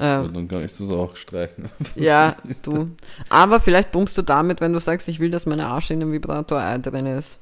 Äh, 0.00 0.04
Ja, 0.04 0.22
dann 0.24 0.48
kann 0.48 0.64
ich 0.64 0.76
das 0.76 0.88
auch 0.90 1.16
streichen. 1.16 1.66
Ja, 1.94 2.36
du. 2.62 2.90
Aber 3.28 3.60
vielleicht 3.60 3.92
bummst 3.92 4.18
du 4.18 4.22
damit, 4.22 4.60
wenn 4.60 4.72
du 4.72 4.80
sagst, 4.80 5.08
ich 5.08 5.20
will, 5.20 5.30
dass 5.30 5.46
meine 5.46 5.66
Arsch 5.66 5.90
in 5.90 6.02
einem 6.02 6.12
Vibrator-Ei 6.12 6.78
drin 6.78 7.06
ist. 7.06 7.38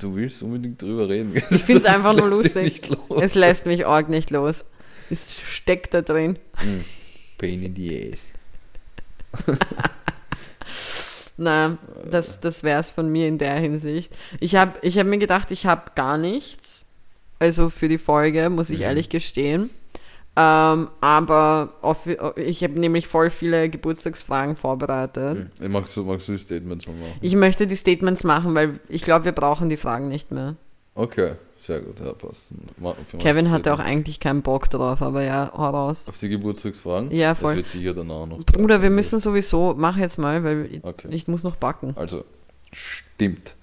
Du 0.00 0.14
willst 0.14 0.42
unbedingt 0.42 0.82
drüber 0.82 1.08
reden. 1.08 1.34
Ich 1.50 1.62
find's 1.62 1.84
Das 1.84 1.94
einfach 1.94 2.14
nur 2.14 2.28
lustig. 2.28 2.82
Es 3.20 3.34
lässt 3.34 3.64
mich 3.64 3.86
arg 3.86 4.08
nicht 4.08 4.30
los. 4.30 4.64
Es 5.08 5.40
steckt 5.40 5.94
da 5.94 6.02
drin. 6.02 6.38
Mm. 6.62 6.80
Pain 7.38 7.62
in 7.62 7.74
the 7.76 8.12
ass. 8.12 8.28
Na, 11.38 11.78
das, 12.10 12.40
das 12.40 12.62
wäre 12.64 12.80
es 12.80 12.90
von 12.90 13.08
mir 13.08 13.28
in 13.28 13.38
der 13.38 13.54
Hinsicht. 13.56 14.12
Ich 14.40 14.56
habe 14.56 14.72
ich 14.82 14.98
hab 14.98 15.06
mir 15.06 15.18
gedacht, 15.18 15.50
ich 15.52 15.66
habe 15.66 15.92
gar 15.94 16.18
nichts. 16.18 16.84
Also 17.38 17.70
für 17.70 17.88
die 17.88 17.98
Folge, 17.98 18.50
muss 18.50 18.70
ich 18.70 18.78
Mhm. 18.80 18.84
ehrlich 18.84 19.08
gestehen. 19.08 19.70
Ähm, 20.36 20.88
aber 21.00 21.74
auf, 21.82 22.06
ich 22.36 22.62
habe 22.62 22.78
nämlich 22.78 23.06
voll 23.08 23.30
viele 23.30 23.68
Geburtstagsfragen 23.70 24.54
vorbereitet. 24.56 25.48
Hm. 25.60 25.72
Magst 25.72 25.96
du, 25.96 26.04
magst 26.04 26.28
du 26.28 26.32
die 26.32 26.38
Statements 26.38 26.86
mal 26.86 26.94
machen? 26.94 27.12
Ich 27.20 27.34
möchte 27.34 27.66
die 27.66 27.76
Statements 27.76 28.22
machen, 28.24 28.54
weil 28.54 28.78
ich 28.88 29.02
glaube, 29.02 29.24
wir 29.24 29.32
brauchen 29.32 29.68
die 29.68 29.76
Fragen 29.76 30.08
nicht 30.08 30.30
mehr. 30.30 30.54
Okay, 30.94 31.32
sehr 31.58 31.80
gut, 31.80 32.00
ja, 32.00 32.12
passt. 32.12 32.52
Kevin 33.18 33.50
hatte 33.50 33.72
auch 33.74 33.78
eigentlich 33.78 34.20
keinen 34.20 34.42
Bock 34.42 34.70
drauf, 34.70 35.02
aber 35.02 35.22
ja, 35.22 35.52
hau 35.56 35.70
raus. 35.70 36.06
Auf 36.08 36.18
die 36.18 36.28
Geburtstagsfragen? 36.28 37.10
Ja, 37.10 37.34
voll. 37.34 37.54
Das 37.54 37.64
wird 37.64 37.68
sicher 37.68 37.94
danach 37.94 38.26
noch. 38.26 38.38
Bruder, 38.44 38.80
wir 38.82 38.90
müssen 38.90 39.18
sowieso, 39.18 39.74
mach 39.76 39.96
jetzt 39.96 40.18
mal, 40.18 40.44
weil 40.44 40.80
Okay. 40.82 41.08
ich 41.10 41.28
muss 41.28 41.42
noch 41.42 41.56
backen. 41.56 41.94
Also, 41.96 42.24
stimmt. 42.72 43.54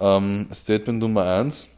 Ähm, 0.00 0.48
Statement 0.54 0.98
Nummer 1.00 1.24
1. 1.24 1.68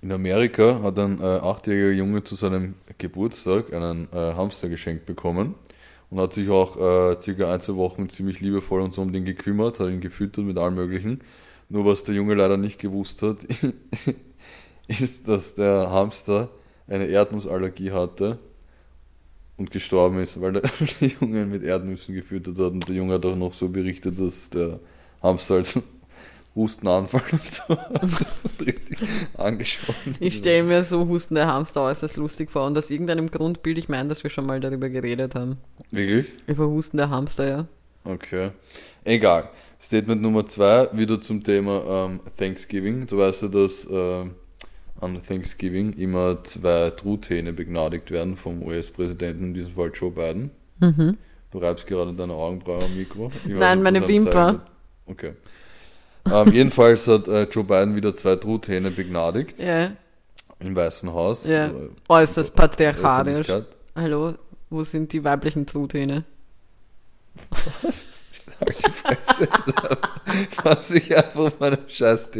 In 0.00 0.12
Amerika 0.12 0.80
hat 0.82 0.98
ein 0.98 1.20
äh, 1.20 1.24
achtjähriger 1.24 1.90
Junge 1.96 2.22
zu 2.22 2.36
seinem 2.36 2.74
Geburtstag 2.98 3.72
einen 3.72 4.08
äh, 4.12 4.34
Hamster 4.34 4.68
geschenkt 4.68 5.06
bekommen 5.06 5.56
und 6.10 6.20
hat 6.20 6.32
sich 6.32 6.48
auch 6.50 6.76
äh, 6.76 7.20
circa 7.20 7.52
ein, 7.52 7.60
zwei 7.60 7.74
Wochen 7.74 8.08
ziemlich 8.08 8.38
liebevoll 8.40 8.80
und 8.80 8.92
so 8.92 9.02
um 9.02 9.12
den 9.12 9.24
gekümmert, 9.24 9.80
hat 9.80 9.88
ihn 9.88 10.00
gefüttert 10.00 10.44
mit 10.44 10.56
allem 10.56 10.76
Möglichen. 10.76 11.20
Nur 11.68 11.84
was 11.84 12.04
der 12.04 12.14
Junge 12.14 12.34
leider 12.34 12.56
nicht 12.56 12.78
gewusst 12.78 13.22
hat, 13.22 13.38
ist, 14.88 15.28
dass 15.28 15.54
der 15.54 15.90
Hamster 15.90 16.48
eine 16.86 17.06
Erdnussallergie 17.06 17.92
hatte 17.92 18.38
und 19.56 19.70
gestorben 19.70 20.20
ist, 20.20 20.40
weil 20.40 20.52
der 20.52 20.62
der 21.00 21.08
Junge 21.20 21.42
ihn 21.42 21.50
mit 21.50 21.62
Erdnüssen 21.62 22.14
gefüttert 22.14 22.58
hat 22.58 22.72
und 22.72 22.88
der 22.88 22.96
Junge 22.96 23.14
hat 23.14 23.26
auch 23.26 23.36
noch 23.36 23.52
so 23.52 23.68
berichtet, 23.68 24.18
dass 24.18 24.50
der 24.50 24.80
Hamster 25.22 25.56
als 25.56 25.78
Hustenanfall 26.54 27.22
und 27.30 27.42
so 27.42 27.72
und 27.72 28.66
richtig 28.66 28.98
angesprochen. 29.36 30.16
Ich 30.18 30.38
stelle 30.38 30.64
mir 30.64 30.82
so 30.82 31.06
hustende 31.06 31.46
Hamster 31.46 31.82
äußerst 31.82 32.16
lustig 32.16 32.50
vor 32.50 32.66
und 32.66 32.76
aus 32.76 32.90
irgendeinem 32.90 33.30
Grund 33.30 33.62
bilde 33.62 33.80
ich 33.80 33.88
mir 33.88 33.98
ein, 33.98 34.08
dass 34.08 34.22
wir 34.22 34.30
schon 34.30 34.46
mal 34.46 34.58
darüber 34.58 34.88
geredet 34.88 35.34
haben. 35.34 35.58
Wirklich? 35.90 36.26
Über 36.46 36.66
hustende 36.66 37.10
Hamster, 37.10 37.48
ja. 37.48 37.66
Okay. 38.04 38.50
Egal. 39.04 39.50
Statement 39.80 40.22
Nummer 40.22 40.46
zwei, 40.46 40.88
wieder 40.92 41.20
zum 41.20 41.44
Thema 41.44 42.06
ähm, 42.06 42.20
Thanksgiving. 42.36 43.06
Du 43.06 43.18
weißt 43.18 43.42
ja, 43.42 43.48
dass 43.48 43.84
äh, 43.84 44.24
an 45.00 45.20
Thanksgiving 45.22 45.92
immer 45.94 46.42
zwei 46.44 46.90
Truthähne 46.90 47.52
begnadigt 47.52 48.10
werden 48.10 48.36
vom 48.36 48.62
US-Präsidenten, 48.62 49.44
in 49.44 49.54
diesem 49.54 49.74
Fall 49.74 49.90
Joe 49.94 50.10
Biden. 50.10 50.50
Du 50.80 51.58
reibst 51.58 51.86
gerade 51.86 52.12
deine 52.12 52.34
Augenbraue 52.34 52.84
am 52.84 52.96
Mikro. 52.96 53.30
Ich 53.44 53.52
Mhm. 53.52 53.58
Nein, 53.58 53.82
meine 53.82 54.06
Wimper. 54.06 54.60
Okay. 55.06 55.32
Ähm, 56.30 56.52
jedenfalls 56.52 57.06
hat 57.08 57.26
äh, 57.28 57.44
Joe 57.44 57.64
Biden 57.64 57.96
wieder 57.96 58.14
zwei 58.14 58.36
Truthähne 58.36 58.90
begnadigt 58.90 59.58
Ja, 59.60 59.92
im 60.60 60.76
Weißen 60.76 61.10
Haus. 61.12 61.46
ja. 61.46 61.68
Äh, 61.68 61.88
Äußerst 62.08 62.54
patriarchalisch. 62.54 63.48
Öffentlichkeit. 63.48 63.76
Hallo, 63.96 64.34
wo 64.68 64.84
sind 64.84 65.12
die 65.12 65.24
weiblichen 65.24 65.66
Truthähne? 65.66 66.24
Halt 68.60 68.76
die 68.86 68.90
Fresse. 68.90 69.48
Was 70.64 70.90
ich 70.90 71.16
einfach 71.16 71.52
meine 71.60 71.78
scheiß 71.86 72.30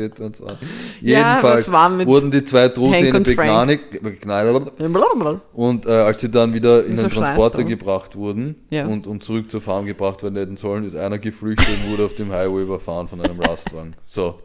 waren. 0.40 0.58
Ja, 1.00 1.18
Jedenfalls 1.30 1.70
war 1.70 1.88
mit 1.88 2.08
wurden 2.08 2.30
die 2.30 2.42
zwei 2.44 2.68
und 3.14 3.26
Frank? 3.28 4.02
begnadigt, 4.02 4.02
und 5.52 5.86
äh, 5.86 5.90
als 5.90 6.20
sie 6.20 6.30
dann 6.30 6.54
wieder 6.54 6.84
in 6.84 6.96
den 6.96 7.08
Transporter 7.08 7.62
gebracht 7.64 8.16
wurden 8.16 8.56
Ja. 8.70 8.86
und, 8.86 9.06
und 9.06 9.22
zurück 9.22 9.48
zur 9.50 9.60
Farm 9.60 9.86
gebracht 9.86 10.22
werden 10.22 10.36
hätten 10.36 10.56
sollen, 10.56 10.84
ist 10.84 10.96
einer 10.96 11.18
geflüchtet 11.18 11.68
und 11.68 11.92
wurde 11.92 12.04
auf 12.06 12.14
dem 12.14 12.32
Highway 12.32 12.62
überfahren 12.62 13.06
von 13.08 13.20
einem 13.20 13.40
Lastwagen. 13.40 13.94
So, 14.06 14.40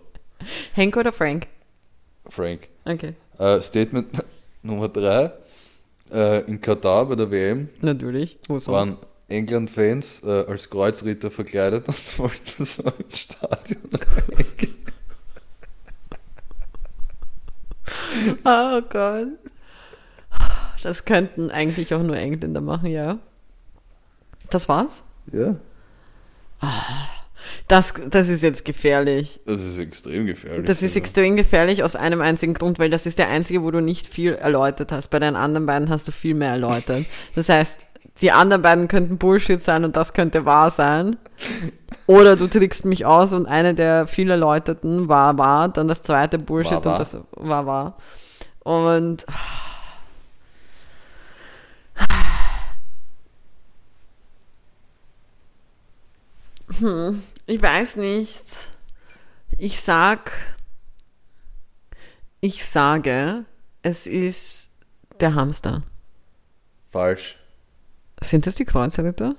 Hank 0.77 0.95
oder 0.97 1.11
Frank? 1.11 1.47
Frank. 2.29 2.67
Okay, 2.85 3.13
Äh, 3.39 3.61
Statement 3.61 4.09
Nummer 4.61 4.89
drei. 4.89 5.31
Äh, 6.11 6.41
in 6.41 6.61
Katar 6.61 7.05
bei 7.07 7.15
der 7.15 7.31
WM 7.31 7.69
natürlich. 7.81 8.37
Wo 8.47 8.59
sonst? 8.59 8.67
waren 8.67 8.97
England-Fans 9.29 10.23
äh, 10.23 10.45
als 10.47 10.69
Kreuzritter 10.69 11.31
verkleidet 11.31 11.87
und 11.87 11.95
wollten 12.19 12.65
so 12.65 12.83
ins 12.99 13.19
Stadion 13.19 13.81
reingehen. 14.37 14.75
Oh 18.45 18.81
Gott. 18.89 19.27
Das 20.81 21.05
könnten 21.05 21.49
eigentlich 21.49 21.93
auch 21.93 22.03
nur 22.03 22.15
Engländer 22.15 22.61
machen, 22.61 22.89
ja. 22.89 23.17
Das 24.49 24.69
war's? 24.69 25.03
Ja, 25.31 25.55
Das, 27.67 27.93
das 28.09 28.29
ist 28.29 28.43
jetzt 28.43 28.65
gefährlich. 28.65 29.39
das 29.45 29.61
ist 29.61 29.79
extrem 29.79 30.25
gefährlich. 30.25 30.65
Das 30.65 30.81
ist 30.83 30.95
extrem 30.95 31.35
gefährlich 31.35 31.83
aus 31.83 31.95
einem 31.95 32.21
einzigen 32.21 32.53
Grund, 32.53 32.79
weil 32.79 32.89
das 32.89 33.05
ist 33.05 33.19
der 33.19 33.29
einzige, 33.29 33.63
wo 33.63 33.71
du 33.71 33.81
nicht 33.81 34.07
viel 34.07 34.33
erläutert 34.33 34.91
hast. 34.91 35.09
Bei 35.09 35.19
den 35.19 35.35
anderen 35.35 35.65
beiden 35.65 35.89
hast 35.89 36.07
du 36.07 36.11
viel 36.11 36.35
mehr 36.35 36.51
erläutert. 36.51 37.05
Das 37.35 37.49
heißt, 37.49 37.85
die 38.21 38.31
anderen 38.31 38.61
beiden 38.61 38.87
könnten 38.87 39.17
Bullshit 39.17 39.61
sein 39.61 39.83
und 39.83 39.97
das 39.97 40.13
könnte 40.13 40.45
wahr 40.45 40.69
sein. 40.71 41.17
Oder 42.07 42.35
du 42.35 42.47
trickst 42.47 42.85
mich 42.85 43.05
aus 43.05 43.33
und 43.33 43.45
eine 43.47 43.73
der 43.73 44.07
viel 44.07 44.29
erläuterten 44.29 45.07
war 45.07 45.37
wahr, 45.37 45.69
dann 45.69 45.87
das 45.87 46.01
zweite 46.01 46.37
Bullshit 46.37 46.73
War 46.73 46.85
wahr. 46.85 46.93
und 46.93 46.99
das 46.99 47.17
war 47.33 47.65
wahr. 47.65 47.97
Und 48.59 49.25
hm, 56.79 57.23
ich 57.45 57.61
weiß 57.61 57.97
nicht. 57.97 58.71
Ich 59.57 59.81
sag, 59.81 60.31
ich 62.41 62.65
sage, 62.65 63.45
es 63.81 64.07
ist 64.07 64.71
der 65.19 65.35
Hamster. 65.35 65.83
Falsch. 66.91 67.37
Sind 68.23 68.47
das 68.47 68.55
die 68.55 68.65
Kreuzritter? 68.65 69.35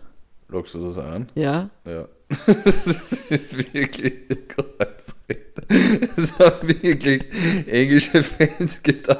Lockst 0.48 0.74
du 0.74 0.86
das 0.86 0.98
ein? 0.98 1.28
Ja. 1.34 1.70
Ja. 1.86 2.06
das 2.28 3.12
ist 3.28 3.74
wirklich 3.74 4.28
Kreuzritter. 4.48 5.62
Das 6.16 6.38
haben 6.38 6.68
wirklich 6.68 7.22
englische 7.66 8.22
Fans 8.22 8.82
getan. 8.82 9.16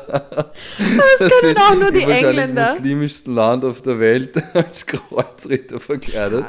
Das 1.19 1.31
können 1.41 1.57
auch 1.59 1.75
nur 1.75 1.91
die 1.91 2.03
Engländer. 2.03 2.75
muslimischsten 2.75 3.35
Land 3.35 3.65
auf 3.65 3.83
der 3.83 3.99
Welt 4.01 4.37
als 4.55 4.87
Kreuzritter 4.87 5.81
verkleidet, 5.81 6.47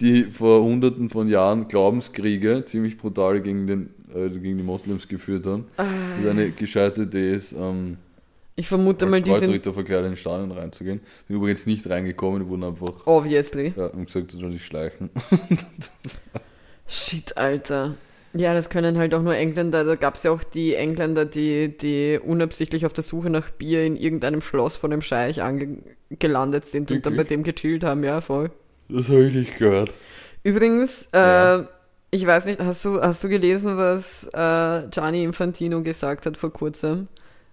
die 0.00 0.24
vor 0.24 0.62
hunderten 0.62 1.10
von 1.10 1.28
Jahren 1.28 1.68
Glaubenskriege 1.68 2.64
ziemlich 2.64 2.98
brutal 2.98 3.40
gegen, 3.40 3.66
den, 3.66 3.90
also 4.14 4.40
gegen 4.40 4.58
die 4.58 4.64
Moslems 4.64 5.08
geführt 5.08 5.46
haben. 5.46 5.66
Ah. 5.76 5.86
Und 6.20 6.28
eine 6.28 6.50
gescheite 6.50 7.02
Idee 7.02 7.34
ist, 7.34 7.52
ähm, 7.52 7.96
Ich 8.54 8.68
vermute 8.68 9.06
mal, 9.06 9.16
als 9.16 9.24
die 9.24 9.30
sind 9.32 9.40
Kreuzritter 9.44 9.72
verkleidet 9.72 10.04
in 10.06 10.10
den 10.12 10.16
Stadion 10.16 10.50
reinzugehen. 10.52 11.00
Sind 11.26 11.36
übrigens 11.36 11.66
nicht 11.66 11.88
reingekommen, 11.88 12.42
die 12.44 12.48
wurden 12.48 12.64
einfach 12.64 13.06
obviously. 13.06 13.72
ja, 13.76 13.84
haben 13.84 14.04
gesagt, 14.04 14.30
sie 14.30 14.38
sollen 14.38 14.52
sich 14.52 14.64
schleichen. 14.66 15.10
Shit, 16.86 17.36
Alter. 17.36 17.94
Ja, 18.34 18.54
das 18.54 18.70
können 18.70 18.96
halt 18.98 19.14
auch 19.14 19.22
nur 19.22 19.34
Engländer. 19.36 19.84
Da 19.84 19.94
gab 19.94 20.14
es 20.14 20.22
ja 20.22 20.30
auch 20.30 20.42
die 20.42 20.74
Engländer, 20.74 21.24
die, 21.24 21.76
die 21.76 22.18
unabsichtlich 22.22 22.86
auf 22.86 22.92
der 22.92 23.04
Suche 23.04 23.28
nach 23.30 23.50
Bier 23.50 23.84
in 23.84 23.96
irgendeinem 23.96 24.40
Schloss 24.40 24.76
von 24.76 24.90
dem 24.90 25.02
Scheich 25.02 25.42
angelandet 25.42 26.64
sind 26.64 26.90
und 26.90 27.04
dann 27.04 27.12
bei 27.14 27.18
Wirklich? 27.18 27.28
dem 27.28 27.42
gechillt 27.44 27.84
haben, 27.84 28.04
ja, 28.04 28.20
voll. 28.20 28.50
Das 28.88 29.08
habe 29.08 29.24
ich 29.24 29.34
nicht 29.34 29.58
gehört. 29.58 29.92
Übrigens, 30.42 31.08
äh, 31.12 31.18
Ja. 31.18 31.68
ich 32.10 32.26
weiß 32.26 32.46
nicht, 32.46 32.58
hast 32.60 32.84
du, 32.84 33.00
hast 33.00 33.22
du 33.22 33.28
gelesen, 33.28 33.76
was 33.76 34.24
äh, 34.32 34.88
Gianni 34.90 35.24
Infantino 35.24 35.82
gesagt 35.82 36.24
hat 36.26 36.36
vor 36.36 36.52
kurzem? 36.52 37.08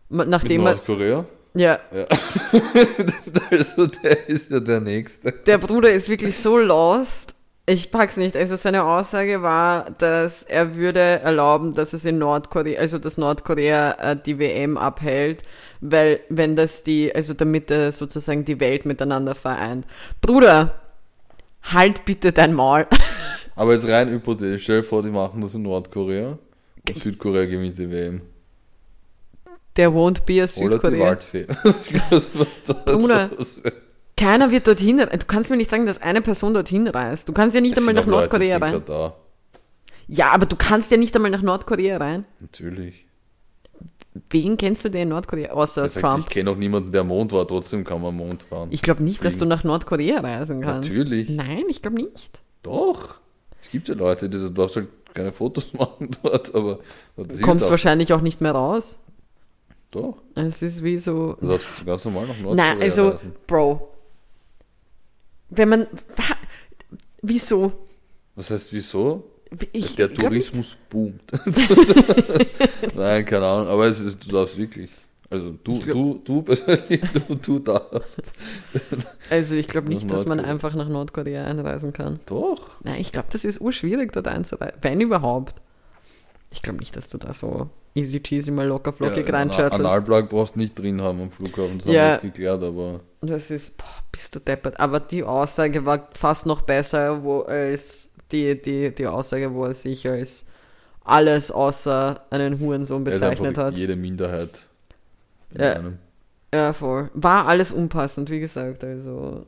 Mit 0.09 0.27
Nachdem 0.27 0.61
er, 0.61 0.73
Nordkorea? 0.73 1.25
ja, 1.53 1.79
Ja. 1.93 2.05
also 3.51 3.87
der 3.87 4.27
ist 4.27 4.51
ja 4.51 4.59
der 4.59 4.81
Nächste. 4.81 5.31
der 5.31 5.57
Bruder 5.57 5.91
ist 5.91 6.09
wirklich 6.09 6.37
so 6.37 6.57
lost. 6.57 7.35
Ich 7.67 7.91
pack's 7.91 8.17
nicht. 8.17 8.35
Also 8.35 8.55
seine 8.55 8.83
Aussage 8.83 9.43
war, 9.43 9.91
dass 9.91 10.41
er 10.41 10.75
würde 10.75 10.99
erlauben, 10.99 11.75
dass 11.75 11.93
es 11.93 12.03
in 12.03 12.17
Nordkorea, 12.17 12.79
also 12.79 12.97
dass 12.97 13.19
Nordkorea 13.19 13.91
äh, 13.91 14.15
die 14.15 14.39
WM 14.39 14.75
abhält, 14.75 15.43
weil 15.79 16.21
wenn 16.29 16.55
das 16.55 16.83
die, 16.83 17.13
also 17.13 17.35
damit 17.35 17.69
er 17.69 17.91
sozusagen 17.91 18.43
die 18.43 18.59
Welt 18.59 18.87
miteinander 18.87 19.35
vereint. 19.35 19.85
Bruder, 20.19 20.81
halt 21.61 22.05
bitte 22.05 22.31
dein 22.31 22.55
Maul. 22.55 22.87
Aber 23.55 23.73
jetzt 23.73 23.87
rein 23.87 24.09
hypothetisch, 24.09 24.63
stell 24.63 24.81
dir 24.81 24.87
vor, 24.87 25.03
die 25.03 25.11
machen 25.11 25.41
das 25.41 25.53
in 25.53 25.61
Nordkorea 25.61 26.39
und 26.87 26.97
Südkorea 26.97 27.45
gewinnt 27.45 27.77
die 27.77 27.91
WM. 27.91 28.21
Der 29.79 29.91
won't 29.93 30.25
be 30.25 30.43
a 30.43 30.47
Südkorea. 30.47 31.15
Da 32.67 32.73
Bruder. 32.73 33.29
Keiner 34.17 34.51
wird 34.51 34.67
dorthin. 34.67 34.97
Du 34.97 35.25
kannst 35.25 35.49
mir 35.49 35.55
nicht 35.55 35.69
sagen, 35.69 35.85
dass 35.85 36.01
eine 36.01 36.21
Person 36.21 36.53
dorthin 36.53 36.85
reist. 36.87 37.29
Du 37.29 37.31
kannst 37.33 37.55
ja 37.55 37.61
nicht 37.61 37.73
Es 37.73 37.77
einmal 37.79 37.93
nach 37.93 38.05
Leute 38.05 38.11
Nordkorea 38.29 38.57
in 38.57 38.63
rein. 38.63 38.73
Katar. 38.73 39.15
Ja, 40.07 40.31
aber 40.31 40.45
du 40.47 40.57
kannst 40.57 40.91
ja 40.91 40.97
nicht 40.97 41.15
einmal 41.15 41.31
nach 41.31 41.41
Nordkorea 41.41 41.95
rein. 41.95 42.25
Natürlich. 42.41 43.05
Wen 44.29 44.57
kennst 44.57 44.83
du 44.83 44.89
denn 44.89 45.03
in 45.03 45.09
Nordkorea? 45.09 45.51
Außer 45.51 45.83
Er 45.83 45.89
sagt, 45.89 46.05
Trump. 46.05 46.19
ich 46.19 46.29
kenne 46.29 46.51
auch 46.51 46.57
niemanden, 46.57 46.91
der 46.91 47.05
Mond 47.05 47.31
war, 47.31 47.47
trotzdem 47.47 47.85
kann 47.85 48.01
man 48.01 48.13
Mond 48.17 48.43
fahren. 48.43 48.67
Ich 48.71 48.81
glaube 48.81 49.01
nicht, 49.01 49.23
dass 49.23 49.35
du 49.35 49.39
Fliegen. 49.39 49.49
nach 49.49 49.63
Nordkorea 49.63 50.19
reisen 50.19 50.59
kannst. 50.61 50.89
Natürlich. 50.89 51.29
Nein, 51.29 51.63
ich 51.69 51.81
glaube 51.81 51.95
nicht. 52.03 52.41
Doch. 52.63 53.19
Es 53.61 53.69
gibt 53.71 53.87
ja 53.87 53.93
Leute, 53.95 54.27
die 54.29 54.37
du 54.37 54.49
darfst 54.49 54.75
halt 54.75 54.89
keine 55.13 55.31
Fotos 55.31 55.71
machen 55.79 56.09
dort, 56.21 56.53
aber 56.53 56.79
du 57.15 57.39
kommst 57.41 57.69
wahrscheinlich 57.71 58.11
auch 58.11 58.21
nicht 58.21 58.41
mehr 58.41 58.51
raus. 58.51 58.99
Doch. 59.91 60.17
Es 60.35 60.61
ist 60.61 60.83
wie 60.83 60.99
so. 60.99 61.35
Du 61.39 61.47
darfst 61.47 61.67
ganz 61.85 62.05
normal 62.05 62.27
nach 62.27 62.37
Nordkorea 62.39 62.73
Nein, 62.73 62.81
also, 62.81 63.09
reisen. 63.09 63.35
Bro. 63.47 63.89
Wenn 65.49 65.69
man. 65.69 65.87
Wieso? 67.21 67.71
Was 68.35 68.51
heißt 68.51 68.71
wieso? 68.71 69.23
Ich, 69.73 69.95
Der. 69.95 70.13
Tourismus 70.13 70.77
boomt. 70.89 71.23
Nein, 72.95 73.25
keine 73.25 73.47
Ahnung, 73.47 73.67
aber 73.67 73.87
es 73.87 73.99
ist, 73.99 74.25
du 74.27 74.31
darfst 74.31 74.57
wirklich. 74.57 74.91
Also 75.31 75.51
du, 75.63 75.79
glaub- 75.79 75.93
du, 75.93 76.21
du 76.23 76.41
persönlich, 76.43 77.01
du, 77.13 77.35
du 77.35 77.59
darfst. 77.59 78.31
Also 79.29 79.55
ich 79.55 79.67
glaube 79.67 79.89
nicht, 79.89 80.09
dass 80.09 80.25
man 80.25 80.39
einfach 80.39 80.73
nach 80.75 80.87
Nordkorea 80.89 81.45
einreisen 81.45 81.93
kann. 81.93 82.19
Doch. 82.25 82.77
Nein, 82.83 82.99
ich 82.99 83.11
glaube, 83.11 83.27
das 83.31 83.43
ist 83.45 83.59
urschwierig, 83.61 84.11
dort 84.11 84.27
einzureisen. 84.27 84.77
Wenn 84.81 85.01
überhaupt. 85.01 85.61
Ich 86.51 86.61
glaube 86.63 86.79
nicht, 86.79 86.95
dass 86.95 87.09
du 87.09 87.17
da 87.19 87.31
so 87.33 87.69
easy 87.95 88.19
cheesy 88.21 88.51
mal 88.51 88.65
locker 88.67 88.93
flockig 88.93 89.27
Ja, 89.27 89.33
reinschörtelst. 89.35 89.85
Analplug 89.85 90.29
brauchst 90.29 90.55
du 90.55 90.59
nicht 90.59 90.77
drin 90.77 91.01
haben 91.01 91.21
am 91.21 91.31
Flughafen, 91.31 91.77
das 91.79 91.87
Ja. 91.87 91.91
haben 91.93 92.07
wir 92.07 92.11
jetzt 92.13 92.21
geklärt, 92.21 92.63
aber 92.63 92.99
Das 93.21 93.51
ist, 93.51 93.77
boah, 93.77 93.85
bist 94.11 94.35
du 94.35 94.39
deppert. 94.39 94.79
Aber 94.79 94.99
die 94.99 95.23
Aussage 95.23 95.85
war 95.85 96.07
fast 96.13 96.45
noch 96.45 96.61
besser 96.61 97.23
wo, 97.23 97.41
als 97.41 98.09
die, 98.31 98.61
die, 98.61 98.93
die 98.93 99.07
Aussage, 99.07 99.53
wo 99.53 99.65
er 99.65 99.73
sich 99.73 100.07
als 100.07 100.45
alles 101.03 101.51
außer 101.51 102.21
einen 102.29 102.59
Hurensohn 102.59 103.03
bezeichnet 103.03 103.57
hat. 103.57 103.75
jede 103.75 103.95
Minderheit 103.95 104.67
in 105.53 105.61
Ja. 105.61 105.73
einem. 105.73 105.97
Ja, 106.53 106.73
voll. 106.73 107.09
War 107.13 107.47
alles 107.47 107.71
unpassend, 107.71 108.29
wie 108.29 108.39
gesagt. 108.39 108.83
Also, 108.83 109.45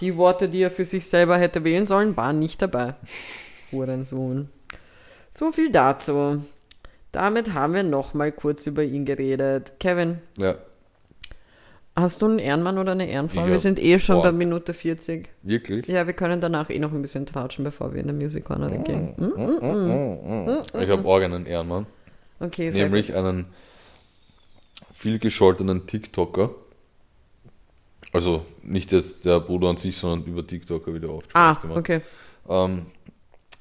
die 0.00 0.16
Worte, 0.16 0.48
die 0.48 0.62
er 0.62 0.70
für 0.70 0.84
sich 0.84 1.06
selber 1.06 1.38
hätte 1.38 1.64
wählen 1.64 1.84
sollen, 1.86 2.16
waren 2.16 2.38
nicht 2.38 2.60
dabei. 2.62 2.94
Hurensohn. 3.72 4.48
So 5.32 5.52
viel 5.52 5.70
dazu. 5.70 6.42
Damit 7.16 7.54
haben 7.54 7.72
wir 7.72 7.82
nochmal 7.82 8.30
kurz 8.30 8.66
über 8.66 8.82
ihn 8.84 9.06
geredet. 9.06 9.72
Kevin, 9.80 10.18
Ja, 10.36 10.54
hast 11.94 12.20
du 12.20 12.26
einen 12.26 12.38
Ehrenmann 12.38 12.76
oder 12.76 12.92
eine 12.92 13.08
Ehrenfrau? 13.08 13.44
Ich 13.46 13.50
wir 13.52 13.58
sind 13.58 13.82
eh 13.82 13.98
schon 13.98 14.16
boah. 14.16 14.24
bei 14.24 14.32
Minute 14.32 14.74
40. 14.74 15.26
wirklich? 15.42 15.86
Ja, 15.86 16.06
wir 16.06 16.12
können 16.12 16.42
danach 16.42 16.68
eh 16.68 16.78
noch 16.78 16.92
ein 16.92 17.00
bisschen 17.00 17.24
tratschen, 17.24 17.64
bevor 17.64 17.94
wir 17.94 18.02
in 18.02 18.08
der 18.08 18.14
Music 18.14 18.44
Corner 18.44 18.70
Oh. 18.70 18.82
gehen. 18.82 19.14
Hm? 19.16 20.82
Ich 20.82 20.90
habe 20.90 21.08
auch 21.08 21.16
einen 21.20 21.46
Ehrenmann, 21.46 21.86
Okay, 22.38 22.70
sehr 22.70 22.84
nämlich 22.84 23.14
einen 23.16 23.46
viel 24.92 25.18
gescholtenen 25.18 25.86
TikToker. 25.86 26.50
Also 28.12 28.42
nicht 28.62 28.92
jetzt 28.92 29.24
der 29.24 29.40
Bruder 29.40 29.68
an 29.70 29.78
sich, 29.78 29.96
sondern 29.96 30.28
über 30.28 30.46
TikToker 30.46 30.92
wieder 30.92 31.08
oft 31.08 31.30
Ah, 31.32 31.54
Spaß 31.54 31.62
gemacht. 31.62 31.78
okay. 31.78 32.00
Ähm, 32.46 32.86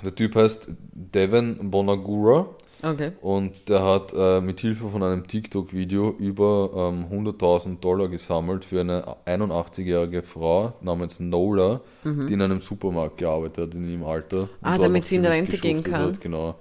der 0.03 0.13
Typ 0.13 0.35
heißt 0.35 0.67
Devin 0.91 1.71
Bonagura 1.71 2.49
Okay. 2.83 3.13
und 3.21 3.67
der 3.69 3.83
hat 3.83 4.13
äh, 4.15 4.41
mit 4.41 4.59
Hilfe 4.59 4.89
von 4.89 5.01
einem 5.01 5.25
TikTok-Video 5.27 6.11
über 6.19 6.91
ähm, 6.93 7.05
100.000 7.11 7.79
Dollar 7.79 8.07
gesammelt 8.09 8.63
für 8.65 8.81
eine 8.81 9.03
81-jährige 9.25 10.21
Frau 10.23 10.73
namens 10.81 11.19
Nola, 11.19 11.81
die 12.03 12.33
in 12.33 12.41
einem 12.41 12.59
Supermarkt 12.59 13.17
gearbeitet 13.17 13.67
hat 13.69 13.73
in 13.73 13.89
ihrem 13.89 14.03
Alter. 14.03 14.41
und 14.41 14.49
Mhm. 14.49 14.57
Ah, 14.61 14.77
damit 14.77 15.05
sie 15.05 15.15
in 15.15 15.25
Rente 15.25 15.57
gehen 15.57 15.83
kann. 15.83 16.13
Hat, 16.13 16.21
genau. 16.21 16.55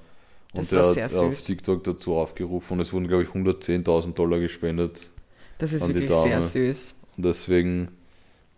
Das 0.55 0.73
Und 0.73 0.73
der 0.73 0.85
war 0.85 1.05
hat 1.05 1.15
auf. 1.15 1.41
TikTok 1.43 1.83
dazu 1.85 2.15
aufgerufen 2.15 2.75
und 2.75 2.81
es 2.81 2.93
wurden, 2.93 3.09
glaube 3.09 3.25
ich, 3.25 3.31
110.000 3.31 4.15
Dollar 4.15 4.39
gespendet. 4.39 5.11
Das 5.59 5.73
ist 5.73 5.87
wirklich 5.87 6.11
sehr 6.11 6.41
süß. 6.41 7.01
Und 7.17 7.25
deswegen 7.27 7.89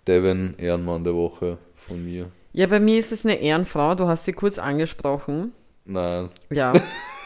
Devin 0.06 0.54
Ehrenmann 0.58 1.04
der 1.04 1.14
Woche 1.14 1.58
von 1.74 2.04
mir. 2.04 2.26
Ja, 2.52 2.66
bei 2.66 2.80
mir 2.80 2.98
ist 2.98 3.12
es 3.12 3.24
eine 3.24 3.36
Ehrenfrau. 3.40 3.94
Du 3.94 4.06
hast 4.06 4.24
sie 4.24 4.32
kurz 4.32 4.58
angesprochen. 4.58 5.52
Nein. 5.84 6.28
Ja. 6.50 6.72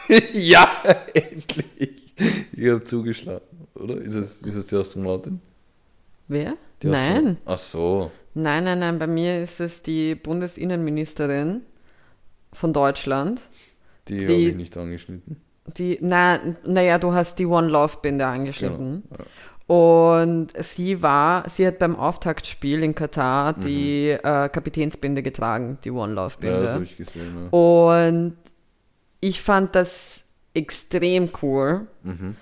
ja, 0.33 0.83
endlich. 1.13 1.91
Ich 2.53 2.69
habe 2.69 2.83
zugeschlagen, 2.83 3.41
oder? 3.75 3.97
Ist 3.97 4.13
es, 4.15 4.41
ist 4.41 4.55
es 4.55 4.67
die 4.67 4.75
Astronautin? 4.75 5.41
Wer? 6.27 6.53
Die 6.81 6.87
Nein. 6.87 7.37
Astro- 7.45 7.53
Ach 7.53 7.57
so. 7.59 8.11
Nein, 8.33 8.63
nein, 8.63 8.79
nein. 8.79 8.99
Bei 8.99 9.07
mir 9.07 9.41
ist 9.41 9.59
es 9.59 9.83
die 9.83 10.15
Bundesinnenministerin 10.15 11.61
von 12.53 12.73
Deutschland. 12.73 13.41
Die, 14.07 14.17
Die- 14.17 14.23
habe 14.25 14.33
ich 14.33 14.55
nicht 14.55 14.77
angeschnitten. 14.77 15.37
Die, 15.77 15.97
na, 16.01 16.39
naja, 16.65 16.97
du 16.97 17.13
hast 17.13 17.37
die 17.39 17.45
One 17.45 17.67
Love 17.67 17.97
Binde 18.01 18.25
angeschnitten. 18.25 19.03
Genau. 19.09 19.25
Und 19.67 20.47
sie 20.59 21.01
war, 21.01 21.47
sie 21.47 21.65
hat 21.65 21.79
beim 21.79 21.95
Auftaktspiel 21.95 22.83
in 22.83 22.93
Katar 22.95 23.55
Mhm. 23.57 23.61
die 23.61 24.09
äh, 24.09 24.49
Kapitänsbinde 24.49 25.21
getragen, 25.23 25.77
die 25.83 25.91
One 25.91 26.13
Love 26.13 26.35
Ja, 26.41 26.49
Binde. 26.49 26.61
das 26.63 26.73
habe 26.73 26.83
ich 26.83 26.97
gesehen. 26.97 27.49
Ja. 27.51 27.57
Und 27.57 28.37
ich 29.21 29.41
fand 29.41 29.75
das 29.75 30.27
extrem 30.53 31.29
cool. 31.41 31.87
Mhm. 32.03 32.35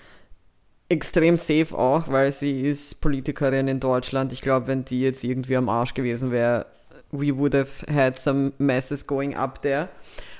Extrem 0.87 1.37
safe 1.37 1.77
auch, 1.77 2.07
weil 2.07 2.31
sie 2.31 2.61
ist 2.61 2.99
Politikerin 2.99 3.67
in 3.67 3.79
Deutschland. 3.79 4.33
Ich 4.33 4.41
glaube, 4.41 4.65
wenn 4.65 4.85
die 4.85 5.01
jetzt 5.01 5.23
irgendwie 5.23 5.55
am 5.55 5.69
Arsch 5.69 5.93
gewesen 5.93 6.31
wäre, 6.31 6.65
we 7.11 7.37
would 7.37 7.53
have 7.53 7.85
had 7.93 8.17
some 8.17 8.53
messes 8.57 9.05
going 9.05 9.35
up 9.35 9.61
there. 9.61 9.89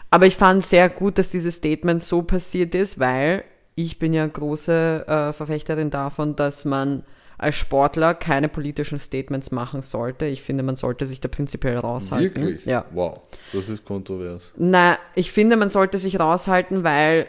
Aber 0.10 0.26
ich 0.26 0.38
fand 0.38 0.66
sehr 0.66 0.90
gut, 0.90 1.20
dass 1.20 1.30
dieses 1.30 1.58
Statement 1.58 2.02
so 2.02 2.24
passiert 2.24 2.74
ist, 2.74 3.00
weil 3.00 3.44
ich 3.76 4.00
bin 4.00 4.12
ja 4.12 4.26
große 4.26 5.06
äh, 5.08 5.34
Verfechterin 5.34 5.92
davon, 5.92 6.36
dass 6.36 6.66
man 6.66 7.04
als 7.40 7.56
Sportler 7.56 8.14
keine 8.14 8.50
politischen 8.50 9.00
Statements 9.00 9.50
machen 9.52 9.82
sollte. 9.82 10.26
Ich 10.26 10.42
finde, 10.44 10.62
man 10.62 10.76
sollte 10.76 11.06
sich 11.08 11.20
da 11.22 11.28
prinzipiell 11.30 11.78
raushalten. 11.78 12.44
Wirklich? 12.44 12.66
Ja. 12.66 12.86
Wow, 12.92 13.22
das 13.54 13.70
ist 13.70 13.84
kontrovers. 13.86 14.52
Na, 14.58 14.98
ich 15.16 15.32
finde, 15.32 15.56
man 15.58 15.70
sollte 15.70 15.98
sich 15.98 16.20
raushalten, 16.20 16.84
weil 16.84 17.26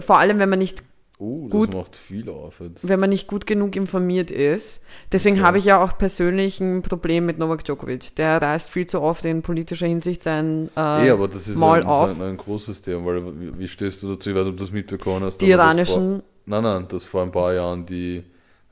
vor 0.00 0.18
allem, 0.18 0.38
wenn 0.38 0.48
man 0.50 0.58
nicht 0.58 0.82
Oh, 1.20 1.44
das 1.48 1.52
Gut. 1.52 1.74
macht 1.74 1.94
viel 1.94 2.28
auf 2.28 2.54
jetzt. 2.58 2.86
wenn 2.88 2.98
man 2.98 3.08
nicht 3.08 3.28
gut 3.28 3.46
genug 3.46 3.76
informiert 3.76 4.32
ist. 4.32 4.82
Deswegen 5.12 5.36
Okay. 5.36 5.44
habe 5.46 5.58
ich 5.58 5.64
ja 5.64 5.80
auch 5.82 5.96
persönlich 5.96 6.60
ein 6.60 6.82
Problem 6.82 7.24
mit 7.24 7.38
Novak 7.38 7.62
Djokovic. 7.64 8.16
Der 8.16 8.42
reißt 8.42 8.68
viel 8.68 8.86
zu 8.86 9.00
oft 9.00 9.24
in 9.24 9.40
politischer 9.42 9.86
Hinsicht 9.86 10.22
sein 10.24 10.70
äh, 10.76 11.06
Eh, 11.06 11.10
aber 11.10 11.28
das 11.28 11.46
ist, 11.46 11.56
Mal 11.56 11.76
ein, 11.76 11.86
das 11.86 11.90
auf. 11.90 12.20
ein, 12.20 12.26
ein 12.30 12.36
großes 12.36 12.82
Thema, 12.82 13.06
weil 13.06 13.40
wie, 13.40 13.58
wie 13.60 13.68
stehst 13.68 14.02
du 14.02 14.08
dazu? 14.12 14.28
Ich 14.30 14.34
weiß 14.34 14.42
nicht, 14.42 14.50
ob 14.54 14.56
du 14.58 14.64
das 14.64 14.72
mitbekommen 14.72 15.24
hast. 15.24 15.40
die 15.40 15.46
das 15.48 15.54
vor- 15.54 15.64
iranischen. 15.64 16.22
Nein, 16.46 16.62
nein, 16.64 16.88
dass 16.88 17.04
vor 17.04 17.22
ein 17.22 17.30
paar 17.30 17.54
Jahren 17.54 17.86
die, 17.86 18.24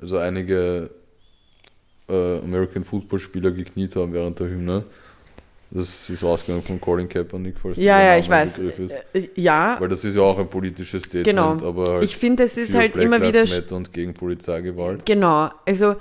also 0.03 0.18
einige 0.18 0.90
äh, 2.11 2.38
American 2.40 2.84
Football 2.84 3.18
Spieler 3.18 3.50
gekniet 3.50 3.96
haben 3.96 4.12
während 4.12 4.38
der 4.38 4.48
Hymne. 4.48 4.84
Das 5.74 6.11
ist 6.11 6.22
ausgegangen 6.22 6.62
von 6.62 6.78
Colin 6.78 7.09
Kaepernick, 7.09 7.57
falls 7.62 7.78
Ja, 7.78 7.98
ja, 8.03 8.18
ich 8.18 8.28
weiß. 8.28 8.57
Begriff 8.59 8.78
ist. 8.78 8.94
Äh, 9.14 9.30
Ja, 9.36 9.76
Weil 9.80 9.88
das 9.88 10.05
ist 10.05 10.14
ja 10.16 10.20
auch 10.20 10.38
ein 10.38 10.48
politisches 10.48 11.05
Statement, 11.05 11.24
Genau. 11.24 11.53
aber 11.66 11.92
halt 11.94 12.05
ich 12.05 12.14
finde, 12.14 12.42
es 12.42 12.59
ist 12.59 12.74
halt 12.74 12.92
Black 12.92 13.07
immer 13.07 13.22
wieder. 13.22 13.40
Lives 13.40 13.57
Matter 13.57 13.76
und 13.76 13.90
gegen 13.94 14.12
Polizeigewalt. 14.12 15.07
Genau. 15.07 15.48
Also, 15.64 15.96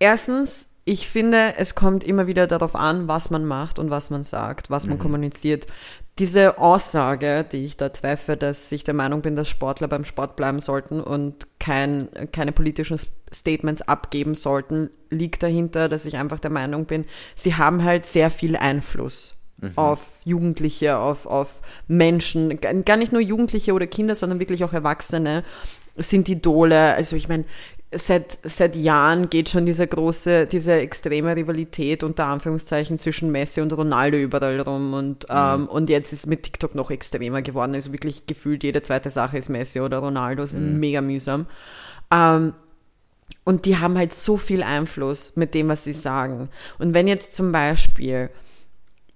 erstens, 0.00 0.70
ich 0.84 1.06
finde, 1.08 1.54
es 1.58 1.76
kommt 1.76 2.02
immer 2.02 2.26
wieder 2.26 2.48
darauf 2.48 2.74
an, 2.74 3.06
was 3.06 3.30
man 3.30 3.44
macht 3.44 3.78
und 3.78 3.90
was 3.90 4.10
man 4.10 4.24
sagt, 4.24 4.68
was 4.70 4.86
man 4.86 4.96
Mhm. 4.96 5.02
kommuniziert. 5.02 5.66
Diese 6.18 6.58
Aussage, 6.58 7.44
die 7.50 7.64
ich 7.64 7.76
da 7.76 7.90
treffe, 7.90 8.36
dass 8.36 8.72
ich 8.72 8.82
der 8.82 8.94
Meinung 8.94 9.22
bin, 9.22 9.36
dass 9.36 9.48
Sportler 9.48 9.88
beim 9.88 10.04
Sport 10.04 10.34
bleiben 10.36 10.58
sollten 10.58 11.00
und 11.00 11.46
kein, 11.60 12.08
keine 12.32 12.52
politischen 12.52 12.98
Statements 13.32 13.82
abgeben 13.82 14.34
sollten, 14.34 14.90
liegt 15.10 15.42
dahinter, 15.42 15.88
dass 15.88 16.06
ich 16.06 16.16
einfach 16.16 16.40
der 16.40 16.50
Meinung 16.50 16.86
bin, 16.86 17.04
sie 17.36 17.54
haben 17.54 17.84
halt 17.84 18.06
sehr 18.06 18.30
viel 18.30 18.56
Einfluss 18.56 19.38
auf 19.74 20.20
Jugendliche, 20.24 20.98
auf, 20.98 21.26
auf 21.26 21.62
Menschen, 21.88 22.60
gar 22.60 22.72
gar 22.74 22.96
nicht 22.96 23.12
nur 23.12 23.20
Jugendliche 23.20 23.72
oder 23.72 23.88
Kinder, 23.88 24.14
sondern 24.14 24.38
wirklich 24.38 24.62
auch 24.62 24.72
Erwachsene 24.72 25.42
sind 25.96 26.28
Idole. 26.28 26.94
Also 26.94 27.16
ich 27.16 27.28
meine, 27.28 27.44
seit, 27.92 28.38
seit 28.42 28.76
Jahren 28.76 29.30
geht 29.30 29.48
schon 29.48 29.64
diese 29.64 29.86
große, 29.86 30.46
diese 30.46 30.74
extreme 30.74 31.34
Rivalität 31.34 32.02
unter 32.02 32.26
Anführungszeichen 32.26 32.98
zwischen 32.98 33.32
Messi 33.32 33.60
und 33.60 33.72
Ronaldo 33.72 34.18
überall 34.18 34.60
rum 34.60 34.92
und, 34.92 35.26
ähm, 35.30 35.68
und 35.68 35.88
jetzt 35.88 36.12
ist 36.12 36.26
mit 36.26 36.42
TikTok 36.42 36.74
noch 36.74 36.90
extremer 36.90 37.40
geworden. 37.40 37.74
Also 37.74 37.92
wirklich 37.92 38.26
gefühlt 38.26 38.62
jede 38.62 38.82
zweite 38.82 39.10
Sache 39.10 39.38
ist 39.38 39.48
Messi 39.48 39.80
oder 39.80 39.98
Ronaldo, 39.98 40.42
ist 40.42 40.54
mega 40.54 41.00
mühsam. 41.00 41.46
Ähm, 42.10 42.52
und 43.44 43.64
die 43.64 43.78
haben 43.78 43.96
halt 43.96 44.12
so 44.12 44.36
viel 44.36 44.62
Einfluss 44.62 45.36
mit 45.36 45.54
dem, 45.54 45.68
was 45.68 45.84
sie 45.84 45.94
sagen. 45.94 46.50
Und 46.78 46.92
wenn 46.92 47.08
jetzt 47.08 47.34
zum 47.34 47.52
Beispiel 47.52 48.28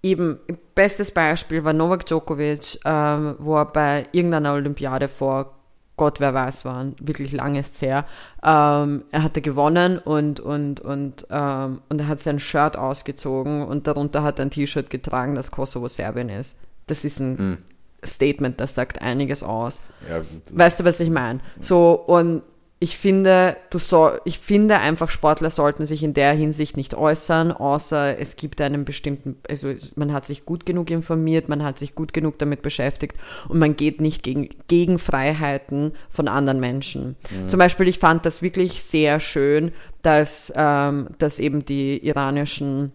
eben, 0.03 0.39
bestes 0.75 1.11
Beispiel 1.11 1.65
war 1.65 1.75
Novak 1.75 2.07
Djokovic, 2.07 2.79
ähm, 2.87 3.37
wo 3.39 3.57
er 3.57 3.67
bei 3.67 4.07
irgendeiner 4.13 4.55
Olympiade 4.55 5.09
vor 5.09 5.62
Gott, 5.97 6.21
wer 6.21 6.33
weiß 6.35 6.65
wann, 6.65 6.97
wirklich 7.01 7.33
lang 7.33 7.55
ist 7.55 7.75
es 7.77 7.83
her, 7.83 8.07
ähm, 8.43 9.05
er 9.11 9.23
hatte 9.23 9.43
gewonnen 9.43 9.99
und, 9.99 10.41
und, 10.41 10.81
und, 10.81 11.27
ähm, 11.31 11.83
und 11.89 12.01
er 12.01 12.09
hat 12.09 12.19
sein 12.21 12.41
Shirt 12.41 12.77
ausgezogen 12.77 13.63
und 13.67 13.87
darunter 13.87 14.23
hat 14.23 14.39
er 14.39 14.47
ein 14.47 14.51
T-Shirt 14.51 14.89
getragen, 14.91 15.35
das 15.35 15.51
Kosovo 15.51 15.89
Serbien 15.89 16.29
ist. 16.31 16.59
Das 16.87 17.05
ist 17.05 17.21
ein 17.21 17.33
Mhm. 17.37 17.59
Statement, 18.05 18.61
das 18.61 18.75
sagt 18.75 19.01
einiges 19.01 19.43
aus. 19.45 19.81
Ja, 20.11 20.23
Weißt 20.53 20.81
du, 20.81 20.85
was 20.85 20.99
ich 20.99 21.11
meine? 21.11 21.39
So, 21.61 21.93
und 21.93 22.43
ich 22.83 22.99
finde, 22.99 23.57
du 23.71 23.79
soll, 23.79 24.21
ich 24.25 24.41
finde 24.41 24.79
einfach, 24.79 25.09
Sportler 25.09 25.51
sollten 25.51 25.87
sich 25.87 26.03
in 26.03 26.15
der 26.15 26.33
Hinsicht 26.33 26.77
nicht 26.77 26.95
äußern, 26.95 27.53
außer 27.53 28.19
es 28.19 28.35
gibt 28.35 28.61
einen 28.61 28.85
bestimmten, 28.85 29.37
also 29.49 29.73
man 29.95 30.13
hat 30.13 30.27
sich 30.27 30.45
gut 30.45 30.67
genug 30.67 30.91
informiert, 30.91 31.49
man 31.49 31.63
hat 31.63 31.79
sich 31.79 31.95
gut 31.95 32.13
genug 32.13 32.41
damit 32.41 32.61
beschäftigt 32.61 33.15
und 33.49 33.61
man 33.61 33.77
geht 33.77 34.01
nicht 34.01 34.25
gegen, 34.25 34.49
gegen 34.67 34.99
Freiheiten 34.99 35.93
von 36.11 36.27
anderen 36.27 36.59
Menschen. 36.59 37.15
Mhm. 37.31 37.49
Zum 37.49 37.61
Beispiel, 37.61 37.87
ich 37.87 38.01
fand 38.01 38.27
das 38.27 38.43
wirklich 38.43 38.83
sehr 38.83 39.21
schön, 39.21 39.71
dass, 40.03 40.53
ähm, 40.57 41.11
dass 41.19 41.39
eben 41.39 41.65
die 41.65 42.05
iranischen 42.05 42.91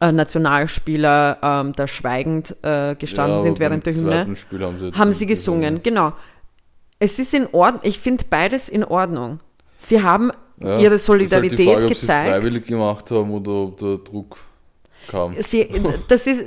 äh, 0.00 0.10
Nationalspieler 0.10 1.38
ähm, 1.40 1.72
da 1.76 1.86
schweigend 1.86 2.56
äh, 2.62 2.96
gestanden 2.96 3.36
ja, 3.36 3.42
sind 3.44 3.60
während 3.60 3.86
der 3.86 3.94
Hymne. 3.94 4.26
haben 4.26 4.34
sie, 4.34 4.98
haben 4.98 5.12
sie 5.12 5.26
gesungen, 5.26 5.60
gesungen, 5.60 5.82
genau. 5.84 6.14
Es 7.04 7.18
ist 7.18 7.34
in 7.34 7.46
Ordnung, 7.52 7.82
ich 7.84 7.98
finde 7.98 8.24
beides 8.28 8.70
in 8.70 8.82
Ordnung. 8.82 9.40
Sie 9.76 10.02
haben 10.02 10.32
ja, 10.58 10.78
ihre 10.78 10.98
Solidarität 10.98 11.60
ist 11.60 11.68
halt 11.68 11.68
die 11.68 11.74
Frage, 11.74 11.88
gezeigt. 11.88 12.28
Ob 12.28 12.34
sie 12.34 12.40
freiwillig 12.40 12.66
gemacht 12.66 13.10
haben 13.10 13.30
oder 13.30 13.50
ob 13.50 13.76
der 13.76 13.98
Druck 13.98 14.38
kam. 15.06 15.36
Sie, 15.42 15.68
das 16.08 16.26
ist, 16.26 16.44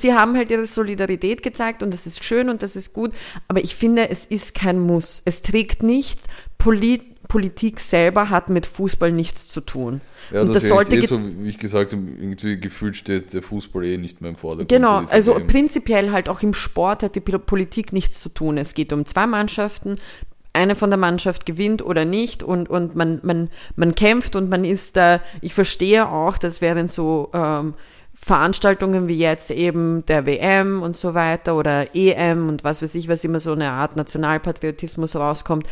sie 0.00 0.14
haben 0.14 0.36
halt 0.36 0.48
ihre 0.48 0.66
Solidarität 0.66 1.42
gezeigt 1.42 1.82
und 1.82 1.92
das 1.92 2.06
ist 2.06 2.22
schön 2.22 2.48
und 2.48 2.62
das 2.62 2.76
ist 2.76 2.92
gut, 2.92 3.10
aber 3.48 3.64
ich 3.64 3.74
finde, 3.74 4.08
es 4.10 4.24
ist 4.24 4.54
kein 4.54 4.78
Muss. 4.78 5.22
Es 5.24 5.42
trägt 5.42 5.82
nicht 5.82 6.20
Polit 6.56 7.09
Politik 7.30 7.78
selber 7.80 8.28
hat 8.28 8.50
mit 8.50 8.66
Fußball 8.66 9.12
nichts 9.12 9.48
zu 9.48 9.60
tun. 9.60 10.00
Ja, 10.32 10.42
und 10.42 10.48
das, 10.48 10.62
das 10.62 10.68
sollte 10.68 10.96
eh 10.96 11.06
so, 11.06 11.20
wie 11.22 11.48
ich 11.48 11.58
gesagt 11.58 11.92
habe, 11.92 12.02
irgendwie 12.02 12.60
gefühlt 12.60 12.96
steht 12.96 13.32
der 13.32 13.40
Fußball 13.40 13.84
eh 13.84 13.96
nicht 13.96 14.20
mehr 14.20 14.30
im 14.30 14.36
Vordergrund. 14.36 14.68
Genau, 14.68 15.04
also 15.08 15.34
Game. 15.34 15.46
prinzipiell 15.46 16.12
halt 16.12 16.28
auch 16.28 16.42
im 16.42 16.52
Sport 16.52 17.04
hat 17.04 17.14
die 17.14 17.20
Politik 17.20 17.92
nichts 17.92 18.20
zu 18.20 18.28
tun. 18.28 18.58
Es 18.58 18.74
geht 18.74 18.92
um 18.92 19.06
zwei 19.06 19.28
Mannschaften, 19.28 19.94
eine 20.52 20.74
von 20.74 20.90
der 20.90 20.98
Mannschaft 20.98 21.46
gewinnt 21.46 21.82
oder 21.82 22.04
nicht 22.04 22.42
und, 22.42 22.68
und 22.68 22.96
man, 22.96 23.20
man, 23.22 23.48
man 23.76 23.94
kämpft 23.94 24.34
und 24.34 24.50
man 24.50 24.64
ist 24.64 24.96
da, 24.96 25.20
ich 25.40 25.54
verstehe 25.54 26.08
auch, 26.08 26.36
dass 26.36 26.60
während 26.60 26.90
so 26.90 27.30
ähm, 27.32 27.74
Veranstaltungen 28.14 29.06
wie 29.06 29.18
jetzt 29.18 29.52
eben 29.52 30.04
der 30.06 30.26
WM 30.26 30.82
und 30.82 30.96
so 30.96 31.14
weiter 31.14 31.56
oder 31.56 31.94
EM 31.94 32.48
und 32.48 32.64
was 32.64 32.82
weiß 32.82 32.96
ich, 32.96 33.08
was 33.08 33.22
immer 33.22 33.38
so 33.38 33.52
eine 33.52 33.70
Art 33.70 33.96
Nationalpatriotismus 33.96 35.14
rauskommt, 35.14 35.68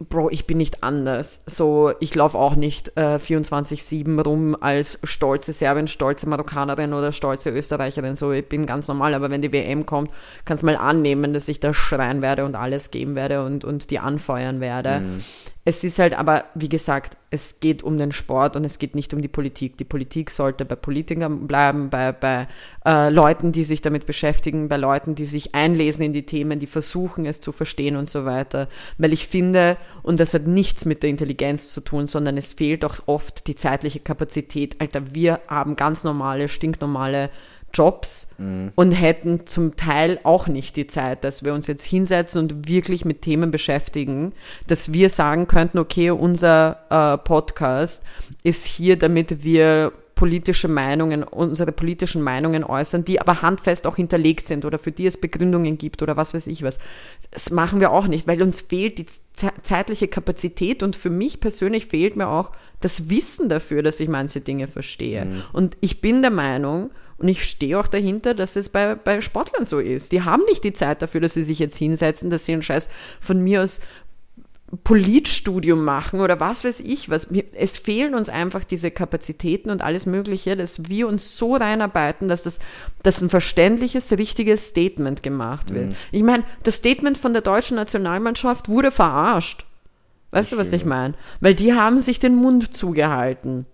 Bro, 0.00 0.30
ich 0.30 0.46
bin 0.46 0.58
nicht 0.58 0.82
anders. 0.82 1.44
So, 1.46 1.92
ich 2.00 2.16
laufe 2.16 2.36
auch 2.36 2.56
nicht 2.56 2.96
äh, 2.96 3.16
24-7 3.16 4.22
rum 4.22 4.56
als 4.60 4.98
stolze 5.04 5.52
Serbin, 5.52 5.86
stolze 5.86 6.28
Marokkanerin 6.28 6.92
oder 6.92 7.12
stolze 7.12 7.50
Österreicherin. 7.50 8.16
So, 8.16 8.32
ich 8.32 8.48
bin 8.48 8.66
ganz 8.66 8.88
normal, 8.88 9.14
aber 9.14 9.30
wenn 9.30 9.40
die 9.40 9.52
WM 9.52 9.86
kommt, 9.86 10.10
kannst 10.44 10.62
du 10.62 10.66
mal 10.66 10.76
annehmen, 10.76 11.32
dass 11.32 11.46
ich 11.46 11.60
da 11.60 11.72
schreien 11.72 12.22
werde 12.22 12.44
und 12.44 12.56
alles 12.56 12.90
geben 12.90 13.14
werde 13.14 13.44
und, 13.44 13.64
und 13.64 13.90
die 13.92 14.00
anfeuern 14.00 14.60
werde. 14.60 15.00
Mhm. 15.00 15.24
Es 15.66 15.82
ist 15.82 15.98
halt 15.98 16.12
aber, 16.12 16.44
wie 16.54 16.68
gesagt, 16.68 17.16
es 17.30 17.58
geht 17.58 17.82
um 17.82 17.96
den 17.96 18.12
Sport 18.12 18.54
und 18.54 18.64
es 18.64 18.78
geht 18.78 18.94
nicht 18.94 19.14
um 19.14 19.22
die 19.22 19.28
Politik. 19.28 19.78
Die 19.78 19.84
Politik 19.84 20.30
sollte 20.30 20.66
bei 20.66 20.76
Politikern 20.76 21.46
bleiben, 21.46 21.88
bei, 21.88 22.12
bei 22.12 22.48
äh, 22.84 23.08
Leuten, 23.08 23.50
die 23.50 23.64
sich 23.64 23.80
damit 23.80 24.04
beschäftigen, 24.04 24.68
bei 24.68 24.76
Leuten, 24.76 25.14
die 25.14 25.24
sich 25.24 25.54
einlesen 25.54 26.04
in 26.04 26.12
die 26.12 26.26
Themen, 26.26 26.60
die 26.60 26.66
versuchen 26.66 27.24
es 27.24 27.40
zu 27.40 27.50
verstehen 27.50 27.96
und 27.96 28.10
so 28.10 28.26
weiter. 28.26 28.68
Weil 28.98 29.14
ich 29.14 29.26
finde, 29.26 29.78
und 30.02 30.20
das 30.20 30.34
hat 30.34 30.46
nichts 30.46 30.84
mit 30.84 31.02
der 31.02 31.08
Intelligenz 31.08 31.72
zu 31.72 31.80
tun, 31.80 32.06
sondern 32.06 32.36
es 32.36 32.52
fehlt 32.52 32.84
auch 32.84 32.96
oft 33.06 33.46
die 33.46 33.56
zeitliche 33.56 34.00
Kapazität. 34.00 34.76
Alter, 34.80 35.14
wir 35.14 35.40
haben 35.48 35.76
ganz 35.76 36.04
normale, 36.04 36.48
stinknormale 36.48 37.30
Jobs 37.74 38.28
mhm. 38.38 38.72
und 38.74 38.92
hätten 38.92 39.46
zum 39.46 39.76
Teil 39.76 40.18
auch 40.22 40.46
nicht 40.46 40.76
die 40.76 40.86
Zeit, 40.86 41.24
dass 41.24 41.44
wir 41.44 41.52
uns 41.52 41.66
jetzt 41.66 41.84
hinsetzen 41.84 42.42
und 42.42 42.68
wirklich 42.68 43.04
mit 43.04 43.22
Themen 43.22 43.50
beschäftigen, 43.50 44.32
dass 44.66 44.92
wir 44.92 45.10
sagen 45.10 45.46
könnten, 45.46 45.78
okay, 45.78 46.10
unser 46.10 46.78
äh, 46.90 47.18
Podcast 47.18 48.04
ist 48.42 48.64
hier, 48.64 48.96
damit 48.96 49.44
wir 49.44 49.92
politische 50.14 50.68
Meinungen, 50.68 51.22
unsere 51.24 51.72
politischen 51.72 52.22
Meinungen 52.22 52.64
äußern, 52.64 53.04
die 53.04 53.20
aber 53.20 53.42
handfest 53.42 53.86
auch 53.86 53.96
hinterlegt 53.96 54.46
sind 54.46 54.64
oder 54.64 54.78
für 54.78 54.92
die 54.92 55.06
es 55.06 55.20
Begründungen 55.20 55.76
gibt 55.76 56.02
oder 56.02 56.16
was 56.16 56.34
weiß 56.34 56.46
ich 56.46 56.62
was. 56.62 56.78
Das 57.30 57.50
machen 57.50 57.80
wir 57.80 57.90
auch 57.90 58.06
nicht, 58.06 58.26
weil 58.26 58.42
uns 58.42 58.60
fehlt 58.60 58.98
die 58.98 59.06
zeitliche 59.62 60.08
Kapazität 60.08 60.82
und 60.82 60.94
für 60.94 61.10
mich 61.10 61.40
persönlich 61.40 61.86
fehlt 61.86 62.16
mir 62.16 62.28
auch 62.28 62.52
das 62.80 63.10
Wissen 63.10 63.48
dafür, 63.48 63.82
dass 63.82 64.00
ich 64.00 64.08
manche 64.08 64.40
Dinge 64.40 64.68
verstehe. 64.68 65.24
Mhm. 65.24 65.42
Und 65.52 65.76
ich 65.80 66.00
bin 66.00 66.22
der 66.22 66.30
Meinung, 66.30 66.90
und 67.18 67.28
ich 67.28 67.44
stehe 67.44 67.78
auch 67.78 67.86
dahinter, 67.86 68.34
dass 68.34 68.56
es 68.56 68.68
bei, 68.68 68.94
bei 68.94 69.20
Sportlern 69.20 69.66
so 69.66 69.78
ist. 69.78 70.12
Die 70.12 70.22
haben 70.22 70.42
nicht 70.48 70.64
die 70.64 70.72
Zeit 70.72 71.02
dafür, 71.02 71.20
dass 71.20 71.34
sie 71.34 71.44
sich 71.44 71.58
jetzt 71.58 71.76
hinsetzen, 71.76 72.30
dass 72.30 72.44
sie 72.44 72.52
einen 72.52 72.62
Scheiß 72.62 72.88
von 73.20 73.42
mir 73.42 73.62
aus 73.62 73.80
Politstudium 74.82 75.84
machen 75.84 76.20
oder 76.20 76.40
was 76.40 76.64
weiß 76.64 76.80
ich 76.80 77.08
was. 77.08 77.28
Es 77.52 77.76
fehlen 77.76 78.14
uns 78.14 78.28
einfach 78.28 78.64
diese 78.64 78.90
Kapazitäten 78.90 79.70
und 79.70 79.82
alles 79.82 80.06
Mögliche, 80.06 80.56
dass 80.56 80.88
wir 80.88 81.06
uns 81.06 81.36
so 81.38 81.54
reinarbeiten, 81.54 82.28
dass 82.28 82.42
das 82.42 82.58
dass 83.02 83.20
ein 83.20 83.30
verständliches, 83.30 84.10
richtiges 84.12 84.68
Statement 84.68 85.22
gemacht 85.22 85.72
wird. 85.72 85.90
Mhm. 85.90 85.96
Ich 86.10 86.22
meine, 86.22 86.44
das 86.64 86.76
Statement 86.76 87.18
von 87.18 87.32
der 87.32 87.42
deutschen 87.42 87.76
Nationalmannschaft 87.76 88.68
wurde 88.68 88.90
verarscht. 88.90 89.64
Weißt 90.30 90.50
das 90.50 90.58
du, 90.58 90.60
was 90.64 90.72
ich 90.72 90.84
meine? 90.84 91.14
Weil 91.40 91.54
die 91.54 91.74
haben 91.74 92.00
sich 92.00 92.18
den 92.18 92.34
Mund 92.34 92.76
zugehalten. 92.76 93.66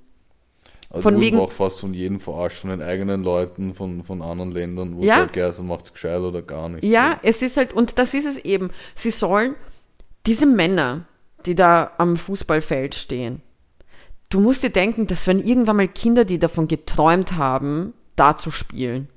Also 0.91 1.03
von 1.05 1.21
wegen 1.21 1.39
auch 1.39 1.53
fast 1.53 1.79
von 1.79 1.95
jedem 1.95 2.19
verarscht, 2.19 2.59
von 2.59 2.71
den 2.71 2.83
eigenen 2.83 3.23
Leuten, 3.23 3.75
von, 3.75 4.03
von 4.03 4.23
anderen 4.23 4.51
Ländern, 4.51 4.97
wo 4.97 5.03
ja. 5.03 5.29
es 5.33 5.41
halt 5.41 5.55
so 5.55 5.63
macht 5.63 5.85
es 5.85 5.93
gescheit 5.93 6.21
oder 6.21 6.43
gar 6.43 6.69
nicht. 6.69 6.83
Ja, 6.83 6.91
ja, 6.91 7.21
es 7.23 7.43
ist 7.43 7.57
halt, 7.57 7.73
und 7.73 7.97
das 7.97 8.13
ist 8.13 8.27
es 8.27 8.39
eben. 8.39 8.71
Sie 8.97 9.13
sollen, 9.13 9.55
diese 10.27 10.47
Männer, 10.47 11.07
die 11.47 11.55
da 11.55 11.93
am 11.99 12.17
Fußballfeld 12.17 12.97
stehen, 12.97 13.41
du 14.31 14.41
musst 14.41 14.65
dir 14.65 14.71
denken, 14.71 15.07
das 15.07 15.29
waren 15.29 15.39
irgendwann 15.39 15.77
mal 15.77 15.87
Kinder, 15.87 16.25
die 16.25 16.41
davon 16.41 16.67
geträumt 16.67 17.37
haben, 17.37 17.95
da 18.17 18.37
zu 18.37 18.51
spielen. 18.51 19.09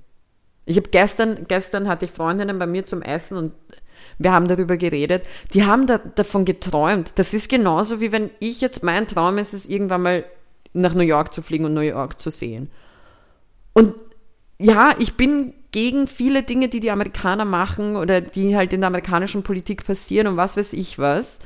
Ich 0.65 0.77
habe 0.77 0.89
gestern, 0.89 1.45
gestern 1.47 1.87
hatte 1.87 2.05
ich 2.05 2.11
Freundinnen 2.11 2.59
bei 2.59 2.67
mir 2.67 2.85
zum 2.85 3.01
Essen 3.01 3.35
und 3.35 3.53
wir 4.19 4.31
haben 4.31 4.47
darüber 4.47 4.77
geredet, 4.77 5.23
die 5.55 5.65
haben 5.65 5.87
da, 5.87 5.97
davon 5.97 6.45
geträumt. 6.45 7.13
Das 7.15 7.33
ist 7.33 7.49
genauso 7.49 7.99
wie 7.99 8.11
wenn 8.11 8.29
ich 8.39 8.61
jetzt, 8.61 8.83
mein 8.83 9.07
Traum 9.07 9.39
ist 9.39 9.53
es, 9.53 9.65
irgendwann 9.65 10.03
mal 10.03 10.23
nach 10.73 10.93
New 10.93 11.03
York 11.03 11.33
zu 11.33 11.41
fliegen 11.41 11.65
und 11.65 11.73
New 11.73 11.81
York 11.81 12.19
zu 12.19 12.29
sehen. 12.29 12.69
Und 13.73 13.95
ja, 14.59 14.95
ich 14.99 15.15
bin 15.15 15.53
gegen 15.71 16.07
viele 16.07 16.43
Dinge, 16.43 16.69
die 16.69 16.79
die 16.79 16.91
Amerikaner 16.91 17.45
machen 17.45 17.95
oder 17.95 18.21
die 18.21 18.55
halt 18.55 18.73
in 18.73 18.81
der 18.81 18.87
amerikanischen 18.87 19.43
Politik 19.43 19.85
passieren 19.85 20.27
und 20.27 20.37
was 20.37 20.55
weiß 20.55 20.73
ich 20.73 20.99
was. 20.99 21.39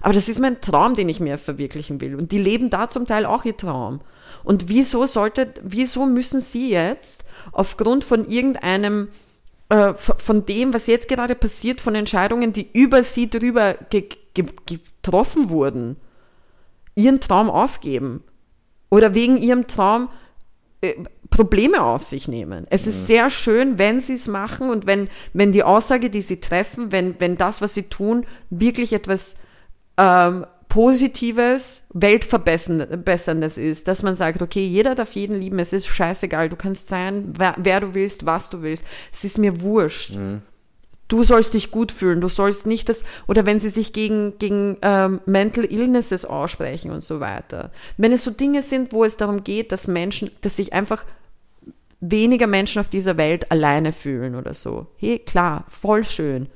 Aber 0.00 0.14
das 0.14 0.28
ist 0.28 0.40
mein 0.40 0.60
Traum, 0.60 0.94
den 0.94 1.08
ich 1.08 1.20
mir 1.20 1.38
verwirklichen 1.38 2.00
will. 2.00 2.14
Und 2.16 2.32
die 2.32 2.38
leben 2.38 2.70
da 2.70 2.88
zum 2.88 3.06
Teil 3.06 3.26
auch 3.26 3.44
ihr 3.44 3.56
Traum. 3.56 4.00
Und 4.42 4.68
wieso 4.68 5.06
sollte, 5.06 5.52
wieso 5.62 6.06
müssen 6.06 6.40
sie 6.40 6.70
jetzt 6.70 7.24
aufgrund 7.52 8.04
von 8.04 8.28
irgendeinem, 8.28 9.08
äh, 9.68 9.94
von 9.94 10.46
dem, 10.46 10.74
was 10.74 10.86
jetzt 10.86 11.08
gerade 11.08 11.34
passiert, 11.34 11.80
von 11.80 11.94
Entscheidungen, 11.94 12.52
die 12.52 12.68
über 12.72 13.02
sie 13.02 13.30
drüber 13.30 13.74
ge 13.90 14.08
ge 14.34 14.46
getroffen 14.66 15.50
wurden, 15.50 15.96
ihren 16.94 17.20
Traum 17.20 17.50
aufgeben? 17.50 18.24
Oder 18.92 19.14
wegen 19.14 19.38
ihrem 19.38 19.68
Traum 19.68 20.10
äh, 20.82 20.92
Probleme 21.30 21.82
auf 21.82 22.02
sich 22.02 22.28
nehmen. 22.28 22.66
Es 22.68 22.86
ist 22.86 23.06
sehr 23.06 23.30
schön, 23.30 23.78
wenn 23.78 24.02
sie 24.02 24.12
es 24.12 24.28
machen 24.28 24.68
und 24.68 24.84
wenn, 24.84 25.08
wenn 25.32 25.50
die 25.50 25.62
Aussage, 25.62 26.10
die 26.10 26.20
sie 26.20 26.40
treffen, 26.40 26.92
wenn, 26.92 27.18
wenn 27.18 27.38
das, 27.38 27.62
was 27.62 27.72
sie 27.72 27.84
tun, 27.84 28.26
wirklich 28.50 28.92
etwas 28.92 29.36
ähm, 29.96 30.44
Positives, 30.68 31.86
Weltverbesserndes 31.94 33.56
ist, 33.56 33.88
dass 33.88 34.02
man 34.02 34.14
sagt, 34.14 34.42
okay, 34.42 34.66
jeder 34.66 34.94
darf 34.94 35.12
jeden 35.12 35.40
lieben, 35.40 35.58
es 35.58 35.72
ist 35.72 35.86
scheißegal, 35.86 36.50
du 36.50 36.56
kannst 36.56 36.88
sein, 36.88 37.32
wer, 37.38 37.54
wer 37.56 37.80
du 37.80 37.94
willst, 37.94 38.26
was 38.26 38.50
du 38.50 38.60
willst, 38.60 38.84
es 39.10 39.24
ist 39.24 39.38
mir 39.38 39.62
wurscht. 39.62 40.14
Mhm 40.14 40.42
du 41.12 41.22
sollst 41.22 41.52
dich 41.52 41.70
gut 41.70 41.92
fühlen, 41.92 42.22
du 42.22 42.28
sollst 42.28 42.66
nicht 42.66 42.88
das, 42.88 43.04
oder 43.28 43.44
wenn 43.44 43.58
sie 43.58 43.68
sich 43.68 43.92
gegen, 43.92 44.38
gegen 44.38 44.78
ähm, 44.80 45.20
Mental 45.26 45.64
Illnesses 45.64 46.24
aussprechen 46.24 46.90
und 46.90 47.02
so 47.02 47.20
weiter. 47.20 47.70
Wenn 47.98 48.12
es 48.12 48.24
so 48.24 48.30
Dinge 48.30 48.62
sind, 48.62 48.92
wo 48.92 49.04
es 49.04 49.18
darum 49.18 49.44
geht, 49.44 49.72
dass 49.72 49.86
Menschen, 49.86 50.30
dass 50.40 50.56
sich 50.56 50.72
einfach 50.72 51.04
weniger 52.00 52.46
Menschen 52.46 52.80
auf 52.80 52.88
dieser 52.88 53.18
Welt 53.18 53.50
alleine 53.52 53.92
fühlen 53.92 54.34
oder 54.34 54.54
so. 54.54 54.86
Hey, 54.96 55.18
klar, 55.18 55.64
voll 55.68 56.04
schön. 56.04 56.48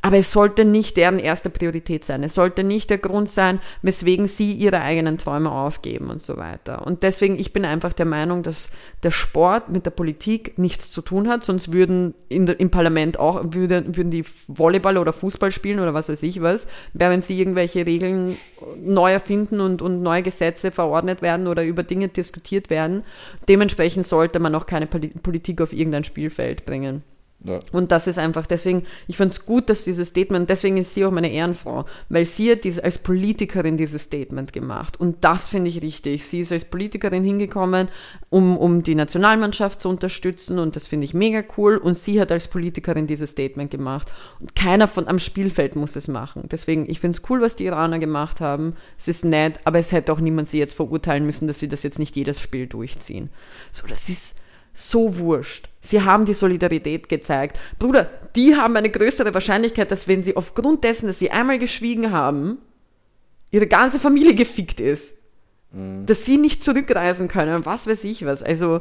Aber 0.00 0.16
es 0.16 0.30
sollte 0.30 0.64
nicht 0.64 0.96
deren 0.96 1.18
erste 1.18 1.50
Priorität 1.50 2.04
sein. 2.04 2.22
Es 2.22 2.34
sollte 2.34 2.62
nicht 2.62 2.88
der 2.88 2.98
Grund 2.98 3.28
sein, 3.28 3.58
weswegen 3.82 4.28
sie 4.28 4.52
ihre 4.52 4.80
eigenen 4.80 5.18
Träume 5.18 5.50
aufgeben 5.50 6.08
und 6.08 6.20
so 6.20 6.36
weiter. 6.36 6.86
Und 6.86 7.02
deswegen, 7.02 7.36
ich 7.36 7.52
bin 7.52 7.64
einfach 7.64 7.92
der 7.92 8.06
Meinung, 8.06 8.44
dass 8.44 8.70
der 9.02 9.10
Sport 9.10 9.70
mit 9.70 9.86
der 9.86 9.90
Politik 9.90 10.56
nichts 10.56 10.90
zu 10.90 11.02
tun 11.02 11.28
hat, 11.28 11.42
sonst 11.42 11.72
würden 11.72 12.14
der, 12.30 12.60
im 12.60 12.70
Parlament 12.70 13.18
auch, 13.18 13.42
würden, 13.50 13.96
würden 13.96 14.12
die 14.12 14.24
Volleyball 14.46 14.98
oder 14.98 15.12
Fußball 15.12 15.50
spielen 15.50 15.80
oder 15.80 15.94
was 15.94 16.08
weiß 16.08 16.22
ich 16.22 16.40
was, 16.42 16.68
während 16.92 17.24
sie 17.24 17.38
irgendwelche 17.38 17.84
Regeln 17.84 18.36
neu 18.80 19.12
erfinden 19.12 19.60
und, 19.60 19.82
und 19.82 20.02
neue 20.02 20.22
Gesetze 20.22 20.70
verordnet 20.70 21.22
werden 21.22 21.48
oder 21.48 21.64
über 21.64 21.82
Dinge 21.82 22.06
diskutiert 22.06 22.70
werden. 22.70 23.02
Dementsprechend 23.48 24.06
sollte 24.06 24.38
man 24.38 24.54
auch 24.54 24.66
keine 24.66 24.86
Politik 24.86 25.60
auf 25.60 25.72
irgendein 25.72 26.04
Spielfeld 26.04 26.64
bringen. 26.66 27.02
Ja. 27.44 27.60
Und 27.70 27.92
das 27.92 28.08
ist 28.08 28.18
einfach, 28.18 28.46
deswegen, 28.46 28.84
ich 29.06 29.16
fand 29.16 29.30
es 29.30 29.46
gut, 29.46 29.70
dass 29.70 29.84
dieses 29.84 30.08
Statement, 30.08 30.50
deswegen 30.50 30.76
ist 30.76 30.94
sie 30.94 31.04
auch 31.04 31.12
meine 31.12 31.30
Ehrenfrau, 31.30 31.84
weil 32.08 32.24
sie 32.24 32.50
hat 32.50 32.64
diese, 32.64 32.82
als 32.82 32.98
Politikerin 32.98 33.76
dieses 33.76 34.02
Statement 34.02 34.52
gemacht. 34.52 34.98
Und 34.98 35.22
das 35.22 35.46
finde 35.46 35.70
ich 35.70 35.80
richtig. 35.80 36.24
Sie 36.24 36.40
ist 36.40 36.50
als 36.50 36.64
Politikerin 36.64 37.22
hingekommen, 37.22 37.88
um, 38.28 38.58
um 38.58 38.82
die 38.82 38.96
Nationalmannschaft 38.96 39.80
zu 39.80 39.88
unterstützen 39.88 40.58
und 40.58 40.74
das 40.74 40.88
finde 40.88 41.04
ich 41.04 41.14
mega 41.14 41.44
cool. 41.56 41.76
Und 41.76 41.94
sie 41.94 42.20
hat 42.20 42.32
als 42.32 42.48
Politikerin 42.48 43.06
dieses 43.06 43.30
Statement 43.30 43.70
gemacht. 43.70 44.12
Und 44.40 44.56
keiner 44.56 44.88
von 44.88 45.06
am 45.06 45.20
Spielfeld 45.20 45.76
muss 45.76 45.94
es 45.94 46.08
machen. 46.08 46.48
Deswegen, 46.50 46.90
ich 46.90 46.98
finde 46.98 47.16
es 47.16 47.30
cool, 47.30 47.40
was 47.40 47.54
die 47.54 47.66
Iraner 47.66 48.00
gemacht 48.00 48.40
haben. 48.40 48.74
Es 48.98 49.06
ist 49.06 49.24
nett, 49.24 49.60
aber 49.62 49.78
es 49.78 49.92
hätte 49.92 50.12
auch 50.12 50.20
niemand 50.20 50.48
sie 50.48 50.58
jetzt 50.58 50.74
verurteilen 50.74 51.24
müssen, 51.24 51.46
dass 51.46 51.60
sie 51.60 51.68
das 51.68 51.84
jetzt 51.84 52.00
nicht 52.00 52.16
jedes 52.16 52.40
Spiel 52.40 52.66
durchziehen. 52.66 53.30
So, 53.70 53.86
das 53.86 54.08
ist 54.08 54.37
so 54.78 55.18
wurscht. 55.18 55.68
Sie 55.80 56.02
haben 56.02 56.24
die 56.24 56.34
Solidarität 56.34 57.08
gezeigt. 57.08 57.58
Bruder, 57.78 58.10
die 58.36 58.56
haben 58.56 58.76
eine 58.76 58.90
größere 58.90 59.32
Wahrscheinlichkeit, 59.34 59.90
dass 59.90 60.06
wenn 60.06 60.22
sie 60.22 60.36
aufgrund 60.36 60.84
dessen, 60.84 61.06
dass 61.06 61.18
sie 61.18 61.30
einmal 61.30 61.58
geschwiegen 61.58 62.12
haben, 62.12 62.58
ihre 63.50 63.66
ganze 63.66 63.98
Familie 63.98 64.34
gefickt 64.34 64.80
ist. 64.80 65.14
Dass 65.70 66.24
sie 66.24 66.38
nicht 66.38 66.62
zurückreisen 66.62 67.28
können, 67.28 67.66
was 67.66 67.86
weiß 67.86 68.04
ich 68.04 68.24
was. 68.24 68.42
Also 68.42 68.80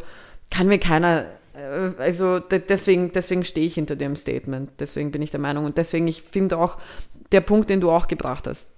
kann 0.50 0.68
mir 0.68 0.80
keiner, 0.80 1.26
äh, 1.54 1.92
also 2.02 2.40
de- 2.40 2.60
deswegen, 2.60 3.12
deswegen 3.12 3.44
stehe 3.44 3.68
ich 3.68 3.74
hinter 3.74 3.98
dem 3.98 4.16
Statement. 4.16 4.70
Deswegen 4.80 5.12
bin 5.12 5.22
ich 5.22 5.32
der 5.32 5.42
Meinung 5.42 5.66
und 5.66 5.78
deswegen, 5.78 6.08
ich 6.08 6.22
finde 6.22 6.58
auch, 6.58 6.78
der 7.34 7.42
Punkt, 7.42 7.70
den 7.70 7.82
du 7.82 7.92
auch 7.92 8.08
gebracht 8.08 8.48
hast. 8.48 8.72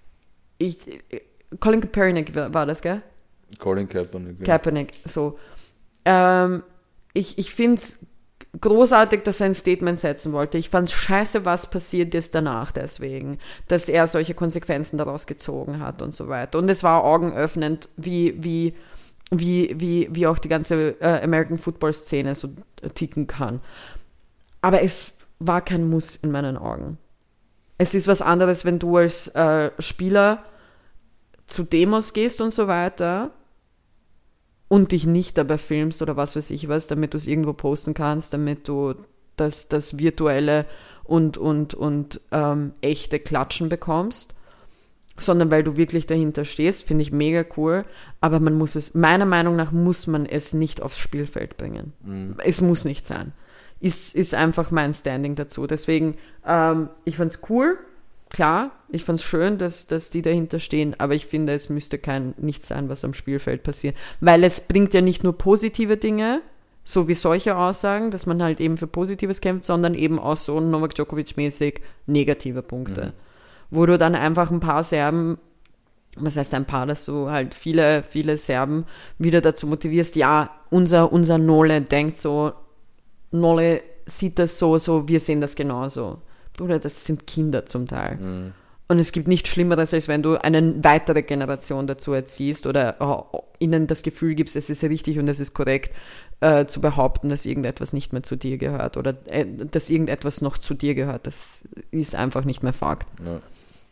Ich, 0.57 0.77
äh, 1.11 1.21
Colin 1.59 1.81
Kaepernick 1.81 2.33
war 2.33 2.51
war 2.53 2.65
das, 2.65 2.81
gell? 2.81 3.01
Colin 3.59 3.87
Kaepernick. 3.87 4.39
ja. 4.39 4.45
Kaepernick, 4.45 4.91
so. 5.05 5.37
Ähm, 6.05 6.63
ich 7.13 7.37
ich 7.37 7.53
finde 7.53 7.81
es 7.81 8.05
großartig, 8.59 9.23
dass 9.23 9.39
er 9.41 9.47
ein 9.47 9.55
Statement 9.55 9.99
setzen 9.99 10.33
wollte. 10.33 10.57
Ich 10.57 10.69
fand 10.69 10.87
es 10.87 10.93
scheiße, 10.93 11.45
was 11.45 11.69
passiert 11.69 12.15
ist 12.15 12.33
danach 12.35 12.71
deswegen, 12.71 13.37
dass 13.67 13.89
er 13.89 14.07
solche 14.07 14.33
Konsequenzen 14.33 14.97
daraus 14.97 15.27
gezogen 15.27 15.79
hat 15.79 16.01
und 16.01 16.13
so 16.13 16.27
weiter. 16.27 16.57
Und 16.57 16.69
es 16.69 16.83
war 16.83 17.03
augenöffnend, 17.03 17.89
wie, 17.95 18.35
wie, 18.43 18.73
wie, 19.31 19.75
wie, 19.77 20.07
wie 20.11 20.27
auch 20.27 20.39
die 20.39 20.49
ganze 20.49 20.99
äh, 20.99 21.21
American 21.21 21.57
Football 21.57 21.93
Szene 21.93 22.33
so 22.35 22.49
ticken 22.95 23.27
kann. 23.27 23.61
Aber 24.61 24.81
es 24.81 25.13
war 25.39 25.61
kein 25.61 25.89
Muss 25.89 26.15
in 26.15 26.31
meinen 26.31 26.57
Augen. 26.57 26.97
Es 27.77 27.93
ist 27.93 28.07
was 28.07 28.21
anderes, 28.21 28.65
wenn 28.65 28.79
du 28.79 28.97
als 28.97 29.29
äh, 29.29 29.71
Spieler 29.79 30.43
zu 31.45 31.63
Demos 31.63 32.13
gehst 32.13 32.41
und 32.41 32.53
so 32.53 32.67
weiter 32.67 33.31
und 34.69 34.93
dich 34.93 35.05
nicht 35.05 35.37
dabei 35.37 35.57
filmst 35.57 36.01
oder 36.01 36.15
was 36.15 36.37
weiß 36.37 36.51
ich 36.51 36.69
was, 36.69 36.87
damit 36.87 37.13
du 37.13 37.17
es 37.17 37.27
irgendwo 37.27 37.51
posten 37.51 37.93
kannst, 37.93 38.31
damit 38.31 38.69
du 38.69 38.95
das, 39.35 39.67
das 39.67 39.97
virtuelle 39.97 40.65
und, 41.03 41.37
und, 41.37 41.73
und 41.73 42.21
ähm, 42.31 42.73
echte 42.81 43.19
Klatschen 43.19 43.67
bekommst, 43.67 44.35
sondern 45.17 45.51
weil 45.51 45.63
du 45.63 45.75
wirklich 45.75 46.05
dahinter 46.07 46.45
stehst, 46.45 46.83
finde 46.83 47.01
ich 47.01 47.11
mega 47.11 47.43
cool. 47.57 47.83
Aber 48.21 48.39
man 48.39 48.53
muss 48.57 48.75
es, 48.75 48.93
meiner 48.93 49.25
Meinung 49.25 49.55
nach 49.55 49.71
muss 49.71 50.07
man 50.07 50.25
es 50.25 50.53
nicht 50.53 50.81
aufs 50.81 50.99
Spielfeld 50.99 51.57
bringen. 51.57 51.93
Es 52.45 52.61
muss 52.61 52.85
nicht 52.85 53.05
sein. 53.05 53.33
Ist, 53.81 54.15
ist 54.15 54.35
einfach 54.35 54.71
mein 54.71 54.93
Standing 54.93 55.35
dazu. 55.35 55.65
Deswegen, 55.65 56.17
ähm, 56.45 56.89
ich 57.05 57.17
fand's 57.17 57.39
cool, 57.49 57.77
klar, 58.29 58.71
ich 58.89 59.03
fand's 59.03 59.23
schön, 59.23 59.57
dass, 59.57 59.87
dass 59.87 60.09
die 60.09 60.21
dahinter 60.21 60.59
stehen, 60.59 60.95
aber 60.99 61.15
ich 61.15 61.25
finde, 61.25 61.53
es 61.53 61.69
müsste 61.69 61.97
kein 61.97 62.33
nichts 62.37 62.67
sein, 62.67 62.89
was 62.89 63.05
am 63.05 63.13
Spielfeld 63.13 63.63
passiert. 63.63 63.95
Weil 64.19 64.43
es 64.43 64.61
bringt 64.61 64.93
ja 64.93 65.01
nicht 65.01 65.23
nur 65.23 65.37
positive 65.37 65.97
Dinge, 65.97 66.41
so 66.83 67.07
wie 67.07 67.13
solche 67.13 67.55
Aussagen, 67.55 68.11
dass 68.11 68.25
man 68.25 68.41
halt 68.41 68.59
eben 68.59 68.77
für 68.77 68.87
Positives 68.87 69.41
kämpft, 69.41 69.65
sondern 69.65 69.93
eben 69.93 70.17
auch 70.19 70.37
so 70.37 70.59
Novak 70.59 70.93
Djokovic-mäßig 70.95 71.81
negative 72.07 72.61
Punkte. 72.61 73.13
Wo 73.69 73.85
du 73.85 73.97
dann 73.97 74.15
einfach 74.15 74.49
ein 74.49 74.59
paar 74.59 74.83
Serben, 74.83 75.37
was 76.15 76.35
heißt 76.35 76.53
ein 76.55 76.65
paar, 76.65 76.87
dass 76.87 77.05
du 77.05 77.29
halt 77.29 77.53
viele, 77.53 78.03
viele 78.03 78.37
Serben 78.37 78.85
wieder 79.19 79.41
dazu 79.41 79.67
motivierst, 79.67 80.15
ja, 80.15 80.49
unser, 80.71 81.11
unser 81.11 81.37
Nole 81.37 81.81
denkt 81.81 82.17
so, 82.17 82.53
Nolle 83.31 83.81
sieht 84.07 84.39
das 84.39 84.57
so, 84.57 84.77
so, 84.79 85.07
wir 85.07 85.19
sehen 85.19 85.41
das 85.41 85.55
genauso. 85.55 86.21
Bruder, 86.59 86.79
das 86.79 87.05
sind 87.05 87.25
Kinder 87.27 87.65
zum 87.65 87.87
Teil. 87.87 88.53
Und 88.87 88.97
es 88.97 89.11
gibt 89.11 89.27
nichts 89.27 89.49
Schlimmeres, 89.49 89.93
als 89.93 90.07
wenn 90.07 90.23
du 90.23 90.35
eine 90.41 90.83
weitere 90.83 91.21
Generation 91.21 91.85
dazu 91.85 92.11
erziehst 92.11 92.65
oder 92.65 92.95
oh, 92.99 93.43
ihnen 93.59 93.85
das 93.85 94.01
Gefühl 94.01 94.33
gibst, 94.33 94.55
es 94.55 94.69
ist 94.69 94.83
richtig 94.83 95.19
und 95.19 95.27
es 95.27 95.39
ist 95.39 95.53
korrekt, 95.53 95.95
äh, 96.41 96.65
zu 96.65 96.81
behaupten, 96.81 97.29
dass 97.29 97.45
irgendetwas 97.45 97.93
nicht 97.93 98.13
mehr 98.13 98.23
zu 98.23 98.35
dir 98.35 98.57
gehört 98.57 98.97
oder 98.97 99.15
äh, 99.27 99.45
dass 99.45 99.89
irgendetwas 99.91 100.41
noch 100.41 100.57
zu 100.57 100.73
dir 100.73 100.95
gehört. 100.95 101.27
Das 101.27 101.67
ist 101.91 102.15
einfach 102.15 102.45
nicht 102.45 102.63
mehr 102.63 102.73
Fakt. 102.73 103.07
Ja. 103.23 103.41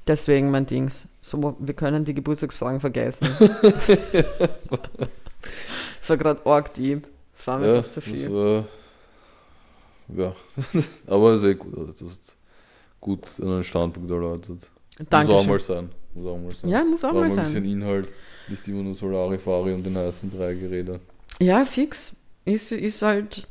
Deswegen 0.08 0.50
mein 0.50 0.66
Dings. 0.66 1.10
So, 1.22 1.56
wir 1.60 1.74
können 1.76 2.04
die 2.06 2.16
Geburtstagsfragen 2.16 2.80
vergessen. 2.80 3.28
das 6.00 6.10
war 6.10 6.18
gerade 6.18 6.46
arg 6.46 6.74
deep. 6.74 7.08
Das 7.36 7.48
war 7.48 7.60
mir 7.60 7.68
Ja, 7.68 7.76
fast 7.76 7.94
zu 7.94 8.02
viel. 8.02 8.34
war, 8.34 8.66
ja, 10.16 10.34
aber 11.08 11.38
sehr 11.38 11.56
gut. 11.56 11.78
Also 11.78 11.92
das 11.92 12.37
gut 13.00 13.28
einen 13.42 13.64
Standpunkt 13.64 14.10
erläutert. 14.12 14.50
Muss 14.50 14.70
auch 15.00 15.10
Dankeschön. 15.10 15.48
mal 15.48 15.60
sein. 15.60 15.90
Muss 16.14 16.26
auch 16.26 16.38
mal 16.38 16.52
sein. 16.52 16.70
Ja, 16.70 16.84
muss 16.84 17.04
auch 17.04 17.10
War 17.10 17.16
mal 17.16 17.24
ein 17.24 17.32
sein. 17.32 17.46
bisschen 17.46 17.66
Inhalt, 17.66 18.10
nicht 18.48 18.68
immer 18.68 18.84
nur 18.84 18.96
Solarifari 18.96 19.74
und 19.74 19.84
den 19.84 19.98
heißen 19.98 20.32
drei 20.36 20.54
Gerede. 20.56 21.00
Ja, 21.40 21.66
fix. 21.66 22.14
Ist, 22.46 22.72
ist 22.72 23.02
halt, 23.02 23.48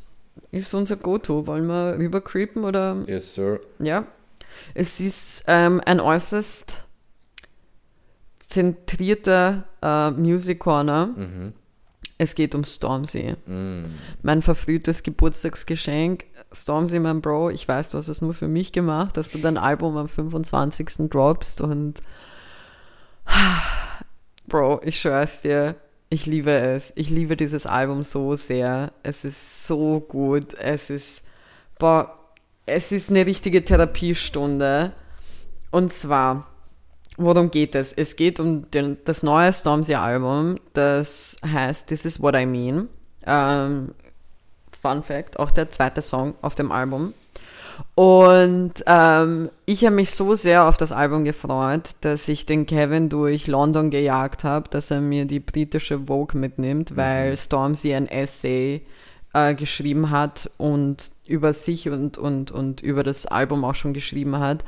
ist 0.51 0.73
unser 0.73 0.95
Go-To. 0.97 1.47
Wollen 1.47 1.67
wir 1.67 1.97
rübercreepen 1.97 2.63
oder? 2.63 3.03
Yes, 3.07 3.35
sir. 3.35 3.59
Ja. 3.79 4.05
Es 4.73 4.99
ist 4.99 5.43
ähm, 5.47 5.81
ein 5.85 5.99
äußerst 5.99 6.83
zentrierter 8.39 9.65
äh, 9.81 10.11
Music 10.11 10.59
Corner. 10.59 11.07
Mhm. 11.15 11.53
Es 12.17 12.33
geht 12.33 12.55
um 12.55 12.63
Stormzy. 12.63 13.35
Mm. 13.45 13.83
Mein 14.23 14.41
verfrühtes 14.41 15.03
Geburtstagsgeschenk. 15.03 16.25
Stormzy, 16.51 16.99
mein 16.99 17.21
Bro, 17.21 17.49
ich 17.49 17.67
weiß, 17.67 17.91
du 17.91 17.97
hast 17.97 18.07
es 18.07 18.21
nur 18.21 18.33
für 18.33 18.47
mich 18.47 18.71
gemacht, 18.71 19.17
dass 19.17 19.31
du 19.31 19.37
dein 19.37 19.57
Album 19.57 19.97
am 19.97 20.07
25. 20.07 21.09
droppst 21.09 21.61
und 21.61 22.01
Bro, 24.47 24.81
ich 24.83 24.99
schwör's 24.99 25.41
dir, 25.41 25.75
ich 26.09 26.25
liebe 26.25 26.51
es. 26.51 26.93
Ich 26.95 27.09
liebe 27.09 27.35
dieses 27.35 27.65
Album 27.65 28.03
so 28.03 28.35
sehr. 28.35 28.93
Es 29.03 29.25
ist 29.25 29.67
so 29.67 29.99
gut. 29.99 30.53
Es 30.53 30.89
ist, 30.89 31.25
boah, 31.79 32.17
es 32.65 32.91
ist 32.91 33.09
eine 33.09 33.25
richtige 33.25 33.63
Therapiestunde. 33.65 34.93
Und 35.71 35.91
zwar, 35.91 36.47
worum 37.17 37.51
geht 37.51 37.75
es? 37.75 37.91
Es 37.91 38.15
geht 38.15 38.39
um 38.39 38.71
den, 38.71 38.97
das 39.03 39.21
neue 39.21 39.51
Stormzy-Album, 39.51 40.59
das 40.71 41.37
heißt 41.45 41.87
This 41.89 42.05
is 42.05 42.21
What 42.21 42.35
I 42.35 42.45
Mean. 42.45 42.87
Ähm, 43.25 43.93
Fun 44.87 45.03
Fact, 45.03 45.39
auch 45.39 45.51
der 45.51 45.69
zweite 45.69 46.01
Song 46.01 46.35
auf 46.41 46.55
dem 46.55 46.71
Album. 46.71 47.13
Und 47.95 48.73
ähm, 48.85 49.49
ich 49.65 49.85
habe 49.85 49.95
mich 49.95 50.11
so 50.11 50.35
sehr 50.35 50.67
auf 50.67 50.77
das 50.77 50.91
Album 50.91 51.25
gefreut, 51.25 51.91
dass 52.01 52.27
ich 52.27 52.45
den 52.45 52.65
Kevin 52.65 53.09
durch 53.09 53.47
London 53.47 53.91
gejagt 53.91 54.43
habe, 54.43 54.69
dass 54.69 54.91
er 54.91 55.01
mir 55.01 55.25
die 55.25 55.39
britische 55.39 55.99
Vogue 56.07 56.39
mitnimmt, 56.39 56.95
weil 56.95 57.35
Stormzy 57.37 57.93
ein 57.93 58.07
Essay 58.07 58.81
äh, 59.33 59.53
geschrieben 59.53 60.09
hat 60.09 60.49
und 60.57 61.11
über 61.25 61.53
sich 61.53 61.89
und, 61.89 62.17
und, 62.17 62.51
und 62.51 62.81
über 62.81 63.03
das 63.03 63.25
Album 63.25 63.63
auch 63.63 63.75
schon 63.75 63.93
geschrieben 63.93 64.39
hat. 64.39 64.63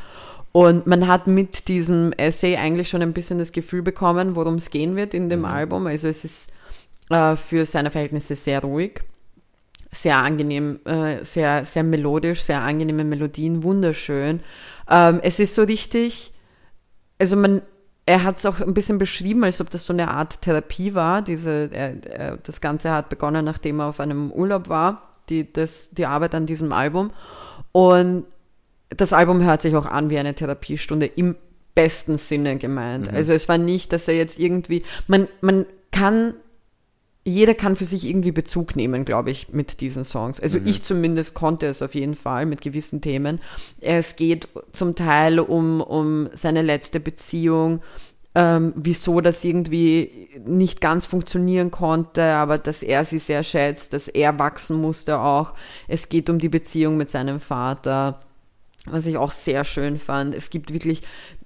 Und 0.52 0.88
man 0.88 1.08
hat 1.08 1.28
mit 1.28 1.68
diesem 1.68 2.12
Essay 2.14 2.58
eigentlich 2.58 2.90
schon 2.90 3.02
ein 3.02 3.14
bisschen 3.14 3.40
das 3.40 3.52
Gefühl 3.52 3.84
bekommen, 3.84 4.36
worum 4.36 4.56
es 4.56 4.70
gehen 4.70 4.96
wird 4.96 5.14
in 5.14 5.30
dem 5.30 5.46
Album. 5.46 5.88
Also 5.88 6.08
es 6.08 6.26
ist 6.26 6.52
äh, 7.10 7.36
für 7.36 7.66
seine 7.66 7.92
Verhältnisse 7.92 8.36
sehr 8.36 8.62
ruhig 8.62 9.02
sehr 9.92 10.18
angenehm, 10.18 10.80
äh, 10.86 11.24
sehr, 11.24 11.66
sehr 11.66 11.84
melodisch, 11.84 12.42
sehr 12.42 12.62
angenehme 12.62 13.04
Melodien, 13.04 13.64
wunderschön. 13.64 14.42
Ähm, 14.90 15.20
es 15.24 15.40
ist 15.40 15.56
so 15.56 15.64
richtig, 15.64 16.34
also 17.18 17.36
man, 17.36 17.62
er 18.06 18.24
hat 18.24 18.38
es 18.38 18.46
auch 18.46 18.60
ein 18.60 18.74
bisschen 18.74 18.98
beschrieben, 18.98 19.44
als 19.44 19.62
ob 19.62 19.70
das 19.70 19.86
so 19.86 19.94
eine 19.94 20.10
Art 20.10 20.42
Therapie 20.42 20.96
war. 20.96 21.22
Diese, 21.22 21.70
er, 21.72 22.04
er, 22.06 22.38
das 22.38 22.62
Ganze 22.62 22.92
hat 22.92 23.10
begonnen, 23.10 23.46
nachdem 23.46 23.80
er 23.80 23.88
auf 23.88 24.00
einem 24.00 24.32
Urlaub 24.32 24.70
war, 24.70 25.16
die, 25.30 25.52
das, 25.52 25.92
die 25.92 26.06
Arbeit 26.06 26.36
an 26.36 26.46
diesem 26.46 26.72
Album. 26.72 27.12
Und 27.72 28.26
das 28.90 29.14
Album 29.14 29.44
hört 29.44 29.62
sich 29.62 29.76
auch 29.76 29.86
an 29.86 30.10
wie 30.10 30.18
eine 30.18 30.34
Therapiestunde 30.34 31.06
im 31.06 31.36
besten 31.76 32.18
Sinne 32.18 32.58
gemeint. 32.58 33.12
Also 33.14 33.32
es 33.34 33.48
war 33.48 33.58
nicht, 33.58 33.94
dass 33.94 34.08
er 34.08 34.16
jetzt 34.16 34.40
irgendwie, 34.40 34.84
man, 35.08 35.28
man 35.42 35.66
kann 35.92 36.34
jeder 37.26 37.54
kann 37.54 37.76
für 37.76 37.86
sich 37.86 38.06
irgendwie 38.06 38.32
Bezug 38.32 38.76
nehmen, 38.76 39.06
glaube 39.06 39.30
ich, 39.30 39.50
mit 39.50 39.82
diesen 39.82 40.04
Songs. 40.04 40.40
Also 40.40 40.58
ich 40.64 40.84
zumindest 40.84 41.34
konnte 41.34 41.68
es 41.68 41.82
auf 41.82 41.94
jeden 41.94 42.16
Fall 42.16 42.46
mit 42.46 42.62
gewissen 42.62 43.02
Themen. 43.02 43.40
Es 43.82 44.16
geht 44.16 44.48
zum 44.72 44.96
Teil 44.96 45.40
um, 45.40 45.82
um 45.82 46.30
seine 46.34 46.62
letzte 46.62 47.00
Beziehung, 47.00 47.82
ähm, 48.36 48.74
wieso 48.76 49.22
das 49.22 49.44
irgendwie 49.44 50.30
nicht 50.46 50.82
ganz 50.82 51.06
funktionieren 51.06 51.72
konnte, 51.72 52.24
aber 52.24 52.58
dass 52.58 52.84
er 52.84 53.04
sie 53.04 53.20
sehr 53.20 53.44
schätzt, 53.44 53.94
dass 53.94 54.08
er 54.08 54.40
wachsen 54.40 54.80
musste 54.80 55.20
auch. 55.20 55.54
Es 55.88 56.10
geht 56.10 56.30
um 56.30 56.40
die 56.40 56.50
Beziehung 56.50 56.96
mit 56.96 57.10
seinem 57.10 57.40
Vater, 57.40 58.22
was 58.86 59.06
ich 59.06 59.18
auch 59.18 59.32
sehr 59.32 59.66
schön 59.66 60.00
fand. 60.00 60.34
Es 60.34 60.50
gibt 60.50 60.74
wirklich 60.74 61.02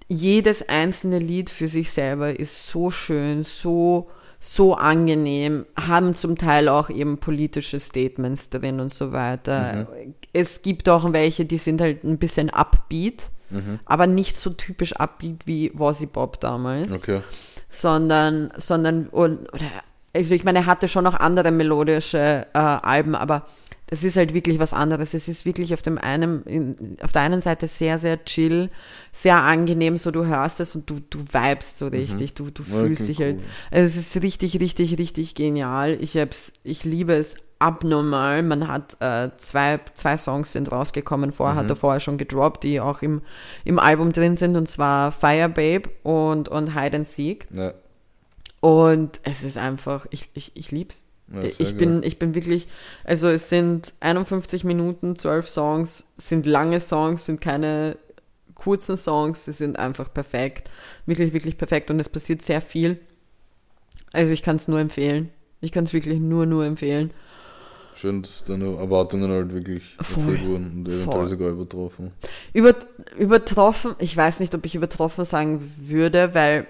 jedes 0.07 0.69
einzelne 0.69 1.19
Lied 1.19 1.49
für 1.49 1.67
sich 1.67 1.91
selber 1.91 2.37
ist 2.37 2.67
so 2.67 2.91
schön, 2.91 3.43
so 3.43 4.09
so 4.45 4.75
angenehm, 4.75 5.65
haben 5.79 6.15
zum 6.15 6.37
Teil 6.37 6.67
auch 6.67 6.89
eben 6.89 7.17
politische 7.17 7.79
Statements 7.79 8.49
drin 8.49 8.81
und 8.81 8.93
so 8.93 9.13
weiter. 9.13 9.87
Mhm. 9.89 10.15
Es 10.33 10.61
gibt 10.61 10.89
auch 10.89 11.13
welche, 11.13 11.45
die 11.45 11.55
sind 11.55 11.79
halt 11.79 12.03
ein 12.03 12.17
bisschen 12.17 12.49
upbeat, 12.49 13.31
mhm. 13.49 13.79
aber 13.85 14.05
nicht 14.05 14.35
so 14.35 14.49
typisch 14.49 14.97
upbeat 14.97 15.47
wie 15.47 15.71
Wozzy 15.73 16.07
Bob 16.07 16.41
damals. 16.41 16.91
Okay. 16.91 17.21
Sondern, 17.69 18.51
sondern, 18.57 19.07
oder, 19.07 19.37
also 20.13 20.35
ich 20.35 20.43
meine, 20.43 20.59
er 20.59 20.65
hatte 20.65 20.89
schon 20.89 21.05
noch 21.05 21.15
andere 21.15 21.51
melodische 21.51 22.45
äh, 22.53 22.57
Alben, 22.59 23.15
aber 23.15 23.45
das 23.87 24.03
ist 24.03 24.17
halt 24.17 24.33
wirklich 24.33 24.59
was 24.59 24.73
anderes. 24.73 25.13
Es 25.13 25.27
ist 25.27 25.45
wirklich 25.45 25.73
auf 25.73 25.81
dem 25.81 25.97
einen, 25.97 26.43
in, 26.43 26.97
auf 27.01 27.11
der 27.11 27.23
einen 27.23 27.41
Seite 27.41 27.67
sehr, 27.67 27.97
sehr 27.97 28.23
chill, 28.25 28.69
sehr 29.11 29.37
angenehm, 29.37 29.97
so 29.97 30.11
du 30.11 30.25
hörst 30.25 30.59
es 30.59 30.75
und 30.75 30.89
du, 30.89 30.99
du 31.09 31.19
vibest 31.19 31.77
so 31.77 31.85
mhm. 31.85 31.91
richtig, 31.91 32.31
mhm. 32.31 32.35
du, 32.35 32.51
du 32.51 32.63
fühlst 32.63 33.07
dich 33.07 33.19
halt. 33.19 33.39
Also 33.71 33.99
es 33.99 34.15
ist 34.15 34.23
richtig, 34.23 34.59
richtig, 34.59 34.97
richtig 34.97 35.35
genial. 35.35 35.97
Ich 35.99 36.17
hab's, 36.17 36.53
ich 36.63 36.85
liebe 36.85 37.13
es 37.13 37.35
abnormal. 37.59 38.43
Man 38.43 38.67
hat 38.67 38.97
äh, 38.99 39.29
zwei, 39.37 39.79
zwei 39.93 40.17
Songs 40.17 40.53
sind 40.53 40.71
rausgekommen, 40.71 41.31
vorher 41.31 41.55
mhm. 41.55 41.59
hat 41.59 41.69
er 41.69 41.75
vorher 41.75 41.99
schon 41.99 42.17
gedroppt, 42.17 42.63
die 42.63 42.79
auch 42.79 43.01
im, 43.01 43.21
im 43.63 43.79
Album 43.79 44.11
drin 44.11 44.35
sind, 44.35 44.55
und 44.55 44.67
zwar 44.67 45.11
Fire 45.11 45.49
Babe 45.49 45.89
und, 46.03 46.49
und 46.49 46.75
Hide 46.75 46.97
and 46.97 47.07
Seek. 47.07 47.47
Ja. 47.51 47.73
Und 48.59 49.19
es 49.23 49.43
ist 49.43 49.57
einfach, 49.57 50.05
ich, 50.09 50.29
ich, 50.33 50.51
ich 50.55 50.71
lieb's. 50.71 51.03
Ja, 51.33 51.43
ich, 51.43 51.75
bin, 51.77 52.03
ich 52.03 52.19
bin 52.19 52.35
wirklich, 52.35 52.67
also 53.03 53.27
es 53.27 53.49
sind 53.49 53.93
51 54.01 54.63
Minuten, 54.63 55.15
12 55.15 55.49
Songs, 55.49 56.13
sind 56.17 56.45
lange 56.45 56.79
Songs, 56.79 57.25
sind 57.25 57.41
keine 57.41 57.97
kurzen 58.53 58.97
Songs, 58.97 59.45
sie 59.45 59.51
sind 59.51 59.79
einfach 59.79 60.13
perfekt. 60.13 60.69
Wirklich, 61.05 61.33
wirklich 61.33 61.57
perfekt 61.57 61.91
und 61.91 61.99
es 61.99 62.07
passiert 62.07 62.41
sehr 62.41 62.61
viel. 62.61 62.99
Also 64.11 64.31
ich 64.31 64.43
kann 64.43 64.57
es 64.57 64.67
nur 64.67 64.79
empfehlen. 64.79 65.29
Ich 65.59 65.71
kann 65.71 65.85
es 65.85 65.93
wirklich 65.93 66.19
nur, 66.19 66.45
nur 66.45 66.65
empfehlen. 66.65 67.11
Schön, 67.95 68.21
dass 68.21 68.43
deine 68.43 68.75
Erwartungen 68.77 69.31
halt 69.31 69.53
wirklich 69.53 69.95
erfüllt 69.97 70.45
wurden 70.45 70.71
und 70.77 70.87
eventuell 70.87 71.27
sogar 71.27 71.49
übertroffen. 71.49 72.11
Über, 72.51 72.75
übertroffen, 73.17 73.95
ich 73.99 74.15
weiß 74.15 74.39
nicht, 74.39 74.53
ob 74.55 74.65
ich 74.65 74.75
übertroffen 74.75 75.25
sagen 75.25 75.71
würde, 75.77 76.33
weil 76.33 76.67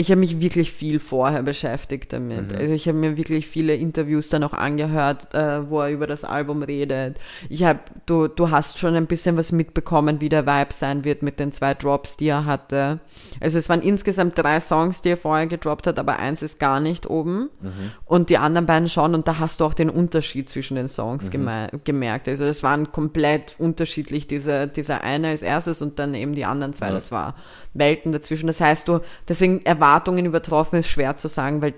ich 0.00 0.12
habe 0.12 0.20
mich 0.20 0.40
wirklich 0.40 0.70
viel 0.70 1.00
vorher 1.00 1.42
beschäftigt 1.42 2.12
damit. 2.12 2.52
Mhm. 2.52 2.56
Also 2.56 2.72
ich 2.72 2.86
habe 2.86 2.96
mir 2.96 3.16
wirklich 3.16 3.48
viele 3.48 3.74
Interviews 3.74 4.28
dann 4.28 4.44
auch 4.44 4.52
angehört, 4.52 5.34
äh, 5.34 5.68
wo 5.68 5.80
er 5.80 5.90
über 5.90 6.06
das 6.06 6.22
Album 6.22 6.62
redet. 6.62 7.16
Ich 7.48 7.64
habe, 7.64 7.80
du, 8.06 8.28
du 8.28 8.52
hast 8.52 8.78
schon 8.78 8.94
ein 8.94 9.08
bisschen 9.08 9.36
was 9.36 9.50
mitbekommen, 9.50 10.20
wie 10.20 10.28
der 10.28 10.46
Vibe 10.46 10.72
sein 10.72 11.02
wird 11.02 11.22
mit 11.22 11.40
den 11.40 11.50
zwei 11.50 11.74
Drops, 11.74 12.16
die 12.16 12.28
er 12.28 12.46
hatte. 12.46 13.00
Also 13.40 13.58
es 13.58 13.68
waren 13.68 13.82
insgesamt 13.82 14.38
drei 14.38 14.60
Songs, 14.60 15.02
die 15.02 15.10
er 15.10 15.16
vorher 15.16 15.48
gedroppt 15.48 15.88
hat, 15.88 15.98
aber 15.98 16.20
eins 16.20 16.42
ist 16.42 16.60
gar 16.60 16.78
nicht 16.78 17.10
oben 17.10 17.50
mhm. 17.60 17.90
und 18.04 18.30
die 18.30 18.38
anderen 18.38 18.66
beiden 18.66 18.88
schon 18.88 19.16
und 19.16 19.26
da 19.26 19.40
hast 19.40 19.58
du 19.58 19.64
auch 19.64 19.74
den 19.74 19.90
Unterschied 19.90 20.48
zwischen 20.48 20.76
den 20.76 20.86
Songs 20.86 21.32
mhm. 21.32 21.70
gemerkt. 21.82 22.28
Also 22.28 22.44
das 22.44 22.62
waren 22.62 22.92
komplett 22.92 23.56
unterschiedlich, 23.58 24.28
diese, 24.28 24.68
dieser 24.68 25.02
eine 25.02 25.30
als 25.30 25.42
erstes 25.42 25.82
und 25.82 25.98
dann 25.98 26.14
eben 26.14 26.36
die 26.36 26.44
anderen 26.44 26.72
zwei, 26.72 26.86
ja. 26.86 26.92
das 26.92 27.10
war 27.10 27.34
Welten 27.74 28.12
dazwischen. 28.12 28.46
Das 28.46 28.60
heißt, 28.60 28.88
du, 28.88 29.00
deswegen 29.28 29.64
Erwartungen 29.88 30.26
übertroffen 30.26 30.78
ist 30.78 30.88
schwer 30.88 31.16
zu 31.16 31.28
sagen, 31.28 31.62
weil 31.62 31.74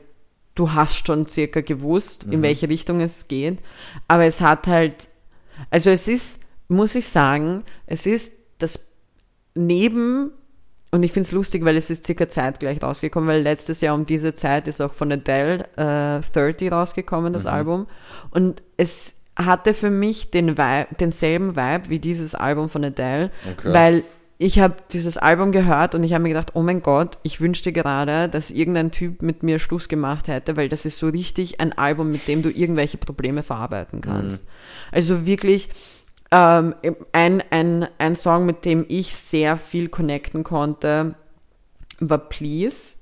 du 0.57 0.73
hast 0.73 1.07
schon 1.07 1.27
circa 1.27 1.61
gewusst, 1.61 2.27
mhm. 2.27 2.33
in 2.35 2.43
welche 2.43 2.69
Richtung 2.69 3.01
es 3.01 3.29
geht. 3.29 3.59
Aber 4.09 4.25
es 4.25 4.41
hat 4.41 4.67
halt, 4.67 5.09
also 5.71 5.91
es 5.91 6.09
ist, 6.09 6.41
muss 6.69 6.95
ich 6.95 7.09
sagen, 7.09 7.65
es 7.87 8.07
ist 8.07 8.33
das 8.59 8.89
neben, 9.55 10.33
und 10.91 11.05
ich 11.05 11.13
finde 11.13 11.27
es 11.27 11.33
lustig, 11.33 11.65
weil 11.65 11.77
es 11.77 11.89
ist 11.89 12.05
circa 12.05 12.29
zeitgleich 12.29 12.83
rausgekommen, 12.83 13.29
weil 13.29 13.43
letztes 13.43 13.81
Jahr 13.81 13.95
um 13.95 14.07
diese 14.07 14.35
Zeit 14.35 14.67
ist 14.67 14.81
auch 14.81 14.93
von 14.93 15.13
Adele 15.13 15.69
äh, 15.77 16.21
30 16.33 16.73
rausgekommen, 16.73 17.33
das 17.33 17.45
mhm. 17.45 17.51
Album. 17.51 17.87
Und 18.31 18.61
es 18.77 19.15
hatte 19.37 19.73
für 19.73 19.91
mich 19.91 20.33
den 20.33 20.59
Vibe, 20.59 20.89
denselben 20.99 21.55
Vibe 21.57 21.89
wie 21.89 22.01
dieses 22.01 22.35
Album 22.35 22.69
von 22.69 22.85
Adele, 22.85 23.31
okay. 23.49 23.73
weil 23.73 24.05
ich 24.43 24.59
habe 24.59 24.77
dieses 24.91 25.19
Album 25.19 25.53
gehört 25.53 25.95
und 25.95 26.03
ich 26.03 26.15
habe 26.15 26.23
mir 26.23 26.31
gedacht, 26.31 26.53
oh 26.55 26.63
mein 26.63 26.81
Gott, 26.81 27.19
ich 27.23 27.43
wünschte 27.43 27.73
gerade, 27.73 28.27
dass 28.27 28.51
irgendein 28.51 28.91
Typ 28.91 29.21
mit 29.21 29.43
mir 29.43 29.59
Schluss 29.59 29.87
gemacht 29.87 30.29
hätte, 30.29 30.57
weil 30.57 30.71
das 30.71 30.87
ist 30.87 30.97
so 30.97 31.11
richtig 31.11 31.61
ein 31.61 31.77
Album, 31.77 32.11
mit 32.11 32.27
dem 32.27 32.43
du 32.43 32.49
irgendwelche 32.49 32.97
Probleme 32.97 33.43
verarbeiten 33.43 34.01
kannst. 34.01 34.45
Mhm. 34.45 34.51
Also 34.93 35.27
wirklich 35.27 35.69
ähm, 36.31 36.75
ein, 37.13 37.43
ein, 37.51 37.87
ein 37.99 38.17
Song, 38.17 38.47
mit 38.47 38.65
dem 38.65 38.87
ich 38.89 39.15
sehr 39.15 39.59
viel 39.59 39.91
connecten 39.91 40.43
konnte, 40.43 41.17
war 41.99 42.19
Please. 42.19 42.95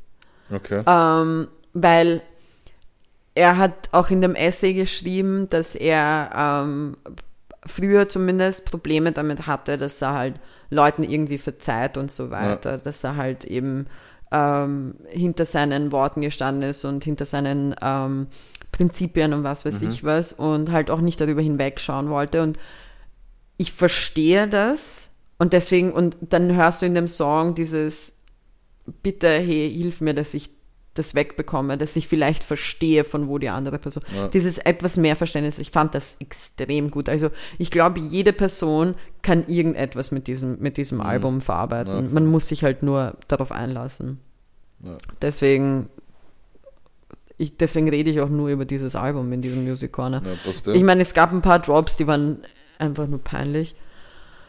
Okay. 0.51 0.83
Ähm, 0.89 1.47
weil 1.73 2.21
er 3.37 3.59
hat 3.59 3.91
auch 3.93 4.11
in 4.11 4.23
dem 4.23 4.35
Essay 4.35 4.75
geschrieben, 4.75 5.49
dass 5.49 5.77
er 5.77 6.33
ähm, 6.35 6.97
früher 7.65 8.09
zumindest 8.09 8.69
Probleme 8.69 9.13
damit 9.13 9.47
hatte, 9.47 9.79
dass 9.79 10.03
er 10.03 10.15
halt 10.15 10.41
Leuten 10.71 11.03
irgendwie 11.03 11.39
verzeiht 11.39 11.97
und 11.97 12.11
so 12.11 12.31
weiter, 12.31 12.73
ja. 12.73 12.79
dass 12.79 13.03
er 13.05 13.17
halt 13.17 13.45
eben 13.45 13.87
ähm, 14.31 14.95
hinter 15.09 15.45
seinen 15.45 15.93
Worten 15.93 16.21
gestanden 16.21 16.69
ist 16.69 16.85
und 16.85 17.05
hinter 17.05 17.25
seinen 17.25 17.75
ähm, 17.81 18.27
Prinzipien 18.73 19.33
und 19.33 19.45
was 19.45 19.65
weiß 19.65 19.81
mhm. 19.81 19.89
ich 19.89 20.05
was 20.05 20.33
und 20.33 20.71
halt 20.71 20.91
auch 20.91 21.01
nicht 21.01 21.21
darüber 21.21 21.41
hinwegschauen 21.41 22.11
wollte. 22.11 22.43
Und 22.43 22.59
ich 23.57 23.73
verstehe 23.73 24.47
das 24.47 25.11
und 25.39 25.53
deswegen, 25.53 25.93
und 25.93 26.17
dann 26.21 26.55
hörst 26.55 26.83
du 26.83 26.87
in 26.87 26.95
dem 26.95 27.09
Song 27.09 27.55
dieses 27.55 28.25
Bitte, 29.03 29.29
hey, 29.29 29.71
hilf 29.75 30.01
mir, 30.01 30.15
dass 30.15 30.35
ich 30.35 30.51
das 30.99 31.15
wegbekomme, 31.15 31.79
dass 31.79 31.97
ich 31.97 32.09
vielleicht 32.09 32.45
verstehe, 32.45 33.05
von 33.05 33.29
wo 33.29 33.39
die 33.39 33.49
andere 33.49 33.79
Person. 33.79 34.03
Ja. 34.15 34.29
Dieses 34.29 34.59
etwas 34.59 34.97
mehr 34.97 35.17
Verständnis, 35.17 35.59
ich 35.59 35.71
fand 35.71 35.95
das 35.95 36.17
extrem 36.21 36.91
gut. 36.91 37.09
Also 37.09 37.31
ich 37.59 37.71
glaube, 37.71 38.01
jede 38.01 38.33
Person 38.33 38.95
kann 39.23 39.47
irgendetwas 39.49 40.11
mit 40.11 40.27
diesem, 40.27 40.59
mit 40.61 40.77
diesem 40.77 40.99
mhm. 40.99 41.07
Album 41.07 41.41
verarbeiten. 41.41 41.95
Ja. 41.95 42.03
Man 42.03 42.27
muss 42.27 42.49
sich 42.49 42.65
halt 42.65 42.83
nur 42.83 43.17
darauf 43.29 43.53
einlassen. 43.53 44.19
Ja. 44.85 44.95
Deswegen, 45.23 45.89
ich, 47.37 47.57
deswegen 47.57 47.89
rede 47.89 48.11
ich 48.11 48.21
auch 48.21 48.29
nur 48.29 48.49
über 48.49 48.65
dieses 48.65 48.97
Album 48.97 49.33
in 49.33 49.41
diesem 49.41 49.65
Music 49.65 49.93
Corner. 49.93 50.23
ich 50.47 50.83
meine, 50.83 51.03
es 51.03 51.15
gab 51.15 51.33
ein 51.33 51.43
paar 51.43 51.59
Drops, 51.59 51.97
die 51.97 52.07
waren 52.07 52.43
einfach 52.79 53.07
nur 53.07 53.21
peinlich 53.21 53.75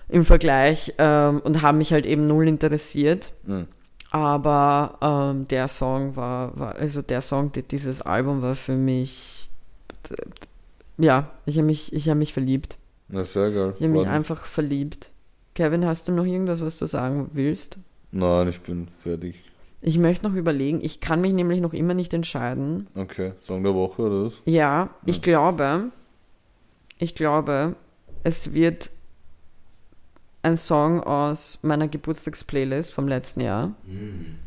im 0.07 0.25
Vergleich 0.25 0.93
ähm, 0.97 1.39
und 1.41 1.61
haben 1.61 1.77
mich 1.77 1.93
halt 1.93 2.05
eben 2.05 2.27
null 2.27 2.47
interessiert. 2.47 3.31
Mhm. 3.45 3.67
Aber 4.11 4.97
ähm, 5.01 5.47
der 5.47 5.67
Song 5.67 6.15
war, 6.15 6.57
war, 6.57 6.75
also 6.75 7.01
der 7.01 7.21
Song, 7.21 7.51
dieses 7.51 8.01
Album 8.01 8.41
war 8.41 8.55
für 8.55 8.75
mich, 8.75 9.49
ja, 10.97 11.29
ich 11.45 11.57
habe 11.57 11.67
mich, 11.67 11.93
ich 11.93 12.09
habe 12.09 12.17
mich 12.17 12.33
verliebt. 12.33 12.77
Na, 13.07 13.23
sehr 13.23 13.51
geil. 13.51 13.73
Ich 13.75 13.83
habe 13.83 13.93
mich 13.93 14.07
einfach 14.07 14.45
verliebt. 14.45 15.11
Kevin, 15.53 15.85
hast 15.85 16.07
du 16.07 16.11
noch 16.11 16.25
irgendwas, 16.25 16.61
was 16.61 16.77
du 16.77 16.85
sagen 16.85 17.29
willst? 17.33 17.77
Nein, 18.11 18.47
ich 18.47 18.61
bin 18.61 18.87
fertig. 19.03 19.43
Ich 19.81 19.97
möchte 19.97 20.27
noch 20.27 20.35
überlegen, 20.35 20.79
ich 20.83 20.99
kann 20.99 21.21
mich 21.21 21.33
nämlich 21.33 21.61
noch 21.61 21.73
immer 21.73 21.93
nicht 21.93 22.13
entscheiden. 22.13 22.87
Okay, 22.95 23.33
Song 23.39 23.63
der 23.63 23.73
Woche 23.73 24.01
oder 24.01 24.25
was? 24.25 24.41
Ja, 24.45 24.53
ja. 24.53 24.89
ich 25.05 25.21
glaube, 25.21 25.91
ich 26.97 27.15
glaube, 27.15 27.75
es 28.23 28.53
wird 28.53 28.89
ein 30.41 30.57
Song 30.57 31.01
aus 31.03 31.59
meiner 31.61 31.87
Geburtstagsplaylist 31.87 32.93
vom 32.93 33.07
letzten 33.07 33.41
Jahr. 33.41 33.67
Mhm. 33.85 34.37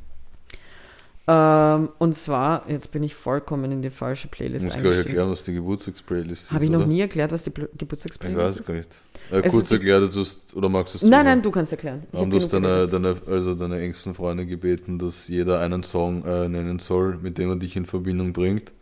Ähm, 1.28 1.90
und 1.98 2.16
zwar, 2.16 2.68
jetzt 2.68 2.90
bin 2.90 3.04
ich 3.04 3.14
vollkommen 3.14 3.70
in 3.70 3.80
die 3.80 3.90
falsche 3.90 4.26
Playlist 4.26 4.66
Ich 4.66 4.72
muss 4.72 4.82
gleich 4.82 4.98
erklären, 4.98 5.30
was 5.30 5.44
die 5.44 5.54
Geburtstagsplaylist 5.54 6.42
ist. 6.44 6.52
Habe 6.52 6.64
ich 6.64 6.70
noch 6.70 6.84
nie 6.84 7.00
erklärt, 7.00 7.30
was 7.30 7.44
die 7.44 7.50
Pl 7.50 7.68
Geburtstagsplaylist 7.78 8.40
ist? 8.40 8.52
Ich 8.54 8.58
weiß 8.60 8.66
gar 8.66 8.74
nicht. 8.74 9.02
Äh, 9.30 9.48
kurz 9.48 9.70
erklärt, 9.70 10.12
du 10.12 10.24
oder 10.56 10.68
magst 10.68 10.94
du 10.94 10.98
es 10.98 11.04
Nein, 11.04 11.24
nein, 11.24 11.40
du 11.40 11.52
kannst 11.52 11.70
erklären. 11.70 12.02
Ich 12.10 12.18
haben 12.18 12.28
du 12.28 12.38
deine, 12.40 12.88
deine, 12.88 13.16
also 13.28 13.54
deine 13.54 13.80
engsten 13.80 14.14
Freunde 14.14 14.46
gebeten, 14.46 14.98
dass 14.98 15.28
jeder 15.28 15.60
einen 15.60 15.84
Song 15.84 16.24
äh, 16.24 16.48
nennen 16.48 16.80
soll, 16.80 17.18
mit 17.22 17.38
dem 17.38 17.50
er 17.50 17.56
dich 17.56 17.76
in 17.76 17.86
Verbindung 17.86 18.32
bringt. 18.32 18.72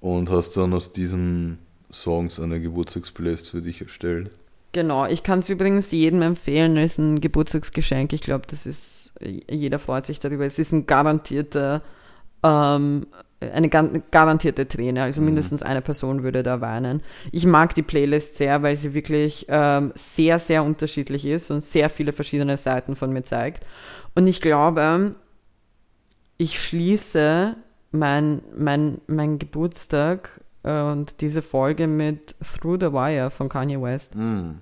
Und 0.00 0.30
hast 0.30 0.56
dann 0.56 0.72
aus 0.72 0.92
diesen 0.92 1.58
Songs 1.92 2.40
eine 2.40 2.60
Geburtstagsplaylist 2.60 3.50
für 3.50 3.62
dich 3.62 3.80
erstellt. 3.80 4.30
Genau, 4.72 5.06
ich 5.06 5.22
kann 5.22 5.38
es 5.38 5.48
übrigens 5.48 5.90
jedem 5.90 6.20
empfehlen, 6.20 6.76
es 6.76 6.92
ist 6.92 6.98
ein 6.98 7.20
Geburtstagsgeschenk. 7.20 8.12
Ich 8.12 8.20
glaube, 8.20 8.44
das 8.48 8.66
ist, 8.66 9.14
jeder 9.20 9.78
freut 9.78 10.04
sich 10.04 10.20
darüber. 10.20 10.44
Es 10.44 10.58
ist 10.58 10.72
ein 10.72 10.86
garantierter, 10.86 11.82
ähm, 12.42 13.06
eine 13.40 13.68
garantierte 13.68 14.68
Träne, 14.68 15.04
also 15.04 15.20
mhm. 15.20 15.28
mindestens 15.28 15.62
eine 15.62 15.80
Person 15.80 16.22
würde 16.22 16.42
da 16.42 16.60
weinen. 16.60 17.02
Ich 17.32 17.46
mag 17.46 17.74
die 17.74 17.82
Playlist 17.82 18.36
sehr, 18.36 18.62
weil 18.62 18.76
sie 18.76 18.92
wirklich 18.92 19.46
ähm, 19.48 19.92
sehr, 19.94 20.38
sehr 20.38 20.62
unterschiedlich 20.62 21.24
ist 21.24 21.50
und 21.50 21.62
sehr 21.62 21.88
viele 21.88 22.12
verschiedene 22.12 22.56
Seiten 22.56 22.94
von 22.94 23.12
mir 23.12 23.22
zeigt. 23.22 23.64
Und 24.14 24.26
ich 24.26 24.40
glaube, 24.40 25.14
ich 26.36 26.60
schließe 26.60 27.56
mein, 27.90 28.42
mein, 28.56 29.00
mein 29.06 29.38
Geburtstag 29.38 30.40
und 30.68 31.20
diese 31.20 31.42
Folge 31.42 31.86
mit 31.86 32.34
Through 32.40 32.78
the 32.80 32.92
Wire 32.92 33.30
von 33.30 33.48
Kanye 33.48 33.80
West. 33.80 34.14
Mm. 34.14 34.56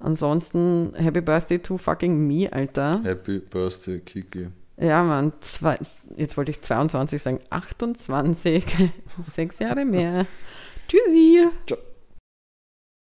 Ansonsten, 0.00 0.92
Happy 0.96 1.20
Birthday 1.20 1.58
to 1.58 1.78
fucking 1.78 2.26
me, 2.26 2.52
Alter. 2.52 3.00
Happy 3.04 3.38
Birthday, 3.38 4.00
Kiki. 4.00 4.48
Ja, 4.76 5.04
Mann, 5.04 5.32
zwei, 5.40 5.78
jetzt 6.16 6.36
wollte 6.36 6.50
ich 6.50 6.60
22 6.60 7.22
sagen, 7.22 7.38
28, 7.50 8.64
sechs 9.32 9.60
Jahre 9.60 9.84
mehr. 9.84 10.26
Tschüssi. 10.88 11.46
Ciao. 11.66 11.78